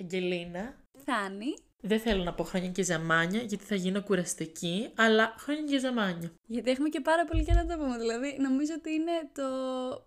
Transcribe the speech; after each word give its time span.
Αγγελίνα, 0.00 0.74
Θάνη. 1.04 1.54
δεν 1.80 2.00
θέλω 2.00 2.24
να 2.24 2.34
πω 2.34 2.44
χρόνια 2.44 2.68
και 2.68 2.82
ζαμάνια 2.82 3.40
γιατί 3.40 3.64
θα 3.64 3.74
γίνω 3.74 4.02
κουραστική, 4.02 4.90
αλλά 4.96 5.34
χρόνια 5.38 5.64
και 5.64 5.78
ζαμάνια. 5.78 6.32
Γιατί 6.46 6.70
έχουμε 6.70 6.88
και 6.88 7.00
πάρα 7.00 7.24
πολύ 7.24 7.44
και 7.44 7.52
να 7.52 7.66
το 7.66 7.76
πούμε. 7.76 7.98
Δηλαδή, 7.98 8.36
νομίζω 8.40 8.72
ότι 8.76 8.92
είναι 8.92 9.12
το 9.32 9.42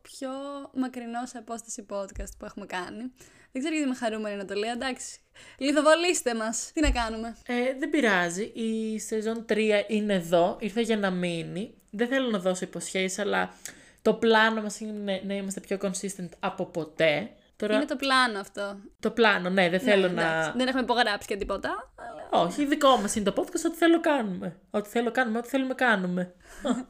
πιο 0.02 0.30
μακρινό 0.74 1.26
σε 1.26 1.38
απόσταση 1.38 1.86
podcast 1.90 2.32
που 2.40 2.46
έχουμε 2.46 2.66
κάνει. 2.66 3.12
Δεν 3.52 3.62
ξέρω 3.62 3.76
γιατί 3.76 3.88
είμαι 3.88 3.96
χαρούμενη 3.96 4.36
να 4.36 4.46
το 4.46 4.54
λέω. 4.54 4.72
Εντάξει. 4.72 5.20
Λιθοβολήστε 5.58 6.36
μας. 6.36 6.72
Τι 6.74 6.82
να 6.82 6.92
κάνουμε; 6.92 7.38
Ε, 7.46 7.78
δεν 7.80 7.90
πειράζει, 7.90 8.44
η 8.44 9.00
σεζόν 9.00 9.46
3 9.50 9.84
είναι 9.88 10.14
εδώ, 10.14 10.58
ήρθε 10.60 10.82
για 10.82 10.98
να 10.98 11.12
μείνει. 11.12 11.74
Δεν 11.90 12.08
θέλω 12.08 12.30
να 12.30 12.40
δώσω 12.40 12.66
υποσχέσεις, 12.66 13.20
αλλά 13.20 13.54
το 14.02 14.14
πλάνο 14.14 14.62
μας 14.62 14.80
είναι 14.80 15.22
να 15.26 15.34
είμαστε 15.34 15.60
πιο 15.60 15.78
consistent 15.82 16.30
από 16.40 16.66
ποτέ. 16.66 17.32
Τώρα, 17.56 17.76
Είναι 17.76 17.86
το 17.86 17.96
πλάνο 17.96 18.40
αυτό. 18.40 18.78
το 19.00 19.12
πλάνο, 19.12 19.50
ναι, 19.50 19.70
δεν 19.70 19.80
θέλω 19.80 20.08
Ναι, 20.08 20.14
να... 20.14 20.22
εντάξει. 20.22 20.52
Δεν 20.58 20.68
έχουμε 20.68 20.82
υπογράψει 20.82 21.28
και 21.28 21.36
τίποτα. 21.36 21.94
αλλά- 21.96 22.44
Όχι, 22.46 22.66
δικό 22.66 22.98
μας 22.98 23.16
είναι 23.16 23.32
το 23.32 23.42
podcast, 23.42 23.64
ό,τι 23.66 23.76
θέλω 23.78 24.00
κάνουμε. 24.00 24.60
Ό,τι 24.72 24.90
θέλω 24.90 25.12
κάνουμε, 25.12 25.38
ό,τι 25.38 25.48
θέλουμε 25.50 25.74
κάνουμε. 25.74 26.34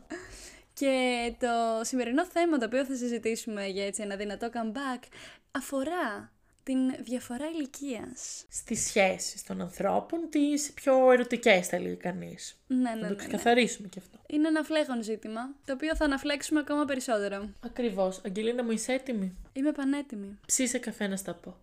Και 0.73 1.34
το 1.40 1.48
σημερινό 1.84 2.26
θέμα 2.26 2.58
το 2.58 2.66
οποίο 2.66 2.86
θα 2.86 2.96
συζητήσουμε 2.96 3.66
για 3.68 3.86
έτσι 3.86 4.02
ένα 4.02 4.16
δυνατό 4.16 4.50
comeback 4.54 5.04
αφορά 5.52 6.32
την 6.63 6.77
διαφορά 7.03 7.45
ηλικίας. 7.49 8.45
Στις 8.49 8.85
σχέσεις 8.85 9.44
των 9.44 9.62
ανθρώπων, 9.62 10.20
τις 10.30 10.72
πιο 10.73 11.12
ερωτικές 11.12 11.67
θα 11.67 11.80
λέγει 11.80 11.95
κανείς. 11.95 12.55
Ναι, 12.67 12.77
ναι, 12.77 12.89
Να 12.89 12.95
ναι, 12.95 13.02
το 13.02 13.09
ναι. 13.09 13.16
ξεκαθαρίσουμε 13.16 13.88
κι 13.88 13.99
αυτό. 13.99 14.17
Είναι 14.27 14.48
ένα 14.48 14.63
φλέγον 14.63 15.03
ζήτημα, 15.03 15.41
το 15.66 15.73
οποίο 15.73 15.95
θα 15.95 16.05
αναφλέξουμε 16.05 16.59
ακόμα 16.59 16.86
περισσότερο. 16.86 17.49
Ακριβώς. 17.66 18.22
Αγγελίνα 18.26 18.63
μου, 18.63 18.72
είσαι 18.72 18.94
έτοιμη; 18.94 19.36
Είμαι 19.53 19.72
πανέτοιμη. 19.72 20.39
Ψήσε 20.45 20.77
καφέ 20.77 21.08
να 21.08 21.16
στα 21.16 21.34
πω. 21.34 21.55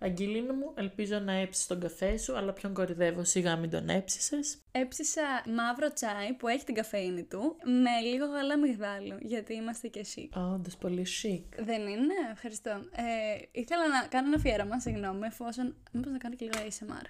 Αγγελίνα 0.00 0.54
μου, 0.54 0.72
ελπίζω 0.74 1.18
να 1.18 1.32
έψεις 1.32 1.66
τον 1.66 1.80
καφέ 1.80 2.16
σου, 2.16 2.36
αλλά 2.36 2.52
ποιον 2.52 2.74
κορυδεύω, 2.74 3.24
σιγά 3.24 3.56
μην 3.56 3.70
τον 3.70 3.88
έψησες. 3.88 4.58
Έψισα 4.72 5.22
μαύρο 5.46 5.92
τσάι 5.92 6.32
που 6.32 6.48
έχει 6.48 6.64
την 6.64 6.74
καφέινη 6.74 7.24
του 7.24 7.56
με 7.64 8.08
λίγο 8.08 8.26
γαλά 8.26 8.58
μυγδάλου, 8.58 9.16
γιατί 9.20 9.54
είμαστε 9.54 9.88
και 9.88 9.98
εσύ. 9.98 10.28
Όντως, 10.34 10.76
πολύ 10.76 11.06
chic. 11.22 11.42
Δεν 11.58 11.80
είναι, 11.86 12.14
ευχαριστώ. 12.32 12.70
Ε, 12.70 13.38
ήθελα 13.52 13.88
να 13.88 14.06
κάνω 14.08 14.26
ένα 14.26 14.36
αφιέρωμα, 14.36 14.80
συγγνώμη, 14.80 15.26
εφόσον. 15.26 15.76
Μήπως 15.92 16.12
να 16.12 16.18
κάνω 16.18 16.34
και 16.34 16.44
λίγο 16.44 16.68
ASMR. 16.68 17.04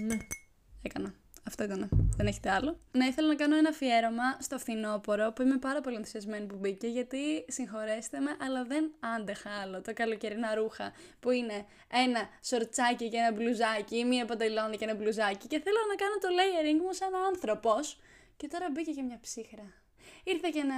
Ναι. 0.00 0.16
Έκανα. 0.82 1.14
Αυτό 1.46 1.64
ήταν. 1.64 1.88
Δεν 2.16 2.26
έχετε 2.26 2.50
άλλο. 2.50 2.78
Ναι, 2.92 3.04
ήθελα 3.04 3.28
να 3.28 3.34
κάνω 3.34 3.56
ένα 3.56 3.68
αφιέρωμα 3.68 4.36
στο 4.40 4.58
φθινόπωρο 4.58 5.32
που 5.32 5.42
είμαι 5.42 5.58
πάρα 5.58 5.80
πολύ 5.80 5.96
ενθουσιασμένη 5.96 6.46
που 6.46 6.56
μπήκε 6.56 6.86
γιατί 6.86 7.44
συγχωρέστε 7.48 8.20
με, 8.20 8.36
αλλά 8.40 8.64
δεν 8.64 8.92
άντεχα 9.16 9.50
άλλο 9.62 9.80
τα 9.80 9.92
καλοκαιρινά 9.92 10.54
ρούχα 10.54 10.92
που 11.20 11.30
είναι 11.30 11.64
ένα 11.90 12.28
σορτσάκι 12.42 13.08
και 13.08 13.16
ένα 13.16 13.32
μπλουζάκι 13.32 13.96
ή 13.96 14.04
μία 14.04 14.24
παντελόνι 14.24 14.76
και 14.76 14.84
ένα 14.84 14.94
μπλουζάκι 14.94 15.46
και 15.46 15.60
θέλω 15.60 15.78
να 15.88 15.94
κάνω 15.94 16.16
το 16.20 16.28
layering 16.38 16.80
μου 16.84 16.92
σαν 16.92 17.14
άνθρωπος 17.28 17.98
και 18.36 18.48
τώρα 18.48 18.66
μπήκε 18.72 18.92
και 18.92 19.02
μια 19.02 19.18
ψύχρα. 19.20 19.85
Ήρθε 20.28 20.48
και 20.52 20.58
ένα 20.58 20.74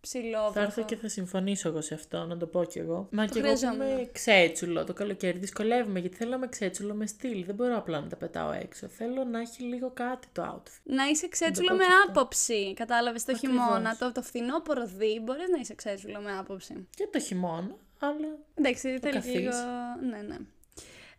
ψηλό 0.00 0.50
Θα 0.52 0.60
έρθω 0.60 0.84
και 0.84 0.96
θα 0.96 1.08
συμφωνήσω 1.08 1.68
εγώ 1.68 1.80
σε 1.80 1.94
αυτό, 1.94 2.24
να 2.24 2.36
το 2.36 2.46
πω 2.46 2.64
κι 2.64 2.78
εγώ. 2.78 3.08
Μα 3.10 3.26
Το 3.26 3.32
και 3.32 3.38
εγώ 3.38 3.52
που 3.52 3.56
χρειαζόμουν. 3.58 3.86
είμαι 3.88 4.08
ξέτσουλο 4.12 4.84
το 4.84 4.92
καλοκαίρι, 4.92 5.38
δυσκολεύομαι 5.38 5.98
γιατί 5.98 6.16
θέλω 6.16 6.30
να 6.30 6.36
είμαι 6.36 6.48
ξέτσουλο 6.48 6.94
με 6.94 7.06
στυλ. 7.06 7.44
Δεν 7.44 7.54
μπορώ 7.54 7.76
απλά 7.76 8.00
να 8.00 8.06
τα 8.06 8.16
πετάω 8.16 8.52
έξω. 8.52 8.88
Θέλω 8.88 9.24
να 9.24 9.40
έχει 9.40 9.62
λίγο 9.62 9.90
κάτι 9.94 10.28
το 10.32 10.42
outfit. 10.54 10.80
Να 10.82 11.04
είσαι 11.04 11.28
ξέτσουλο 11.28 11.68
πω 11.68 11.74
με 11.74 11.84
και 11.84 11.90
αυτό. 11.98 12.10
άποψη. 12.20 12.74
Κατάλαβες 12.74 13.24
το 13.24 13.32
Ακριβώς. 13.36 13.56
χειμώνα, 13.64 13.96
το, 13.96 14.12
το 14.12 14.22
φθινόπωρο 14.22 14.86
δει, 14.86 15.20
μπορείς 15.24 15.48
να 15.48 15.58
είσαι 15.60 15.74
ξέτσουλο 15.74 16.20
με 16.20 16.36
άποψη. 16.38 16.88
Και 16.96 17.08
το 17.12 17.20
χειμώνα, 17.20 17.74
αλλά 17.98 18.38
Εντάξει, 18.54 18.80
θέλεις 18.88 19.00
και 19.02 19.10
καθής. 19.10 19.34
λίγο. 19.34 19.50
Ναι, 20.10 20.22
ναι. 20.22 20.36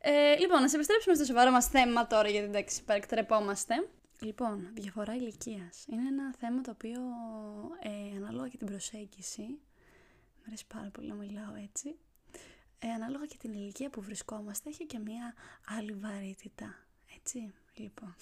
Ε, 0.02 0.36
λοιπόν, 0.40 0.62
να 0.62 0.68
σε 0.70 0.76
επιστρέψουμε 0.76 1.16
στο 1.16 1.24
σοβαρό 1.26 1.52
μας 1.52 1.68
θέμα 1.68 2.08
τώρα, 2.08 2.30
γιατί 2.30 2.46
εντάξει, 2.46 2.84
παρεκτρεπόμαστε. 2.84 3.74
Λοιπόν, 4.22 4.70
διαφορά 4.74 5.16
ηλικίας. 5.16 5.86
Είναι 5.92 6.08
ένα 6.08 6.34
θέμα 6.40 6.62
το 6.62 6.72
οποίο 6.72 7.00
ε, 7.80 8.18
ανάλογα 8.18 8.48
και 8.48 8.58
την 8.58 8.68
προσέγγιση. 8.68 9.42
Μου 9.42 10.44
αρέσει 10.48 10.66
πάρα 10.68 10.90
πολύ 10.94 11.08
να 11.08 11.16
μιλάω 11.16 11.56
έτσι. 11.64 11.96
Ε, 12.80 12.88
ανάλογα 12.90 13.26
και 13.26 13.38
την 13.40 13.54
ηλικία 13.54 13.90
που 13.90 14.02
βρισκόμαστε, 14.02 14.70
έχει 14.70 14.86
και 14.86 15.00
μία 15.00 15.34
άλλη 15.78 15.94
βαρύτητα. 15.94 16.76
Έτσι, 17.18 17.54
λοιπόν. 17.76 18.16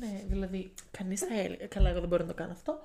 Ναι, 0.00 0.22
δηλαδή, 0.26 0.72
κανείς 0.90 1.20
θα 1.20 1.34
έλεγε, 1.34 1.66
καλά 1.66 1.88
εγώ 1.88 2.00
δεν 2.00 2.08
μπορώ 2.08 2.22
να 2.22 2.28
το 2.28 2.34
κάνω 2.34 2.52
αυτό, 2.52 2.80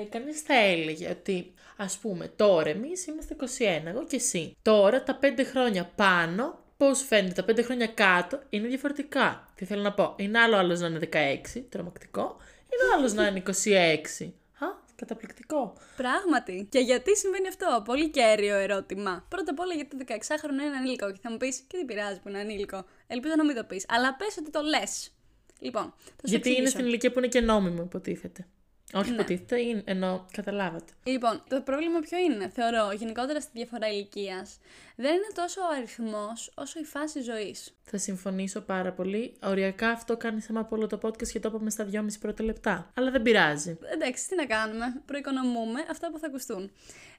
ε, 0.00 0.04
κανείς 0.04 0.40
θα 0.40 0.54
έλεγε 0.54 1.10
ότι, 1.10 1.52
ας 1.76 1.98
πούμε, 1.98 2.28
τώρα 2.28 2.70
εμείς 2.70 3.06
είμαστε 3.06 3.34
21, 3.34 3.86
εγώ 3.86 4.04
και 4.04 4.16
εσύ. 4.16 4.56
Τώρα 4.62 5.02
τα 5.02 5.18
5 5.22 5.44
χρόνια 5.44 5.84
πάνω, 5.96 6.58
πώς 6.78 7.02
φαίνεται, 7.02 7.42
τα 7.42 7.52
5 7.52 7.64
χρόνια 7.64 7.86
κάτω 7.86 8.40
είναι 8.50 8.68
διαφορετικά. 8.68 9.48
Τι 9.54 9.64
θέλω 9.64 9.82
να 9.82 9.92
πω, 9.92 10.14
είναι 10.16 10.38
άλλο 10.38 10.56
άλλος 10.56 10.80
να 10.80 10.86
είναι 10.86 10.98
16, 10.98 11.62
τρομακτικό, 11.68 12.36
είναι 12.72 12.94
άλλος 12.96 13.12
να 13.12 13.26
είναι 13.26 13.38
26. 13.38 14.24
Α, 14.58 14.66
καταπληκτικό. 14.96 15.76
Πράγματι. 15.96 16.66
Και 16.70 16.78
γιατί 16.78 17.16
συμβαίνει 17.16 17.48
αυτό, 17.48 17.82
πολύ 17.84 18.10
κέριο 18.10 18.56
ερώτημα. 18.56 19.26
Πρώτα 19.28 19.50
απ' 19.50 19.58
όλα 19.60 19.74
γιατί 19.74 19.96
το 19.96 20.04
16χρονο 20.08 20.52
είναι 20.66 20.76
ανήλικο 20.76 21.12
και 21.12 21.18
θα 21.22 21.30
μου 21.30 21.36
πεις 21.36 21.58
και 21.66 21.76
τι 21.76 21.84
πειράζει 21.84 22.20
που 22.20 22.28
είναι 22.28 22.38
ανήλικο. 22.38 22.84
Ελπίζω 23.06 23.34
να 23.36 23.44
μην 23.44 23.56
το 23.56 23.64
πεις. 23.64 23.84
Αλλά 23.88 24.16
πες 24.16 24.36
ότι 24.38 24.50
το 24.50 24.60
λες. 24.60 25.10
Λοιπόν, 25.58 25.82
θα 25.82 26.26
σου 26.26 26.34
Γιατί 26.34 26.48
είναι 26.48 26.58
εξηγήσω. 26.58 26.70
στην 26.70 26.86
ηλικία 26.86 27.12
που 27.12 27.18
είναι 27.18 27.28
και 27.28 27.40
νόμιμο, 27.40 27.82
υποτίθεται. 27.82 28.46
Όχι 28.94 29.08
Ναι. 29.10 29.14
υποτίθεται, 29.14 29.60
είναι, 29.60 29.82
ενώ 29.84 30.26
καταλάβατε. 30.32 30.92
Λοιπόν, 31.04 31.42
το 31.48 31.60
πρόβλημα 31.60 32.00
ποιο 32.00 32.18
είναι, 32.18 32.48
θεωρώ, 32.48 32.92
γενικότερα 32.92 33.40
στη 33.40 33.50
διαφορά 33.54 33.88
ηλικίας, 33.88 34.58
δεν 34.96 35.14
είναι 35.14 35.32
τόσο 35.34 35.60
ο 35.60 35.74
αριθμός 35.76 36.52
όσο 36.54 36.80
η 36.80 36.84
φάση 36.84 37.20
ζωής. 37.20 37.74
Θα 37.90 37.98
συμφωνήσω 37.98 38.60
πάρα 38.60 38.92
πολύ. 38.92 39.34
Οριακά 39.42 39.90
αυτό 39.90 40.16
κάνει 40.16 40.40
θέμα 40.40 40.60
από 40.60 40.76
όλο 40.76 40.86
το 40.86 40.98
podcast 41.02 41.28
και 41.28 41.40
το 41.40 41.48
είπαμε 41.48 41.70
στα 41.70 41.88
2,5 41.92 42.00
πρώτα 42.20 42.42
λεπτά. 42.44 42.90
Αλλά 42.94 43.10
δεν 43.10 43.22
πειράζει. 43.22 43.78
Εντάξει, 43.92 44.28
τι 44.28 44.34
να 44.36 44.46
κάνουμε. 44.46 45.02
Προοικονομούμε 45.06 45.80
αυτά 45.90 46.10
που 46.10 46.18
θα 46.18 46.26
ακουστούν. 46.26 46.70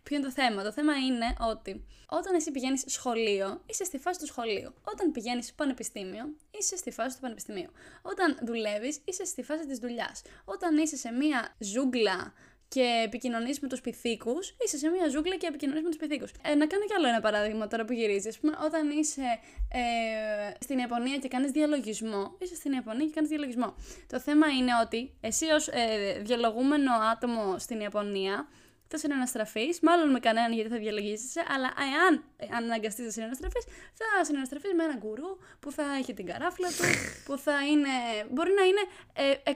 Ποιο 0.04 0.18
είναι 0.18 0.26
το 0.26 0.32
θέμα; 0.32 0.64
Το 0.64 0.72
θέμα 0.72 0.94
είναι 0.96 1.26
ότι 1.52 1.86
όταν 2.10 2.36
εσύ 2.36 2.52
πηγαίνεις 2.52 2.84
σχολείο, 2.88 3.62
είσαι 3.66 3.84
στη 3.84 3.98
φάση 3.98 4.20
του 4.20 4.26
σχολείου. 4.26 4.74
Όταν 4.84 5.12
πηγαίνεις 5.12 5.54
πανεπιστήμιο, 5.54 6.24
είσαι 6.60 6.76
στη 6.78 6.92
φάση 6.92 7.16
του 7.16 7.22
πανεπιστημίου. 7.22 7.70
Όταν 8.02 8.38
δουλεύεις, 8.46 9.00
είσαι 9.06 9.26
στη 9.26 9.44
φάση 9.44 9.68
της 9.68 9.78
δουλειάς. 9.78 10.22
Όταν 10.46 10.78
είσαι 10.78 10.96
σε 10.96 11.12
μία 11.12 11.56
ζούγκλα 11.60 12.34
και 12.70 13.02
επικοινωνείς 13.06 13.60
με 13.60 13.68
τους 13.68 13.82
πυθίκους, 13.82 14.56
είσαι 14.66 14.78
σε 14.78 14.90
μία 14.90 15.08
ζούγκλα 15.10 15.36
και 15.36 15.48
επικοινωνείς 15.48 15.84
με 15.84 15.90
τους 15.90 15.98
πυθίκους. 15.98 16.32
Ε, 16.44 16.56
να 16.56 16.66
κάνω 16.68 16.86
κι 16.86 16.94
άλλο 16.98 17.08
ένα 17.08 17.20
παράδειγμα 17.20 17.68
τώρα 17.68 17.86
που 17.86 17.94
γυρίζεις. 17.94 18.36
Α 18.36 18.40
πούμε, 18.40 18.54
όταν 18.66 18.90
είσαι 18.90 19.40
ε, 19.72 20.54
στην 20.60 20.78
Ιαπωνία 20.78 21.18
και 21.18 21.28
κάνεις 21.28 21.52
διαλογισμό, 21.52 22.36
είσαι 22.40 22.56
στην 22.56 22.72
Ιαπωνία 22.72 23.06
και 23.06 23.12
κάνεις 23.14 23.30
διαλογισμό. 23.30 23.76
Το 24.08 24.20
θέμα 24.20 24.48
είναι 24.48 24.72
ότι 24.84 25.14
εσύ 25.22 25.46
ως 25.46 25.68
ε, 25.68 26.20
διαλογούμενο 26.22 26.92
άτομο 27.12 27.60
στην 27.60 27.80
Ιαπωνία 27.80 28.48
θα 28.88 28.98
συναναστραφείς, 28.98 29.80
μάλλον 29.82 30.10
με 30.12 30.20
κανέναν 30.20 30.54
γιατί 30.54 30.70
θα 30.70 30.78
διαλογίζεσαι, 30.78 31.44
αλλά 31.54 31.74
εάν 31.94 32.24
αναγκαστείς 32.58 33.06
να 33.06 33.12
συναναστραφείς, 33.12 33.64
θα 33.94 34.24
συναναστραφείς 34.24 34.74
με 34.74 34.84
έναν 34.84 34.98
γκουρού 34.98 35.38
που 35.60 35.72
θα 35.72 35.84
έχει 36.00 36.14
την 36.14 36.26
καράφλα 36.26 36.68
του, 36.68 36.84
που 37.26 37.38
θα 37.38 37.66
είναι. 37.66 37.90
Μπορεί 38.30 38.52
να 38.54 38.64
είναι 38.64 38.84
ε, 39.14 39.52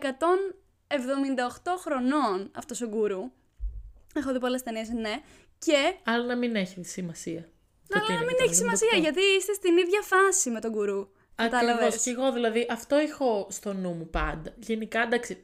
178 0.93 1.77
χρονών 1.79 2.51
αυτός 2.55 2.81
ο 2.81 2.87
γκουρού. 2.87 3.31
Έχω 4.15 4.31
δει 4.31 4.39
πολλές 4.39 4.63
ταινίες, 4.63 4.89
ναι. 4.89 5.21
Και. 5.59 5.95
Αλλά 6.03 6.25
να 6.25 6.35
μην 6.37 6.55
έχει 6.55 6.83
σημασία. 6.83 7.41
Το 7.87 7.99
τι 7.99 7.99
Αλλά 7.99 8.07
να 8.07 8.13
είναι 8.13 8.25
μην 8.25 8.35
και 8.35 8.43
έχει 8.43 8.51
το 8.51 8.57
σημασία, 8.57 8.87
αυτό. 8.91 9.01
γιατί 9.01 9.21
είστε 9.37 9.53
στην 9.53 9.77
ίδια 9.77 10.01
φάση 10.01 10.49
με 10.49 10.59
τον 10.59 10.71
γκουρού. 10.71 11.07
Ακριβώς. 11.35 11.61
Κατάλαβες. 11.65 12.03
Και 12.03 12.09
εγώ 12.09 12.31
δηλαδή 12.31 12.67
αυτό 12.69 12.95
έχω 12.95 13.47
στο 13.49 13.73
νου 13.73 13.93
μου 13.93 14.07
πάντα. 14.09 14.53
Γενικά 14.59 15.01
εντάξει. 15.01 15.43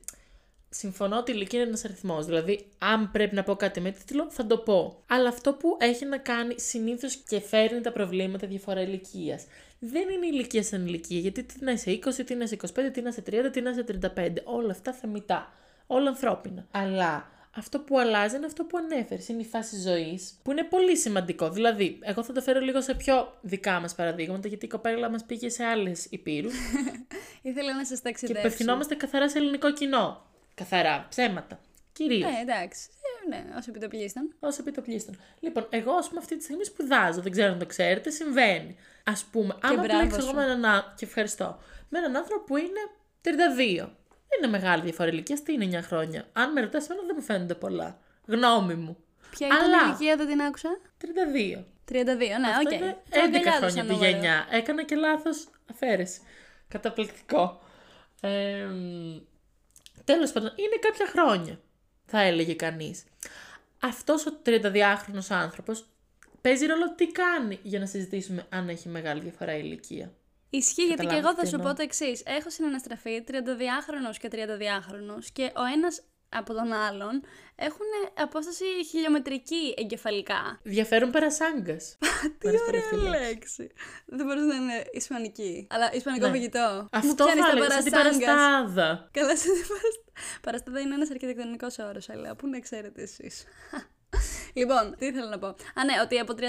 Συμφωνώ 0.69 1.17
ότι 1.17 1.31
η 1.31 1.33
ηλικία 1.37 1.59
είναι 1.59 1.67
ένας 1.67 1.85
αριθμός. 1.85 2.25
Δηλαδή, 2.25 2.65
αν 2.77 3.11
πρέπει 3.11 3.35
να 3.35 3.43
πω 3.43 3.55
κάτι 3.55 3.79
με 3.79 3.91
τίτλο, 3.91 4.27
θα 4.29 4.45
το 4.45 4.57
πω. 4.57 5.03
Αλλά 5.07 5.29
αυτό 5.29 5.53
που 5.53 5.77
έχει 5.79 6.05
να 6.05 6.17
κάνει 6.17 6.59
συνήθως 6.59 7.15
και 7.15 7.39
φέρνει 7.39 7.81
τα 7.81 7.91
προβλήματα 7.91 8.47
διαφορά 8.47 8.81
ηλικίας. 8.81 9.45
Δεν 9.79 10.09
είναι 10.09 10.25
ηλικία 10.25 10.63
σαν 10.63 10.85
ηλικία. 10.87 11.19
Γιατί 11.19 11.43
τι 11.43 11.63
να 11.63 11.71
είσαι 11.71 11.91
20, 11.91 12.23
τι 12.25 12.35
να 12.35 12.43
είσαι 12.43 12.55
25, 12.55 12.91
τι 12.93 13.01
να 13.01 13.09
είσαι 13.09 13.23
30, 13.29 13.49
τι 13.51 13.61
να 13.61 13.69
είσαι 13.69 13.83
35. 14.15 14.33
Όλα 14.43 14.71
αυτά 14.71 14.93
θεμητά. 14.93 15.53
Όλα 15.87 16.09
ανθρώπινα. 16.09 16.67
Αλλά 16.71 17.29
αυτό 17.55 17.79
που 17.79 17.99
αλλάζει 17.99 18.35
είναι 18.35 18.45
αυτό 18.45 18.63
που 18.63 18.77
ανέφερες. 18.77 19.27
Είναι 19.27 19.41
η 19.41 19.45
φάση 19.45 19.79
ζωής 19.79 20.39
που 20.43 20.51
είναι 20.51 20.63
πολύ 20.63 20.97
σημαντικό. 20.97 21.49
Δηλαδή, 21.49 21.99
εγώ 22.01 22.23
θα 22.23 22.33
το 22.33 22.41
φέρω 22.41 22.59
λίγο 22.59 22.81
σε 22.81 22.95
πιο 22.95 23.37
δικά 23.41 23.79
μας 23.79 23.95
παραδείγματα, 23.95 24.47
γιατί 24.47 24.65
η 24.65 24.69
κοπέλα 24.69 25.09
μας 25.09 25.23
πήγε 25.25 25.49
σε 25.49 25.63
άλλες 25.63 26.05
υπήρους 26.09 26.53
Ήθελα 27.41 27.75
να 27.75 27.85
σας 27.85 28.01
τα 28.01 28.03
και 28.03 28.09
εξετάσω. 28.09 28.39
απευθυνόμαστε 28.39 28.95
καθαρά 28.95 29.29
σε 29.29 29.37
ελληνικό 29.37 29.73
κοινό. 29.73 30.28
Καθαρά, 30.59 31.05
ψέματα. 31.09 31.59
Κυρίως. 31.93 32.31
Ναι, 32.31 32.37
εντάξει. 32.41 32.87
Ε, 32.91 33.35
ναι, 33.35 33.43
όσο 33.57 33.69
επιτοπλίστων. 33.69 34.33
Όσο 34.39 34.57
επιτοπλίστων. 34.61 35.19
Λοιπόν, 35.39 35.67
εγώ, 35.69 35.91
ας 35.93 36.07
πούμε, 36.07 36.19
αυτή 36.19 36.37
τη 36.37 36.43
στιγμή 36.43 36.63
σπουδάζω. 36.65 37.21
Δεν 37.21 37.31
ξέρω 37.31 37.51
αν 37.51 37.59
το 37.59 37.65
ξέρετε, 37.65 38.09
συμβαίνει. 38.09 38.75
Α 39.03 39.11
πούμε, 39.31 39.55
άμα 39.61 39.81
μπράβο 39.83 39.99
πλέξω 39.99 40.17
εγώ 40.17 40.27
σου. 40.29 40.35
με 40.35 40.43
έναν 40.43 40.65
άνθρωπο. 40.65 40.95
Και 40.97 41.05
ευχαριστώ. 41.05 41.59
Με 41.89 41.99
έναν 41.99 42.15
άνθρωπο 42.15 42.43
που 42.43 42.57
είναι 42.57 42.81
32. 43.21 43.89
Είναι 44.37 44.47
μεγάλη 44.49 44.81
διαφορά 44.83 45.09
ηλικίας. 45.09 45.43
Τι 45.43 45.53
είναι 45.53 45.79
9 45.79 45.81
χρόνια. 45.81 46.25
Αν 46.33 46.51
με 46.51 46.61
ρωτάς, 46.61 46.89
εμένα 46.89 47.05
δεν 47.05 47.15
μου 47.19 47.23
φαίνονται 47.23 47.55
πολλά. 47.55 47.99
Γνώμη 48.25 48.73
μου. 48.75 48.97
Ποια 49.29 49.47
ήταν 49.47 49.59
Αλλά- 49.63 49.77
η 49.77 49.85
ηλικία, 49.87 50.15
δεν 50.15 50.27
την 50.27 50.41
άκουσα; 50.41 50.69
32. 50.97 51.65
32, 51.85 52.37
ναι, 52.39 52.47
Αυτό 52.47 52.61
οκ. 52.65 52.71
είναι 52.71 52.97
Το 53.09 53.19
11 53.19 53.23
αγκαλιάζω 53.25 53.57
χρόνια 53.57 53.75
σαν 53.75 53.87
τη 53.87 53.93
νούμερο. 53.93 54.11
γενιά. 54.11 54.47
Έκανα 54.51 54.83
και 54.83 54.95
λάθος 54.95 55.47
αφαίρεση. 55.71 56.21
Καταπληκτικό. 56.67 57.61
Ε, 58.21 58.65
Τέλος 60.03 60.31
πάντων, 60.31 60.53
είναι 60.55 60.77
κάποια 60.79 61.05
χρόνια, 61.07 61.59
θα 62.05 62.21
έλεγε 62.21 62.53
κανείς. 62.53 63.03
Αυτός 63.79 64.25
ο 64.25 64.31
32χρονο 64.45 65.25
άνθρωπος 65.29 65.85
παίζει 66.41 66.65
ρόλο 66.65 66.95
τι 66.95 67.07
κάνει 67.07 67.59
για 67.63 67.79
να 67.79 67.85
συζητήσουμε 67.85 68.45
αν 68.49 68.69
έχει 68.69 68.89
μεγάλη 68.89 69.21
διαφορά 69.21 69.55
ηλικία. 69.55 70.11
Ισχύει, 70.49 70.85
γιατί 70.85 71.01
και 71.01 71.07
Καταλάβεις 71.07 71.25
εγώ 71.25 71.35
θα 71.35 71.41
τι 71.41 71.47
σου 71.47 71.55
εννοώ. 71.55 71.69
πω 71.69 71.75
το 71.77 71.81
εξής. 71.83 72.23
Έχω 72.25 72.49
συναναστραφεί 72.49 73.23
32χρονου 73.27 74.17
και 74.19 74.29
32χρονου 74.31 75.23
και 75.33 75.43
ο 75.43 75.63
ένας 75.73 76.01
από 76.29 76.53
τον 76.53 76.71
άλλον 76.73 77.23
έχουν 77.55 77.85
απόσταση 78.17 78.65
χιλιομετρική 78.89 79.73
εγκεφαλικά. 79.77 80.59
Διαφέρουν 80.63 81.11
παρασάγκας. 81.11 81.97
Τι 82.37 82.47
ωραία 82.67 83.09
λέξη. 83.19 83.71
Δεν 84.05 84.25
μπορούσε 84.25 84.45
να 84.45 84.55
είναι 84.55 84.83
Ισπανική. 84.91 85.67
Αλλά 85.69 85.93
Ισπανικό 85.93 86.25
Ναι. 86.25 86.31
φαγητό. 86.31 86.87
Αυτό 86.91 87.07
Μου 87.07 87.15
πιάνεις 87.15 87.43
θα 87.45 87.49
τα 87.51 87.57
έλεγα, 87.57 87.71
σαν 87.71 87.83
την 87.83 87.91
παρασάγκας. 87.91 88.25
παραστάδα. 88.25 89.09
Καλά, 89.11 89.37
σαν 89.37 89.53
την 89.53 89.67
παραστάδα. 89.67 90.07
Παραστάδα 90.41 90.79
είναι 90.79 90.93
ένας 90.93 91.09
αρχιτεκτονικός 91.09 91.77
όρος, 91.77 92.09
αλλά 92.09 92.35
πού 92.35 92.47
να 92.47 92.59
ξέρετε 92.59 93.01
εσείς. 93.01 93.43
Λοιπόν, 94.53 94.95
τι 94.97 95.05
ήθελα 95.05 95.27
να 95.29 95.39
πω. 95.39 95.47
Α, 95.47 95.83
ναι, 95.85 95.93
ότι 96.03 96.19
από 96.19 96.33
30 96.33 96.39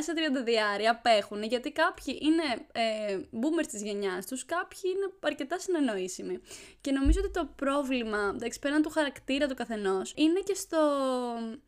σε 0.00 0.12
30 0.12 0.86
απέχουν 0.90 1.42
γιατί 1.42 1.72
κάποιοι 1.72 2.18
είναι 2.22 2.66
ε, 2.72 3.18
boomers 3.32 3.66
της 3.70 3.82
γενιάς 3.82 4.26
τους, 4.26 4.44
κάποιοι 4.44 4.80
είναι 4.84 5.12
αρκετά 5.20 5.58
συνεννοήσιμοι. 5.58 6.40
Και 6.80 6.90
νομίζω 6.92 7.20
ότι 7.24 7.30
το 7.30 7.48
πρόβλημα, 7.56 8.32
εντάξει, 8.34 8.58
πέραν 8.58 8.82
του 8.82 8.90
χαρακτήρα 8.90 9.46
του 9.46 9.54
καθενός, 9.54 10.12
είναι 10.16 10.40
και 10.40 10.54
στο 10.54 10.78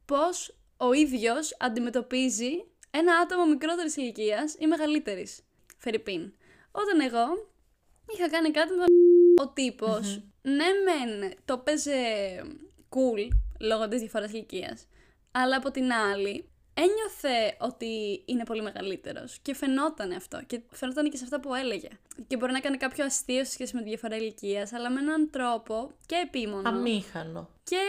πώς 0.04 0.56
ο 0.76 0.92
ίδιος 0.92 1.56
αντιμετωπίζει 1.58 2.64
ένα 2.90 3.16
άτομο 3.16 3.46
μικρότερης 3.46 3.96
ηλικίας 3.96 4.54
ή 4.58 4.66
μεγαλύτερης. 4.66 5.40
Φερρυπίν. 5.78 6.32
Όταν 6.72 7.00
εγώ 7.00 7.50
είχα 8.06 8.28
κάνει 8.28 8.50
κάτι 8.50 8.70
με 8.70 8.76
τον 8.76 8.86
ο 9.40 9.48
τυπος 9.48 10.22
ναι 10.42 10.64
μεν 10.84 11.32
το 11.44 11.58
παίζε 11.58 11.92
cool 12.88 13.28
λόγω 13.60 13.88
της 13.88 14.00
διαφοράς 14.00 14.32
ηλικίας, 14.32 14.86
αλλά 15.32 15.56
από 15.56 15.70
την 15.70 15.92
άλλη 15.92 16.50
ένιωθε 16.74 17.56
ότι 17.58 18.22
είναι 18.24 18.44
πολύ 18.44 18.62
μεγαλύτερος 18.62 19.38
και 19.42 19.54
φαινόταν 19.54 20.12
αυτό 20.12 20.42
και 20.46 20.60
φαινόταν 20.70 21.10
και 21.10 21.16
σε 21.16 21.24
αυτά 21.24 21.40
που 21.40 21.54
έλεγε. 21.54 21.88
Και 22.26 22.36
μπορεί 22.36 22.52
να 22.52 22.58
έκανε 22.58 22.76
κάποιο 22.76 23.04
αστείο 23.04 23.44
σε 23.44 23.50
σχέση 23.50 23.74
με 23.74 23.82
τη 23.82 23.88
διαφορά 23.88 24.16
ηλικίας, 24.16 24.72
αλλά 24.72 24.90
με 24.90 25.00
έναν 25.00 25.30
τρόπο 25.30 25.90
και 26.06 26.14
επίμονο. 26.26 26.68
Αμήχανο. 26.68 27.48
Και 27.64 27.80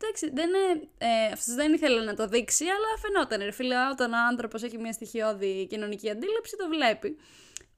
εντάξει, 0.00 0.30
δεν 0.32 0.48
είναι, 0.48 0.88
ε, 0.98 1.32
αυτός 1.32 1.54
δεν 1.54 1.72
ήθελε 1.72 2.04
να 2.04 2.14
το 2.14 2.26
δείξει, 2.26 2.64
αλλά 2.64 2.98
φαινόταν. 3.00 3.40
Ρε 3.40 3.50
φίλε, 3.50 3.74
όταν 3.92 4.12
ο 4.12 4.16
άνθρωπος 4.30 4.62
έχει 4.62 4.78
μια 4.78 4.92
στοιχειώδη 4.92 5.66
κοινωνική 5.66 6.10
αντίληψη, 6.10 6.56
το 6.56 6.68
βλέπει. 6.68 7.16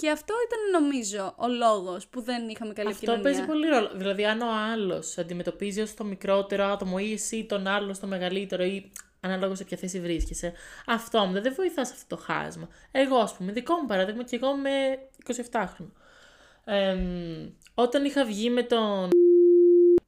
Και 0.02 0.10
αυτό 0.10 0.34
ήταν 0.46 0.82
νομίζω 0.82 1.34
ο 1.36 1.48
λόγος 1.48 2.06
που 2.06 2.20
δεν 2.20 2.48
είχαμε 2.48 2.72
καλή 2.72 2.88
Αυτό 2.88 3.12
επικοινωνία. 3.12 3.22
παίζει 3.22 3.46
πολύ 3.46 3.68
ρόλο. 3.68 3.90
Δηλαδή, 3.94 4.24
αν 4.24 4.40
ο 4.40 4.50
άλλος 4.72 5.18
αντιμετωπίζει 5.18 5.80
ως 5.80 5.94
το 5.94 6.04
μικρότερο 6.04 6.64
άτομο 6.64 6.96
ή 7.00 7.12
εσύ 7.12 7.44
τον 7.44 7.66
άλλο 7.66 7.94
στο 7.94 8.06
μεγαλύτερο 8.06 8.64
ή 8.64 8.90
ανάλογα 9.20 9.54
σε 9.54 9.64
ποια 9.64 9.76
θέση 9.76 10.00
βρίσκεσαι, 10.00 10.52
αυτό 10.86 11.24
μου 11.24 11.40
δεν 11.40 11.54
βοηθά 11.56 11.84
σε 11.84 11.92
αυτό 11.94 12.16
το 12.16 12.22
χάσμα. 12.22 12.68
Εγώ, 12.92 13.16
ας 13.16 13.34
πούμε, 13.34 13.52
δικό 13.52 13.74
μου 13.74 13.86
παράδειγμα 13.86 14.24
και 14.24 14.36
εγώ 14.36 14.54
είμαι 14.56 14.98
27χρονο. 15.50 15.90
Ε, 16.64 16.96
όταν 17.74 18.04
είχα 18.04 18.24
βγει 18.24 18.50
με 18.50 18.62
τον. 18.62 19.10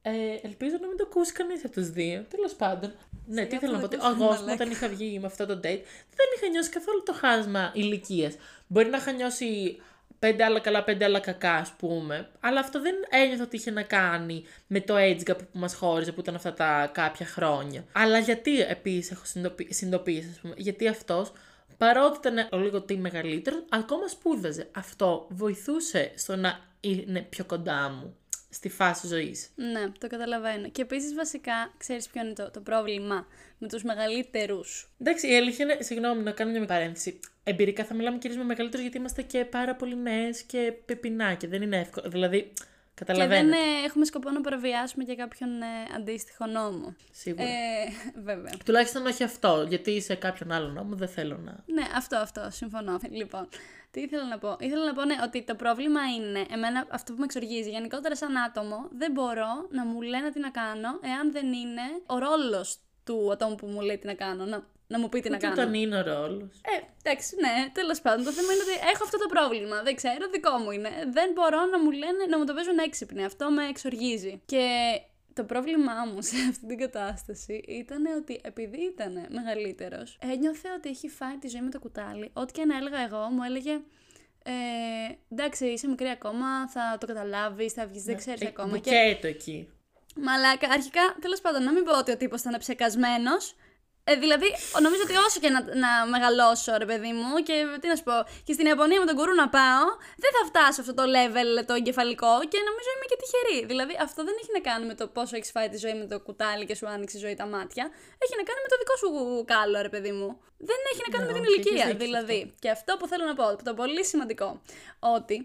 Ε, 0.01 0.11
ελπίζω 0.41 0.77
να 0.81 0.87
μην 0.87 0.97
το 0.97 1.03
ακούσει 1.09 1.31
κανείς 1.31 1.65
από 1.65 1.73
τους 1.73 1.89
δύο. 1.89 2.25
Τέλος 2.29 2.53
πάντων. 2.53 2.93
Ναι, 3.27 3.45
τι 3.45 3.55
αυτό 3.55 3.67
θέλω 3.67 3.77
να 3.77 3.87
πω. 3.87 3.87
το 3.87 3.95
ότι 3.95 4.05
ακούσαμε, 4.05 4.25
Εγώ, 4.25 4.33
μαλάκα. 4.33 4.53
όταν 4.53 4.71
είχα 4.71 4.87
βγει 4.87 5.19
με 5.19 5.25
αυτό 5.25 5.45
το 5.45 5.53
date, 5.53 5.81
δεν 6.17 6.27
είχα 6.35 6.47
νιώσει 6.51 6.69
καθόλου 6.69 7.03
το 7.05 7.13
χάσμα 7.13 7.71
ηλικίας. 7.73 8.35
Μπορεί 8.67 8.89
να 8.89 8.97
είχα 8.97 9.11
νιώσει 9.11 9.77
πέντε 10.19 10.43
άλλα 10.43 10.59
καλά, 10.59 10.83
πέντε 10.83 11.05
άλλα 11.05 11.19
κακά, 11.19 11.53
ας 11.53 11.71
πούμε. 11.77 12.29
Αλλά 12.39 12.59
αυτό 12.59 12.81
δεν 12.81 12.95
ένιωθα 13.09 13.43
ότι 13.43 13.55
είχε 13.55 13.71
να 13.71 13.83
κάνει 13.83 14.43
με 14.67 14.81
το 14.81 14.95
age 14.97 15.19
gap 15.29 15.37
που 15.37 15.59
μας 15.59 15.73
χώριζε, 15.75 16.11
που 16.11 16.19
ήταν 16.19 16.35
αυτά 16.35 16.53
τα 16.53 16.89
κάποια 16.93 17.25
χρόνια. 17.25 17.85
Αλλά 17.91 18.19
γιατί 18.19 18.61
επίσης 18.61 19.11
έχω 19.11 19.25
συνειδητοποιη- 19.25 19.73
συνειδητοποιήσει, 19.73 20.29
ας 20.31 20.39
πούμε. 20.39 20.53
Γιατί 20.57 20.87
αυτός, 20.87 21.31
παρότι 21.77 22.17
ήταν 22.17 22.47
ο 22.51 22.57
λίγο 22.57 22.81
τι 22.81 22.97
μεγαλύτερο, 22.97 23.65
ακόμα 23.69 24.07
σπούδαζε. 24.07 24.67
Αυτό 24.75 25.27
βοηθούσε 25.29 26.11
στο 26.15 26.35
να 26.35 26.59
είναι 26.79 27.21
πιο 27.21 27.45
κοντά 27.45 27.89
μου 27.89 28.15
στη 28.49 28.69
φάση 28.69 29.07
ζωής. 29.07 29.49
Ναι, 29.55 29.89
το 29.99 30.07
καταλαβαίνω. 30.07 30.69
Και 30.69 30.81
επίσης, 30.81 31.13
βασικά, 31.13 31.73
ξέρεις 31.77 32.07
ποιο 32.07 32.21
είναι 32.21 32.33
το, 32.33 32.51
το 32.51 32.59
πρόβλημα 32.59 33.27
με 33.57 33.67
τους 33.67 33.83
μεγαλύτερους; 33.83 34.89
Εντάξει, 34.99 35.31
η 35.31 35.35
αλήθεια 35.35 35.65
είναι, 35.65 35.77
συγγνώμη 35.81 36.23
να 36.23 36.31
κάνω 36.31 36.51
μια 36.51 36.65
παρένθεση. 36.65 37.19
Εμπειρικά 37.47 37.83
θα 37.85 37.93
μιλάμε 37.93 38.17
κυρίως 38.17 38.37
με 38.39 38.43
μεγαλύτερους 38.45 38.81
γιατί 38.81 38.97
είμαστε 38.97 39.21
και 39.21 39.45
πάρα 39.45 39.75
πολύ 39.75 39.95
νέες 39.97 40.41
και 40.43 40.73
πεπινάκια. 40.85 41.49
Δεν 41.49 41.61
είναι 41.61 41.77
εύκολο. 41.79 42.09
Δηλαδή, 42.09 42.39
Και 42.41 43.05
δεν 43.05 43.15
καταλαβαίνετε. 43.15 43.57
ε, 43.57 43.85
έχουμε 43.85 44.05
σκοπό 44.05 44.29
να 44.29 44.41
παραβιάσουμε 44.41 45.03
και 45.03 45.15
κάποιον 45.15 45.61
ε, 45.61 45.65
αντίστοιχο 45.95 46.45
νόμο. 46.45 46.95
Σίγουρα. 47.11 47.43
Ε, 47.43 47.51
βέβαια. 48.23 48.51
Τουλάχιστον 48.65 49.05
όχι 49.05 49.23
αυτό, 49.23 49.65
γιατί 49.69 50.01
σε 50.01 50.15
κάποιον 50.15 50.51
άλλο 50.51 50.67
νόμο 50.67 50.95
δεν 50.95 51.07
θέλω 51.07 51.37
να. 51.37 51.63
Ναι, 51.65 51.83
αυτό, 51.95 52.17
αυτό, 52.17 52.47
συμφωνώ. 52.51 52.99
Λοιπόν, 53.09 53.47
τι 53.91 54.01
ήθελα 54.01 54.27
να 54.27 54.37
πω; 54.37 54.55
Ήθελα 54.59 54.85
να 54.85 54.93
πω, 54.93 55.03
ναι, 55.05 55.15
ότι 55.23 55.43
το 55.43 55.55
πρόβλημα 55.55 55.99
είναι, 56.17 56.45
εμένα 56.53 56.87
αυτό 56.89 57.11
που 57.13 57.19
με 57.19 57.25
εξοργίζει, 57.25 57.69
γενικότερα 57.69 58.15
σαν 58.15 58.37
άτομο, 58.37 58.89
δεν 58.97 59.11
μπορώ 59.11 59.67
να 59.71 59.85
μου 59.85 60.01
λένε 60.01 60.29
τι 60.31 60.39
να 60.39 60.49
κάνω, 60.49 60.99
εάν 61.01 61.31
δεν 61.31 61.53
είναι 61.53 61.81
ο 62.05 62.17
ρόλος 62.17 62.77
του 63.03 63.31
ατόμου 63.31 63.55
που 63.55 63.67
μου 63.67 63.81
λέει 63.81 63.97
τι 63.97 64.05
να 64.07 64.13
κάνω, 64.13 64.45
να, 64.45 64.67
να 64.87 64.99
μου 64.99 65.09
πει 65.09 65.19
τι 65.19 65.29
να 65.29 65.37
Και 65.37 65.47
κάνω. 65.47 65.61
όταν 65.61 65.73
είναι 65.73 65.97
ο 65.97 66.01
ρόλος. 66.01 66.61
Ε, 66.61 66.85
εντάξει, 67.03 67.35
ναι, 67.39 67.69
τέλος 67.71 68.01
πάντων. 68.01 68.23
Το 68.25 68.31
θέμα 68.31 68.53
είναι 68.53 68.61
ότι 68.61 68.89
έχω 68.93 69.03
αυτό 69.03 69.17
το 69.17 69.25
πρόβλημα. 69.27 69.81
Δεν 69.83 69.95
ξέρω, 69.95 70.29
δικό 70.31 70.57
μου 70.57 70.71
είναι. 70.71 70.89
Δεν 71.11 71.31
μπορώ 71.33 71.65
να 71.65 71.79
μου 71.79 71.91
λένε 71.91 72.25
να 72.29 72.37
μου 72.37 72.45
το 72.45 72.53
παίζουν 72.53 72.77
έξυπνοι. 72.77 73.25
Αυτό 73.25 73.49
με 73.51 73.67
εξοργίζει. 73.67 74.41
Και 74.45 74.65
το 75.33 75.43
πρόβλημά 75.43 75.93
μου 76.13 76.21
σε 76.21 76.35
αυτή 76.49 76.65
την 76.67 76.77
κατάσταση 76.77 77.63
ήταν 77.67 78.05
ότι 78.05 78.39
επειδή 78.43 78.81
ήταν 78.81 79.25
μεγαλύτερος, 79.29 80.17
ένιωθε 80.21 80.69
ότι 80.77 80.89
έχει 80.89 81.09
φάει 81.09 81.37
τη 81.37 81.47
ζωή 81.47 81.61
με 81.61 81.69
το 81.69 81.79
κουτάλι. 81.79 82.29
Ό,τι 82.33 82.51
και 82.53 82.65
να 82.65 82.77
έλεγα 82.77 82.99
εγώ, 82.99 83.19
μου 83.31 83.43
έλεγε. 83.43 83.71
Ε, 84.47 84.53
εντάξει, 85.31 85.65
είσαι 85.65 85.87
μικρή 85.87 86.07
ακόμα, 86.07 86.69
θα 86.69 86.97
το 86.99 87.05
καταλάβεις, 87.05 87.73
θα 87.73 87.87
βγεις, 87.87 88.03
δεν 88.03 88.17
ξέρεις 88.17 88.41
Ε, 88.41 88.45
ακόμα. 88.47 88.77
Και 88.77 88.89
Μπουκέτο 88.91 89.27
εκεί. 89.27 89.69
Μαλάκα, 90.15 90.67
αρχικά, 90.69 91.15
τέλος 91.21 91.41
πάντων, 91.41 91.63
να 91.63 91.71
μην 91.71 91.83
πω 91.83 91.97
ότι 91.97 92.11
ο 92.11 92.17
τύπος 92.17 92.41
ήταν 92.41 92.59
ψεκασμένος. 92.59 93.55
Ε, 94.11 94.13
δηλαδή, 94.23 94.47
νομίζω 94.85 95.01
ότι 95.07 95.15
όσο 95.27 95.37
και 95.43 95.49
να, 95.55 95.59
να 95.83 95.91
μεγαλώσω, 96.13 96.71
ρε 96.83 96.87
παιδί 96.89 97.11
μου, 97.19 97.29
και 97.47 97.55
τι 97.81 97.87
να 97.91 97.95
σου 97.99 98.05
πω, 98.09 98.17
και 98.45 98.53
στην 98.57 98.65
Ιαπωνία 98.71 98.99
με 99.03 99.07
τον 99.09 99.15
κουρού 99.19 99.33
να 99.43 99.47
πάω, 99.57 99.85
δεν 100.23 100.31
θα 100.37 100.41
φτάσω 100.49 100.79
αυτό 100.83 100.93
το 100.99 101.03
level 101.15 101.49
το 101.69 101.73
εγκεφαλικό 101.79 102.33
και 102.51 102.59
νομίζω 102.69 102.89
είμαι 102.93 103.07
και 103.11 103.17
τυχερή. 103.21 103.59
Δηλαδή, 103.71 103.93
αυτό 104.07 104.19
δεν 104.27 104.35
έχει 104.41 104.51
να 104.57 104.61
κάνει 104.69 104.83
με 104.91 104.95
το 104.99 105.05
πόσο 105.15 105.33
έχεις 105.39 105.51
φάει 105.55 105.69
τη 105.73 105.77
ζωή 105.83 105.95
με 106.01 106.05
το 106.11 106.17
κουτάλι 106.27 106.63
και 106.69 106.75
σου 106.79 106.87
άνοιξε 106.93 107.15
η 107.17 107.21
ζωή 107.25 107.35
τα 107.41 107.47
μάτια. 107.55 107.83
Έχει 108.23 108.33
να 108.39 108.43
κάνει 108.49 108.59
με 108.65 108.69
το 108.73 108.77
δικό 108.81 108.95
σου 109.01 109.09
κάλο, 109.51 109.77
ρε 109.87 109.91
παιδί 109.93 110.13
μου. 110.19 110.27
Δεν 110.69 110.79
έχει 110.91 111.01
να 111.05 111.09
κάνει 111.13 111.25
Ναι, 111.25 111.31
με 111.31 111.37
την 111.37 111.47
όχι, 111.47 111.53
έχεις 111.59 111.65
ηλικία. 111.65 111.85
δίκιο 111.85 111.99
σε 111.99 112.05
Δηλαδή, 112.05 112.39
και 112.63 112.69
αυτό 112.77 112.91
που 112.99 113.05
θέλω 113.11 113.25
να 113.31 113.35
πω, 113.39 113.45
το 113.67 113.73
πολύ 113.81 114.03
σημαντικό, 114.11 114.47
ότι 115.17 115.35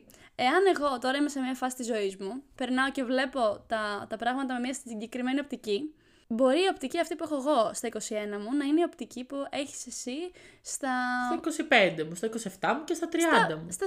εάν 0.46 0.62
εγώ 0.74 0.98
τώρα 1.04 1.16
είμαι 1.18 1.28
σε 1.34 1.40
μια 1.40 1.54
φάση 1.54 1.74
της 1.76 1.86
ζωής 1.92 2.14
μου, 2.16 2.32
περνάω 2.58 2.90
και 2.96 3.02
βλέπω 3.10 3.42
τα, 3.72 3.82
τα 4.10 4.16
πράγματα 4.22 4.50
με 4.54 4.60
μια 4.60 4.74
συγκεκριμένη 4.74 5.38
οπτική, 5.40 5.94
μπορεί 6.32 6.58
η 6.58 6.68
οπτική 6.70 6.98
αυτή 6.98 7.14
που 7.16 7.24
έχω 7.24 7.36
εγώ 7.36 7.70
στα 7.74 7.88
21 7.88 7.96
μου 8.42 8.56
να 8.56 8.64
είναι 8.64 8.80
η 8.80 8.84
οπτική 8.84 9.24
που 9.24 9.36
έχεις 9.50 9.86
εσύ 9.86 10.16
στα. 10.62 10.90
Στα 11.26 11.66
25 11.98 12.04
μου, 12.08 12.14
στα 12.14 12.28
27 12.28 12.74
μου 12.76 12.84
και 12.84 12.94
στα 12.94 13.08
30 13.50 13.54
μου. 13.54 13.66
Στα 13.70 13.86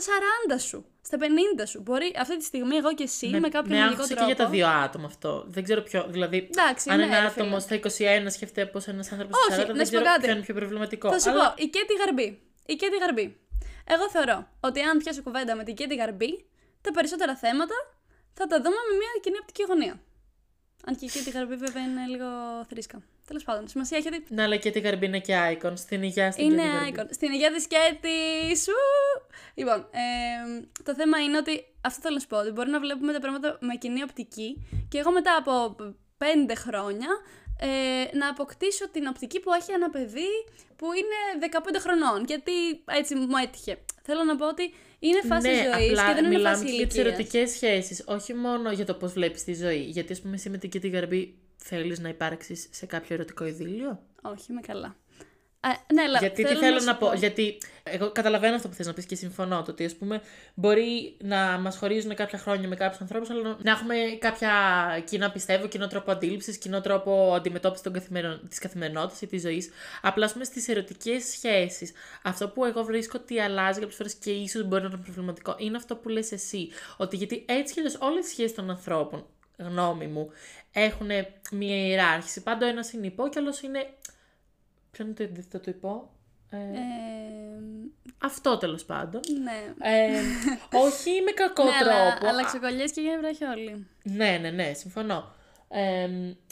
40 0.55 0.59
σου, 0.59 0.85
στα 1.01 1.17
50 1.19 1.23
σου. 1.67 1.81
Μπορεί 1.81 2.15
αυτή 2.19 2.37
τη 2.37 2.43
στιγμή 2.43 2.75
εγώ 2.75 2.93
και 2.93 3.03
εσύ 3.03 3.27
με, 3.27 3.49
κάποιο 3.49 3.61
με 3.75 3.79
μαγικό 3.79 3.91
άγχωσε 3.91 4.13
τρόπο. 4.13 4.29
και 4.29 4.33
για 4.35 4.43
τα 4.45 4.49
δύο 4.51 4.67
άτομα 4.67 5.05
αυτό. 5.05 5.43
Δεν 5.47 5.63
ξέρω 5.63 5.81
ποιο. 5.81 6.05
Δηλαδή, 6.09 6.49
Εντάξει, 6.51 6.89
αν 6.89 6.97
ναι, 6.97 7.03
ένα 7.03 7.19
ρε 7.19 7.25
άτομο 7.25 7.59
φίλε. 7.59 7.79
στα 7.79 8.05
21 8.25 8.25
σκεφτεί 8.29 8.65
πώ 8.65 8.79
ένας 8.87 9.11
άνθρωπος 9.11 9.37
Όχι, 9.39 9.53
στα 9.53 9.63
40, 9.63 9.67
να 9.67 9.73
δεν 9.73 9.85
σου 9.85 9.91
πω 9.91 9.97
ξέρω 9.97 10.03
κάτι. 10.03 10.21
ποιο 10.21 10.31
είναι 10.31 10.41
πιο 10.41 10.53
προβληματικό. 10.53 11.11
Θα 11.11 11.19
σου 11.19 11.29
Αλλά 11.29 11.47
πω, 11.49 11.63
η 11.63 11.67
Κέτη 11.67 11.93
Γαρμπή. 11.93 12.41
Η 12.65 12.75
Κέτη 12.75 12.97
Γαρμπή. 12.97 13.37
Εγώ 13.85 14.09
θεωρώ 14.09 14.47
ότι 14.59 14.79
αν 14.81 14.97
πιάσω 14.97 15.21
κουβέντα 15.23 15.55
με 15.55 15.63
την 15.63 15.75
Κέτη 15.75 15.95
Γαρμπή, 15.95 16.45
τα 16.81 16.91
περισσότερα 16.91 17.35
θέματα 17.35 17.75
θα 18.33 18.45
τα 18.47 18.57
δούμε 18.57 18.79
με 18.89 18.95
μια 19.01 19.11
κοινή 19.21 19.37
οπτική 19.41 19.63
γωνία. 19.67 19.99
Αν 20.85 20.95
και 20.95 21.05
η 21.05 21.09
Κέτη 21.09 21.29
Γαρμπή 21.29 21.55
βέβαια 21.55 21.83
είναι 21.83 22.05
λίγο 22.07 22.25
θρήσκα. 22.69 23.01
Τέλος 23.27 23.43
πάντων, 23.43 23.67
σημασία 23.67 23.97
έχει 23.97 24.07
ότι 24.07 24.23
Ναι, 24.29 24.41
αλλά 24.41 24.55
και 24.55 24.71
τη 24.71 24.79
γαρμπή 24.79 25.05
είναι 25.05 25.19
και 25.19 25.33
icon. 25.51 25.71
Στην 25.75 26.03
υγεία 26.03 26.31
στην 26.31 26.45
είναι 26.45 26.61
Κέτη 26.61 26.75
Γαρμπή. 26.75 26.93
icon. 26.99 27.07
Στην 27.09 27.31
υγεία 27.31 27.51
της 27.51 27.67
Κέτη. 27.67 28.57
Σου! 28.57 28.71
Λοιπόν, 29.53 29.79
ε, 29.91 30.65
το 30.83 30.95
θέμα 30.95 31.17
είναι 31.19 31.37
ότι 31.37 31.65
αυτό 31.81 32.01
θέλω 32.01 32.13
να 32.13 32.19
σου 32.19 32.27
πω. 32.27 32.37
Ότι 32.37 32.51
μπορεί 32.51 32.69
να 32.69 32.79
βλέπουμε 32.79 33.13
τα 33.13 33.19
πράγματα 33.19 33.57
με 33.61 33.75
κοινή 33.75 34.03
οπτική 34.03 34.67
και 34.89 34.97
εγώ 34.97 35.11
μετά 35.11 35.35
από 35.39 35.75
πέντε 36.17 36.55
χρόνια 36.55 37.07
ε, 37.59 38.17
να 38.17 38.29
αποκτήσω 38.29 38.89
την 38.89 39.07
οπτική 39.07 39.39
που 39.39 39.53
έχει 39.53 39.71
ένα 39.71 39.89
παιδί 39.89 40.31
που 40.75 40.87
είναι 40.93 41.47
15 41.51 41.75
χρονών. 41.79 42.25
Γιατί 42.25 42.51
έτσι 42.85 43.15
μου 43.15 43.37
έτυχε. 43.43 43.77
Θέλω 44.01 44.23
να 44.23 44.35
πω 44.35 44.47
ότι 44.47 44.73
είναι 44.99 45.21
φάση 45.21 45.47
ναι, 45.49 45.55
ζωής 45.55 45.89
απλά 45.89 46.07
και 46.07 46.13
δεν 46.13 46.25
είναι 46.25 46.35
μιλάμε 46.35 46.55
φάση 46.55 46.69
και 46.69 46.75
για 46.75 46.87
τις 46.87 46.95
ηλικία. 46.95 47.13
ερωτικές 47.13 47.51
σχέσεις. 47.51 48.03
Όχι 48.07 48.33
μόνο 48.33 48.71
για 48.71 48.85
το 48.85 48.93
πώς 48.93 49.13
βλέπεις 49.13 49.43
τη 49.43 49.53
ζωή. 49.53 49.81
Γιατί, 49.81 50.11
ας 50.13 50.21
πούμε, 50.21 50.35
εσύ 50.35 50.49
με 50.49 50.57
την 50.57 50.69
Κίτη 50.69 50.89
Γαρμπή 50.89 51.37
θέλεις 51.55 51.99
να 51.99 52.09
υπάρξεις 52.09 52.67
σε 52.71 52.85
κάποιο 52.85 53.15
ερωτικό 53.15 53.45
ειδήλιο. 53.45 53.99
Όχι, 54.21 54.51
είμαι 54.51 54.61
καλά. 54.61 54.95
Α, 55.65 55.69
ναι, 55.93 56.01
αλλά 56.01 56.17
Γιατί 56.17 56.43
τι 56.43 56.55
θέλω 56.55 56.79
να 56.79 56.95
πω. 56.95 57.13
Γιατί 57.13 57.57
εγώ 57.83 58.11
καταλαβαίνω 58.11 58.55
αυτό 58.55 58.67
που 58.67 58.73
θες 58.73 58.85
να 58.85 58.93
πεις 58.93 59.05
και 59.05 59.15
συμφωνώ. 59.15 59.63
Το 59.63 59.71
ότι 59.71 59.85
ας 59.85 59.95
πούμε 59.95 60.21
μπορεί 60.53 61.15
να 61.19 61.37
μας 61.37 61.77
χωρίζουν 61.77 62.15
κάποια 62.15 62.39
χρόνια 62.39 62.67
με 62.67 62.75
κάποιους 62.75 63.01
ανθρώπους, 63.01 63.29
αλλά 63.29 63.57
να 63.61 63.71
έχουμε 63.71 63.95
κάποια 64.19 64.51
κοινά 65.05 65.31
πιστεύω, 65.31 65.67
κοινό 65.67 65.87
τρόπο 65.87 66.11
αντίληψης, 66.11 66.57
κοινό 66.57 66.81
τρόπο 66.81 67.33
αντιμετώπισης 67.35 67.83
των 67.83 67.93
καθημερινο... 67.93 68.39
της 68.49 68.59
καθημερινότητας 68.59 69.21
ή 69.21 69.27
της 69.27 69.41
ζωής. 69.41 69.69
Απλά 70.01 70.25
ας 70.25 70.31
πούμε 70.33 70.43
στις 70.43 70.67
ερωτικές 70.67 71.23
σχέσεις. 71.23 71.91
Αυτό 72.23 72.47
που 72.47 72.65
εγώ 72.65 72.83
βρίσκω 72.83 73.17
ότι 73.21 73.39
αλλάζει 73.39 73.79
κάποιες 73.79 73.95
φορές 73.95 74.13
και 74.13 74.31
ίσως 74.31 74.63
μπορεί 74.63 74.81
να 74.81 74.87
είναι 74.87 74.97
προβληματικό 75.03 75.55
είναι 75.57 75.77
αυτό 75.77 75.95
που 75.95 76.09
λες 76.09 76.31
εσύ. 76.31 76.69
Ότι 76.97 77.15
γιατί 77.15 77.45
έτσι 77.47 77.73
κι 77.73 77.79
αλλιώς 77.79 77.97
όλες 77.99 78.25
οι 78.25 78.29
σχέσεις 78.29 78.55
των 78.55 78.69
ανθρώπων, 78.69 79.25
γνώμη 79.57 80.07
μου, 80.07 80.29
έχουν 80.71 81.07
μια 81.51 81.87
ιεράρχηση. 81.87 82.41
Πάντα 82.41 82.65
ο 82.65 82.69
ένας 82.69 82.93
είναι 82.93 83.05
υπό 83.05 83.29
και 83.29 83.37
ο 83.37 83.41
άλλος 83.41 83.61
είναι 83.61 83.87
Ποιο 84.93 85.05
είναι 85.05 85.13
το 85.13 85.23
αντίθετο 85.23 85.59
του 85.59 85.69
υπό; 85.69 86.09
Ε, 86.49 86.57
Ε, 86.57 86.61
αυτό 88.17 88.57
τέλος 88.57 88.85
πάντων. 88.85 89.21
ναι. 89.43 89.73
Ε, 89.89 90.21
όχι 90.85 91.21
με 91.25 91.31
κακό 91.31 91.63
ναι, 91.63 91.69
αλλά, 91.81 92.09
τρόπο. 92.11 92.27
αλλά 92.27 92.41
Α, 92.41 92.45
ξεκολλιές 92.45 92.91
και 92.91 93.01
για 93.01 93.17
βραχιόλι. 93.19 93.87
ναι, 94.03 94.37
ναι, 94.41 94.49
ναι, 94.49 94.73
συμφωνώ. 94.73 95.31
Ε, 95.69 96.09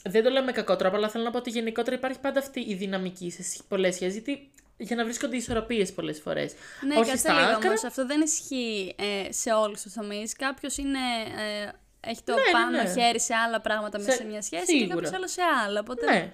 δεν 0.09 0.23
το 0.23 0.29
λέω 0.29 0.43
με 0.43 0.51
κακό 0.51 0.75
τρόπο, 0.75 0.95
αλλά 0.95 1.09
θέλω 1.09 1.23
να 1.23 1.31
πω 1.31 1.37
ότι 1.37 1.49
γενικότερα 1.49 1.95
υπάρχει 1.95 2.19
πάντα 2.19 2.39
αυτή 2.39 2.59
η 2.59 2.73
δυναμική 2.73 3.29
σε 3.31 3.43
πολλές 3.67 3.95
σχέσεις. 3.95 4.13
Γιατί 4.13 4.51
για 4.77 4.95
να 4.95 5.03
βρίσκονται 5.03 5.35
ισορροπίες 5.35 5.93
πολλές 5.93 6.19
φορές. 6.19 6.53
Ναι, 6.87 6.95
όχι 6.95 7.09
κάτσε 7.09 7.17
στα 7.17 7.33
λίγο 7.33 7.45
άκρα. 7.55 7.67
όμως. 7.69 7.83
Αυτό 7.83 8.05
δεν 8.05 8.21
ισχύει 8.21 8.95
ε, 8.97 9.31
σε 9.31 9.51
όλους 9.53 9.81
τους 9.81 9.93
τομείς. 9.93 10.35
Κάποιος 10.35 10.77
είναι... 10.77 10.99
Ε, 11.37 11.69
έχει 12.09 12.21
το 12.23 12.33
Ναι, 12.33 12.41
ναι, 12.41 12.51
πάνω 12.51 12.81
ναι. 12.81 13.01
χέρι 13.01 13.19
σε 13.19 13.33
άλλα 13.33 13.61
πράγματα 13.61 13.97
μέσα 13.97 14.11
Σε- 14.11 14.17
σε 14.17 14.23
μια 14.23 14.41
σχέση 14.41 14.65
σίγουρα. 14.65 14.87
και 14.87 14.93
κάποιος 14.93 15.13
άλλο 15.13 15.27
σε 15.27 15.41
άλλα. 15.65 15.79
Οπότε... 15.79 16.05
Ναι. 16.11 16.31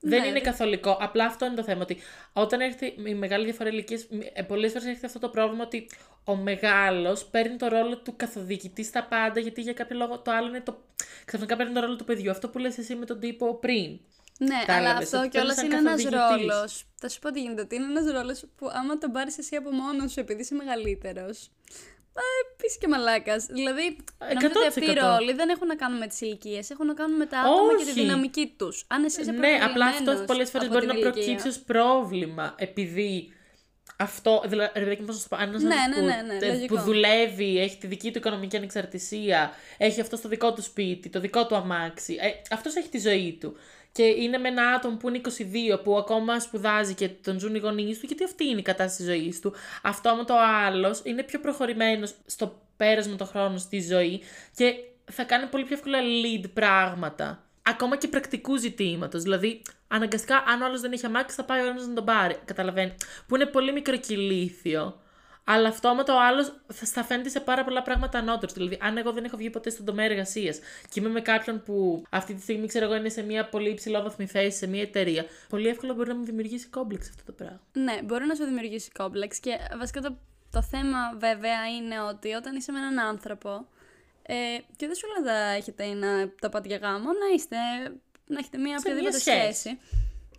Δεν 0.00 0.10
Ναι, 0.20 0.24
είναι 0.26 0.32
δεν- 0.32 0.42
καθολικό. 0.42 0.96
Απλά 1.00 1.24
αυτό 1.24 1.46
είναι 1.46 1.54
το 1.54 1.62
θέμα. 1.62 1.82
Ότι 1.82 1.96
όταν 2.32 2.60
έρχεται 2.60 2.92
η 3.08 3.14
μεγάλη 3.14 3.44
διαφορά 3.44 3.68
ηλικίας, 3.70 4.06
πολλές 4.46 4.72
φορές 4.72 4.86
έρχεται 4.86 5.06
αυτό 5.06 5.18
το 5.18 5.28
πρόβλημα 5.28 5.64
ότι 5.64 5.86
ο 6.24 6.36
μεγάλος 6.36 7.24
παίρνει 7.24 7.56
το 7.56 7.68
ρόλο 7.68 7.96
του 7.98 8.16
καθοδηγητής 8.16 8.86
στα 8.86 9.04
πάντα, 9.04 9.40
γιατί 9.40 9.60
για 9.60 9.72
κάποιο 9.72 9.96
λόγο 9.96 10.18
το 10.18 10.30
άλλο 10.30 10.48
είναι 10.48 10.60
το. 10.60 10.82
Ξαφνικά 11.24 11.56
παίρνει 11.56 11.72
το 11.74 11.80
ρόλο 11.80 11.96
του 11.96 12.04
παιδιού. 12.04 12.30
Αυτό 12.30 12.48
που 12.48 12.58
λες 12.58 12.78
εσύ 12.78 12.94
με 12.94 13.04
τον 13.06 13.20
τύπο 13.20 13.54
πριν. 13.54 13.98
Ναι, 14.38 14.54
αλλά 14.54 14.64
Κατάλαβες, 14.66 15.04
αυτό 15.04 15.18
ότι 15.18 15.28
κιόλας 15.28 15.54
παίρνεις 15.54 15.72
σαν 15.74 15.80
είναι 15.80 15.90
ένας 15.90 16.04
καθοδηγητής. 16.04 16.54
ρόλος. 16.54 16.84
Θα 16.94 17.08
σου 17.08 17.18
πω 17.18 17.30
τι 17.30 17.40
γίνεται. 17.40 17.60
Ότι 17.60 17.74
είναι 17.74 17.84
ένας 17.84 18.10
ρόλος 18.12 18.44
που 18.56 18.68
άμα 18.72 18.98
τον 18.98 19.10
πάρεις 19.12 19.38
εσύ 19.38 19.56
από 19.56 19.70
μόνος 19.70 20.12
σου 20.12 20.20
επειδή 20.20 20.40
είσαι 20.40 20.54
μεγαλύτερος. 20.54 21.50
Επίσης 22.54 22.78
και 22.78 22.88
μαλάκας. 22.88 23.46
Δηλαδή, 23.46 23.96
νομίζω 24.34 24.46
ότι 24.56 24.66
αυτοί 24.66 24.84
οι 24.84 24.94
100%. 24.96 25.16
ρόλοι 25.18 25.32
δεν 25.32 25.48
έχουν 25.48 25.66
να 25.66 25.74
κάνουν 25.76 25.98
με 25.98 26.06
τις 26.06 26.20
ηλικίες, 26.20 26.70
έχουν 26.70 26.86
να 26.86 26.94
κάνουν 26.94 27.16
με 27.16 27.26
τα 27.26 27.38
άτομα 27.40 27.76
και 27.78 27.84
τη 27.84 27.90
Όχι. 27.90 28.00
δυναμική 28.00 28.54
τους. 28.56 28.84
Αν 28.88 29.04
εσύ 29.04 29.20
είσαι 29.20 29.30
Ναι, 29.32 29.48
απλά 29.62 29.84
αυτό 29.86 29.92
προκριμένος 30.04 30.26
πολλές 30.26 30.50
φορές 30.50 30.66
από 30.68 30.76
μπορεί 30.76 30.86
την 30.86 30.94
να 30.94 31.00
ηλικία. 31.00 31.22
προκύψει 31.22 31.48
ως 31.48 31.58
πρόβλημα. 31.58 32.54
Επειδή 32.58 33.30
αυτό. 33.98 34.42
Δηλαδή, 34.46 34.70
ρε 34.74 34.80
παιδάκι, 34.84 35.02
πώ 35.02 35.12
να 35.12 35.18
σου 35.18 35.28
πω, 35.28 35.36
αν 35.36 35.48
ένας 35.48 35.62
Ναι, 35.62 35.74
άνθρωπος 35.74 36.10
ναι, 36.10 36.20
που, 36.20 36.26
ναι, 36.26 36.32
ναι, 36.32 36.38
τε- 36.38 36.48
λογικό. 36.52 36.74
που 36.74 36.80
δουλεύει, 36.80 37.58
έχει 37.60 37.76
τη 37.78 37.86
δική 37.86 38.10
του 38.12 38.18
οικονομική 38.18 38.56
ανεξαρτησία, 38.56 39.50
έχει 39.78 40.00
αυτό 40.00 40.16
στο 40.16 40.28
δικό 40.28 40.52
του 40.52 40.62
σπίτι, 40.62 41.08
το 41.08 41.20
δικό 41.20 41.46
του 41.46 41.54
αμάξι. 41.56 42.16
Ε, 42.20 42.28
αυτός 42.54 42.76
έχει 42.76 42.88
τη 42.88 42.98
ζωή 42.98 43.38
του. 43.40 43.56
Και 43.96 44.02
είναι 44.02 44.38
με 44.38 44.48
ένα 44.48 44.68
άτομο 44.68 44.96
που 44.96 45.08
είναι 45.08 45.20
22, 45.74 45.82
που 45.82 45.96
ακόμα 45.96 46.40
σπουδάζει 46.40 46.94
και 46.94 47.08
τον 47.08 47.38
ζουν 47.38 47.54
οι 47.54 47.58
γονείς 47.58 47.98
του, 48.00 48.06
γιατί 48.06 48.24
αυτή 48.24 48.46
είναι 48.48 48.58
η 48.58 48.62
κατάσταση 48.62 48.96
της 48.96 49.06
ζωής 49.06 49.40
του. 49.40 49.54
Αυτό 49.82 50.10
όμω 50.10 50.24
το 50.24 50.34
άλλος 50.66 51.00
είναι 51.04 51.22
πιο 51.22 51.40
προχωρημένος 51.40 52.14
στο 52.26 52.62
πέρασμα 52.76 53.16
των 53.16 53.26
χρόνων 53.26 53.58
στη 53.58 53.80
ζωή 53.80 54.20
και 54.56 54.74
θα 55.04 55.24
κάνει 55.24 55.46
πολύ 55.46 55.64
πιο 55.64 55.74
εύκολα 55.74 55.98
lead 56.00 56.44
πράγματα. 56.54 57.44
Ακόμα 57.62 57.96
και 57.96 58.08
πρακτικού 58.08 58.56
ζητήματος. 58.56 59.22
Δηλαδή, 59.22 59.62
αναγκαστικά, 59.88 60.36
αν 60.36 60.62
ο 60.62 60.64
άλλος 60.64 60.80
δεν 60.80 60.92
έχει 60.92 61.06
αμάξι, 61.06 61.36
θα 61.36 61.44
πάει 61.44 61.62
ο 61.62 61.66
ένας 61.66 61.86
να 61.86 61.94
τον 61.94 62.04
πάρει. 62.04 62.36
Καταλαβαίνεις. 62.44 62.94
Που 63.26 63.34
είναι 63.34 63.46
πολύ 63.46 63.72
μικροκυλήθιο. 63.72 65.00
Αλλά 65.48 65.68
αυτόματα 65.68 66.14
ο 66.14 66.20
άλλο 66.20 66.44
θα 66.72 66.84
στα 66.84 67.04
φαίνεται 67.04 67.28
σε 67.28 67.40
πάρα 67.40 67.64
πολλά 67.64 67.82
πράγματα 67.82 68.18
ανώτερο. 68.18 68.52
Δηλαδή, 68.54 68.78
αν 68.82 68.96
εγώ 68.96 69.12
δεν 69.12 69.24
έχω 69.24 69.36
βγει 69.36 69.50
ποτέ 69.50 69.70
στον 69.70 69.84
τομέα 69.84 70.04
εργασίας 70.04 70.58
και 70.90 71.00
είμαι 71.00 71.08
με 71.08 71.20
κάποιον 71.20 71.62
που 71.62 72.02
αυτή 72.10 72.34
τη 72.34 72.40
στιγμή, 72.42 72.66
ξέρω 72.66 72.84
εγώ, 72.84 72.94
είναι 72.94 73.08
σε 73.08 73.22
μια 73.22 73.48
πολύ 73.48 73.70
υψηλόβαθμη 73.70 74.26
θέση, 74.26 74.56
σε 74.58 74.66
μια 74.66 74.82
εταιρεία, 74.82 75.24
πολύ 75.48 75.68
εύκολα 75.68 75.94
μπορεί 75.94 76.08
να 76.08 76.14
μου 76.14 76.24
δημιουργήσει 76.24 76.66
κόμπλεξ 76.66 77.08
αυτό 77.08 77.22
το 77.24 77.32
πράγμα. 77.32 77.60
Ναι, 77.72 78.02
μπορεί 78.04 78.26
να 78.26 78.34
σου 78.34 78.44
δημιουργήσει 78.44 78.90
κόμπλεξ 78.90 79.38
και 79.40 79.50
βασικά 79.78 80.00
το, 80.00 80.16
το 80.50 80.62
θέμα 80.62 80.98
βέβαια 81.18 81.68
είναι 81.76 82.00
ότι 82.00 82.32
όταν 82.32 82.56
είσαι 82.56 82.72
με 82.72 82.78
έναν 82.78 82.98
άνθρωπο 82.98 83.66
ε, 84.22 84.34
και 84.76 84.86
δεν 84.86 84.94
σου 84.94 85.06
λέω 85.06 85.32
να 85.34 85.50
έχετε 85.50 85.84
ή 85.84 85.94
να 85.94 86.30
τα 86.40 86.48
πάτε 86.48 86.68
για 86.68 86.76
γάμο, 86.76 87.08
να 87.12 87.34
είστε, 87.34 87.56
να 88.26 88.38
έχετε 88.38 88.58
μία 88.58 88.78
Σε 88.78 88.88
μια 88.88 88.98
οποιαδήποτε 88.98 89.18
σχέση. 89.18 89.58
σχέση. 89.58 89.78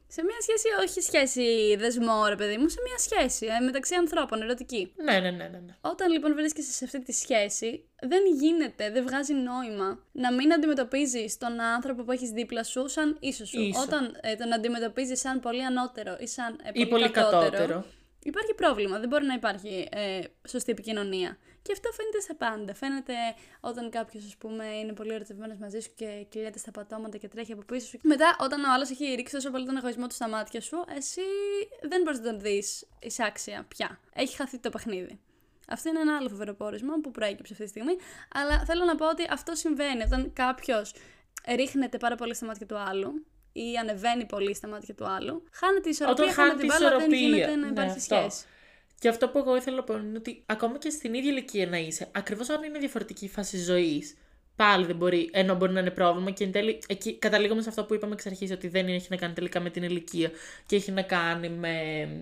Σε 0.09 0.23
μια 0.23 0.35
σχέση, 0.41 0.67
όχι 0.81 1.01
σχέση 1.01 1.75
δεσμό, 1.75 2.25
ρε 2.27 2.35
παιδί 2.35 2.57
μου, 2.57 2.67
σε 2.67 2.77
μια 2.85 2.97
σχέση 2.97 3.45
ε, 3.45 3.65
μεταξύ 3.65 3.95
ανθρώπων, 3.95 4.41
ερωτική. 4.41 4.93
Ναι, 4.95 5.19
ναι, 5.19 5.31
ναι, 5.31 5.47
ναι. 5.47 5.59
ναι. 5.65 5.75
Όταν 5.81 6.11
λοιπόν 6.11 6.33
βρίσκεσαι 6.33 6.71
σε 6.71 6.85
αυτή 6.85 7.03
τη 7.03 7.11
σχέση, 7.11 7.89
δεν 8.01 8.21
γίνεται, 8.39 8.91
δεν 8.91 9.03
βγάζει 9.03 9.33
νόημα 9.33 10.03
να 10.11 10.33
μην 10.33 10.53
αντιμετωπίζεις 10.53 11.37
τον 11.37 11.59
άνθρωπο 11.59 12.03
που 12.03 12.11
έχεις 12.11 12.29
δίπλα 12.29 12.63
σου 12.63 12.87
σαν 12.87 13.17
ίσο 13.19 13.45
σου. 13.45 13.61
Ίσο. 13.61 13.81
Όταν 13.81 14.17
ε, 14.21 14.35
τον 14.35 14.53
αντιμετωπίζεις 14.53 15.19
σαν 15.19 15.39
πολύ 15.39 15.65
ανώτερο 15.65 16.17
ή 16.19 16.27
σαν 16.27 16.59
ε, 16.63 16.69
Ή 16.73 16.87
πολύ 16.87 17.09
κατώτερο. 17.09 17.85
Υπάρχει 18.23 18.53
πρόβλημα, 18.53 18.99
δεν 18.99 19.09
μπορεί 19.09 19.25
να 19.25 19.33
υπάρχει 19.33 19.87
ε, 19.91 20.19
σωστή 20.47 20.71
επικοινωνία. 20.71 21.37
Και 21.67 21.73
αυτό 21.73 21.91
φαίνεται 21.91 22.19
σε 22.19 22.33
πάντα. 22.33 22.73
Φαίνεται 22.73 23.13
όταν 23.59 23.89
κάποιος, 23.89 24.25
ας 24.25 24.35
πούμε, 24.37 24.65
είναι 24.65 24.93
πολύ 24.93 25.13
ερωτευμένος 25.13 25.57
μαζί 25.57 25.79
σου 25.79 25.89
και 25.95 26.25
κυλιέται 26.29 26.57
στα 26.59 26.71
πατώματα 26.71 27.17
και 27.17 27.27
τρέχει 27.27 27.51
από 27.51 27.61
πίσω 27.61 27.87
σου. 27.87 27.99
Μετά, 28.03 28.35
όταν 28.39 28.63
ο 28.63 28.73
άλλος 28.73 28.89
έχει 28.89 29.05
ρίξει 29.15 29.33
τόσο 29.33 29.49
πολύ 29.51 29.65
τον 29.65 29.77
εγωισμό 29.77 30.07
του 30.07 30.13
στα 30.13 30.29
μάτια 30.29 30.61
σου, 30.61 30.83
εσύ 30.95 31.21
δεν 31.81 32.01
μπορείς 32.01 32.19
να 32.19 32.25
τον 32.25 32.39
δεις 32.39 32.87
εισάξια 32.99 33.65
πια. 33.67 33.99
Έχει 34.13 34.35
χαθεί 34.35 34.57
το 34.59 34.69
παιχνίδι. 34.69 35.19
Αυτό 35.67 35.89
είναι 35.89 35.99
ένα 35.99 36.15
άλλο 36.15 36.29
φοβερό 36.29 36.53
πόρισμα 36.53 36.93
που 37.03 37.11
προέκυψε 37.11 37.53
αυτή 37.53 37.63
τη 37.65 37.69
στιγμή. 37.69 37.95
Αλλά 38.33 38.63
θέλω 38.65 38.83
να 38.83 38.95
πω 38.95 39.09
ότι 39.09 39.25
αυτό 39.29 39.55
συμβαίνει 39.55 40.03
όταν 40.03 40.33
κάποιος 40.33 40.93
ρίχνεται 41.55 41.97
πάρα 41.97 42.15
πολύ 42.15 42.33
στα 42.35 42.45
μάτια 42.45 42.65
του 42.65 42.77
άλλου 42.77 43.25
ή 43.53 43.77
ανεβαίνει 43.81 44.25
πολύ 44.25 44.55
στα 44.55 44.67
μάτια 44.67 44.93
του 44.95 45.05
άλλου. 45.07 45.43
Χάνεται 45.51 45.87
η 45.87 45.91
ισορροπία, 45.91 46.23
Όταν 46.23 46.35
χάνει 46.35 46.49
χάνεται 46.49 46.67
τη 46.67 46.73
η 46.73 46.77
μπάλα, 46.79 46.97
δεν 46.97 47.11
ισορροπία. 47.11 47.27
γίνεται 47.27 47.55
να 47.55 47.65
Ναι, 47.65 47.67
υπάρχει 47.71 47.97
αυτό. 47.97 48.27
Σχέση. 48.97 49.17
Και 49.17 49.25
αυτό 49.25 49.29
που 49.29 49.37
εγώ 49.37 49.55
ήθελα 49.55 49.75
να 49.75 49.83
πω 49.83 49.97
είναι 49.97 50.17
ότι 50.17 50.43
ακόμα 50.45 50.77
και 50.77 50.89
στην 50.89 51.13
ίδια 51.13 51.31
ηλικία 51.31 51.67
να 51.67 51.77
είσαι, 51.77 52.07
ακριβώς 52.11 52.49
αν 52.49 52.63
είναι 52.63 52.79
διαφορετική 52.79 53.25
η 53.25 53.29
φάση 53.29 53.57
ζωής, 53.57 54.15
πάλι 54.57 54.85
δεν 54.85 54.95
μπορεί, 54.95 55.29
ενώ 55.33 55.55
μπορεί 55.55 55.71
να 55.71 55.79
είναι 55.79 55.89
πρόβλημα 55.91 56.31
και 56.31 56.43
εν 56.43 56.51
τέλει, 56.51 56.79
εκεί 56.87 57.13
καταλήγουμε 57.17 57.61
σε 57.61 57.69
αυτό 57.69 57.83
που 57.83 57.93
είπαμε 57.93 58.13
εξ 58.13 58.25
αρχής, 58.25 58.51
ότι 58.51 58.67
δεν 58.67 58.87
έχει 58.87 59.07
να 59.09 59.15
κάνει 59.15 59.33
τελικά 59.33 59.59
με 59.59 59.69
την 59.69 59.83
ηλικία 59.83 60.31
και 60.65 60.75
έχει 60.75 60.91
να 60.91 61.01
κάνει 61.01 61.49
με 61.49 61.73